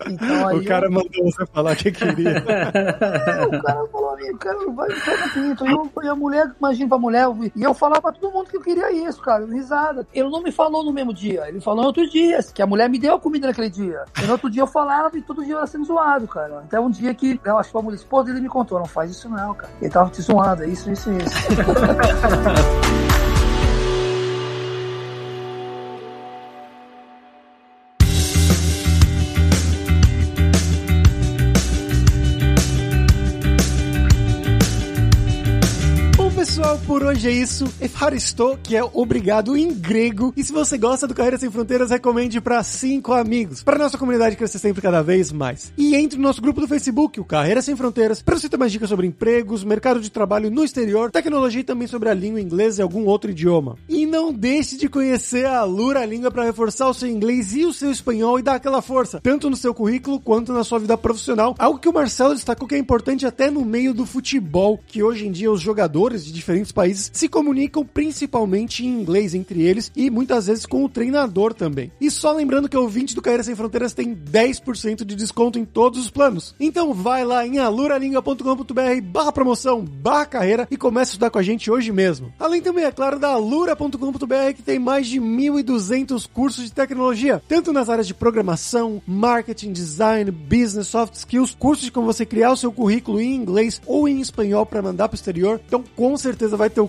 Então, 0.09 0.57
o 0.57 0.65
cara 0.65 0.87
eu... 0.87 0.91
mandou 0.91 1.25
você 1.25 1.45
falar 1.47 1.77
que 1.77 1.91
queria. 1.93 2.39
o 2.41 3.63
cara 3.63 3.87
falou, 3.89 4.08
amigo, 4.19 4.39
cara, 4.39 4.59
vai, 4.71 4.89
vai 4.89 5.17
no 5.17 5.31
pinto. 5.31 5.67
E, 5.67 5.73
eu, 5.73 6.13
a 6.13 6.15
mulher, 6.15 6.53
imagina 6.59 6.89
pra 6.89 6.99
mulher, 6.99 7.27
e 7.55 7.63
eu 7.63 7.75
falava 7.75 8.03
pra 8.03 8.13
todo 8.13 8.33
mundo 8.33 8.49
que 8.49 8.57
eu 8.57 8.61
queria 8.61 8.91
isso, 8.91 9.21
cara, 9.21 9.47
risada. 9.47 10.07
Ele 10.13 10.29
não 10.29 10.43
me 10.43 10.53
falou 10.53 10.85
no 10.85 10.93
mesmo 10.93 11.15
dia, 11.15 11.49
ele 11.49 11.61
falou 11.61 11.83
em 11.83 11.87
outros 11.87 12.11
dias, 12.11 12.53
que 12.53 12.63
a 12.63 12.67
mulher 12.67 12.89
me 12.89 12.99
deu 12.99 13.15
a 13.15 13.21
comida 13.21 13.47
naquele 13.47 13.71
dia. 13.71 14.05
E 14.21 14.27
no 14.27 14.33
outro 14.33 14.51
dia 14.51 14.63
eu 14.63 14.67
falava 14.67 15.17
e 15.17 15.23
todo 15.23 15.45
dia 15.45 15.55
eu 15.55 15.59
era 15.59 15.67
sendo 15.67 15.85
zoado, 15.85 16.27
cara. 16.27 16.59
Até 16.59 16.81
um 16.81 16.91
dia 16.91 17.15
que, 17.15 17.41
eu 17.45 17.59
acho 17.59 17.71
que 17.71 17.79
a 17.79 17.83
mulher 17.83 17.97
esposa 17.97 18.31
ele 18.31 18.41
me 18.41 18.49
contou, 18.49 18.79
não 18.79 18.87
faz 18.87 19.11
isso 19.11 19.29
não, 19.29 19.55
cara. 19.55 19.73
Ele 19.81 19.91
tava 19.91 20.11
te 20.11 20.23
zoando, 20.23 20.65
é 20.65 20.69
isso, 20.69 20.91
isso, 20.91 21.11
isso. 21.13 21.39
hoje 37.19 37.29
é 37.29 37.33
isso. 37.33 37.65
Efaristo, 37.81 38.57
que 38.63 38.77
é 38.77 38.85
obrigado 38.85 39.57
em 39.57 39.75
grego. 39.75 40.33
E 40.37 40.45
se 40.45 40.53
você 40.53 40.79
gosta 40.79 41.05
do 41.05 41.15
Carreira 41.15 41.37
Sem 41.37 41.51
Fronteiras, 41.51 41.91
recomende 41.91 42.41
para 42.41 42.63
cinco 42.63 43.13
amigos, 43.13 43.61
para 43.61 43.77
nossa 43.77 43.99
comunidade 43.99 44.37
crescer 44.37 44.61
sempre 44.61 44.81
cada 44.81 45.03
vez 45.03 45.33
mais. 45.33 45.73
E 45.77 45.97
entre 45.97 46.17
no 46.17 46.23
nosso 46.23 46.41
grupo 46.41 46.61
do 46.61 46.69
Facebook, 46.69 47.19
o 47.19 47.25
Carreira 47.25 47.61
Sem 47.61 47.75
Fronteiras, 47.75 48.23
para 48.23 48.39
você 48.39 48.49
ter 48.49 48.57
mais 48.57 48.71
dicas 48.71 48.89
sobre 48.89 49.05
empregos, 49.05 49.65
mercado 49.65 50.01
de 50.01 50.13
trabalho 50.13 50.49
no 50.49 50.63
exterior, 50.63 51.11
tecnologia 51.11 51.61
e 51.61 51.65
também 51.65 51.89
sobre 51.89 52.09
a 52.09 52.15
língua 52.15 52.41
inglesa 52.41 52.81
e 52.81 52.85
algum 52.85 53.05
outro 53.07 53.33
idioma. 53.33 53.77
E 53.89 54.07
não 54.07 54.33
deixe 54.33 54.77
de 54.77 54.89
conhecer 54.89 55.45
a 55.45 55.65
Lura 55.65 56.05
Língua 56.05 56.31
para 56.31 56.45
reforçar 56.45 56.89
o 56.89 56.95
seu 56.95 57.09
inglês 57.09 57.53
e 57.53 57.65
o 57.65 57.73
seu 57.73 57.91
espanhol 57.91 58.39
e 58.39 58.43
dar 58.43 58.55
aquela 58.55 58.81
força, 58.81 59.21
tanto 59.21 59.51
no 59.51 59.57
seu 59.57 59.75
currículo 59.75 60.21
quanto 60.21 60.53
na 60.53 60.63
sua 60.63 60.79
vida 60.79 60.97
profissional. 60.97 61.57
Algo 61.59 61.81
que 61.81 61.89
o 61.89 61.93
Marcelo 61.93 62.35
destacou 62.35 62.69
que 62.69 62.77
é 62.77 62.79
importante 62.79 63.27
até 63.27 63.51
no 63.51 63.65
meio 63.65 63.93
do 63.93 64.07
futebol, 64.07 64.79
que 64.87 65.03
hoje 65.03 65.27
em 65.27 65.33
dia 65.33 65.51
os 65.51 65.61
jogadores 65.61 66.25
de 66.25 66.33
diferentes 66.33 66.71
países 66.71 67.08
se 67.13 67.29
comunicam 67.29 67.85
principalmente 67.85 68.85
em 68.85 68.89
inglês 68.89 69.35
entre 69.35 69.63
eles 69.63 69.91
e 69.95 70.11
muitas 70.11 70.47
vezes 70.47 70.67
com 70.67 70.85
o 70.85 70.89
treinador 70.89 71.55
também. 71.55 71.91
E 72.01 72.11
só 72.11 72.33
lembrando 72.33 72.69
que 72.69 72.77
o 72.77 72.83
ouvinte 72.83 73.15
do 73.15 73.23
Carreira 73.23 73.43
Sem 73.43 73.55
Fronteiras 73.55 73.95
tem 73.95 74.15
10% 74.15 75.05
de 75.05 75.15
desconto 75.15 75.59
em 75.59 75.65
todos 75.65 76.01
os 76.01 76.11
planos. 76.11 76.55
Então 76.59 76.95
vai 76.95 77.25
lá 77.25 77.47
em 77.47 77.59
aluralinga.com.br 77.59 79.01
barra 79.03 79.33
promoção, 79.33 79.85
barra 79.85 80.27
carreira 80.27 80.69
e 80.71 80.77
comece 80.77 81.11
a 81.11 81.13
estudar 81.13 81.31
com 81.31 81.39
a 81.39 81.43
gente 81.43 81.71
hoje 81.71 81.93
mesmo. 81.93 82.33
Além 82.39 82.63
também, 82.63 82.85
é 82.85 82.93
claro, 82.93 83.19
da 83.19 83.29
alura.com.br 83.29 84.55
que 84.55 84.63
tem 84.63 84.79
mais 84.79 85.07
de 85.07 85.21
1.200 85.21 86.29
cursos 86.33 86.65
de 86.65 86.73
tecnologia, 86.73 87.43
tanto 87.49 87.73
nas 87.73 87.89
áreas 87.89 88.07
de 88.07 88.15
programação, 88.15 89.03
marketing, 89.07 89.73
design, 89.73 90.31
business, 90.31 90.89
soft 90.89 91.15
skills, 91.15 91.55
cursos 91.59 91.85
de 91.85 91.93
como 91.93 92.07
você 92.07 92.25
criar 92.25 92.53
o 92.53 92.57
seu 92.57 92.73
currículo 92.73 93.21
em 93.21 93.35
inglês 93.35 93.81
ou 93.87 94.09
em 94.09 94.21
espanhol 94.21 94.67
para 94.67 94.83
mandar 94.83 95.09
para 95.09 95.15
o 95.15 95.19
exterior. 95.19 95.61
Então, 95.67 95.85
com 95.97 96.17
certeza 96.17 96.57
vai 96.57 96.71
ter 96.71 96.81
o 96.81 96.85
um 96.85 96.89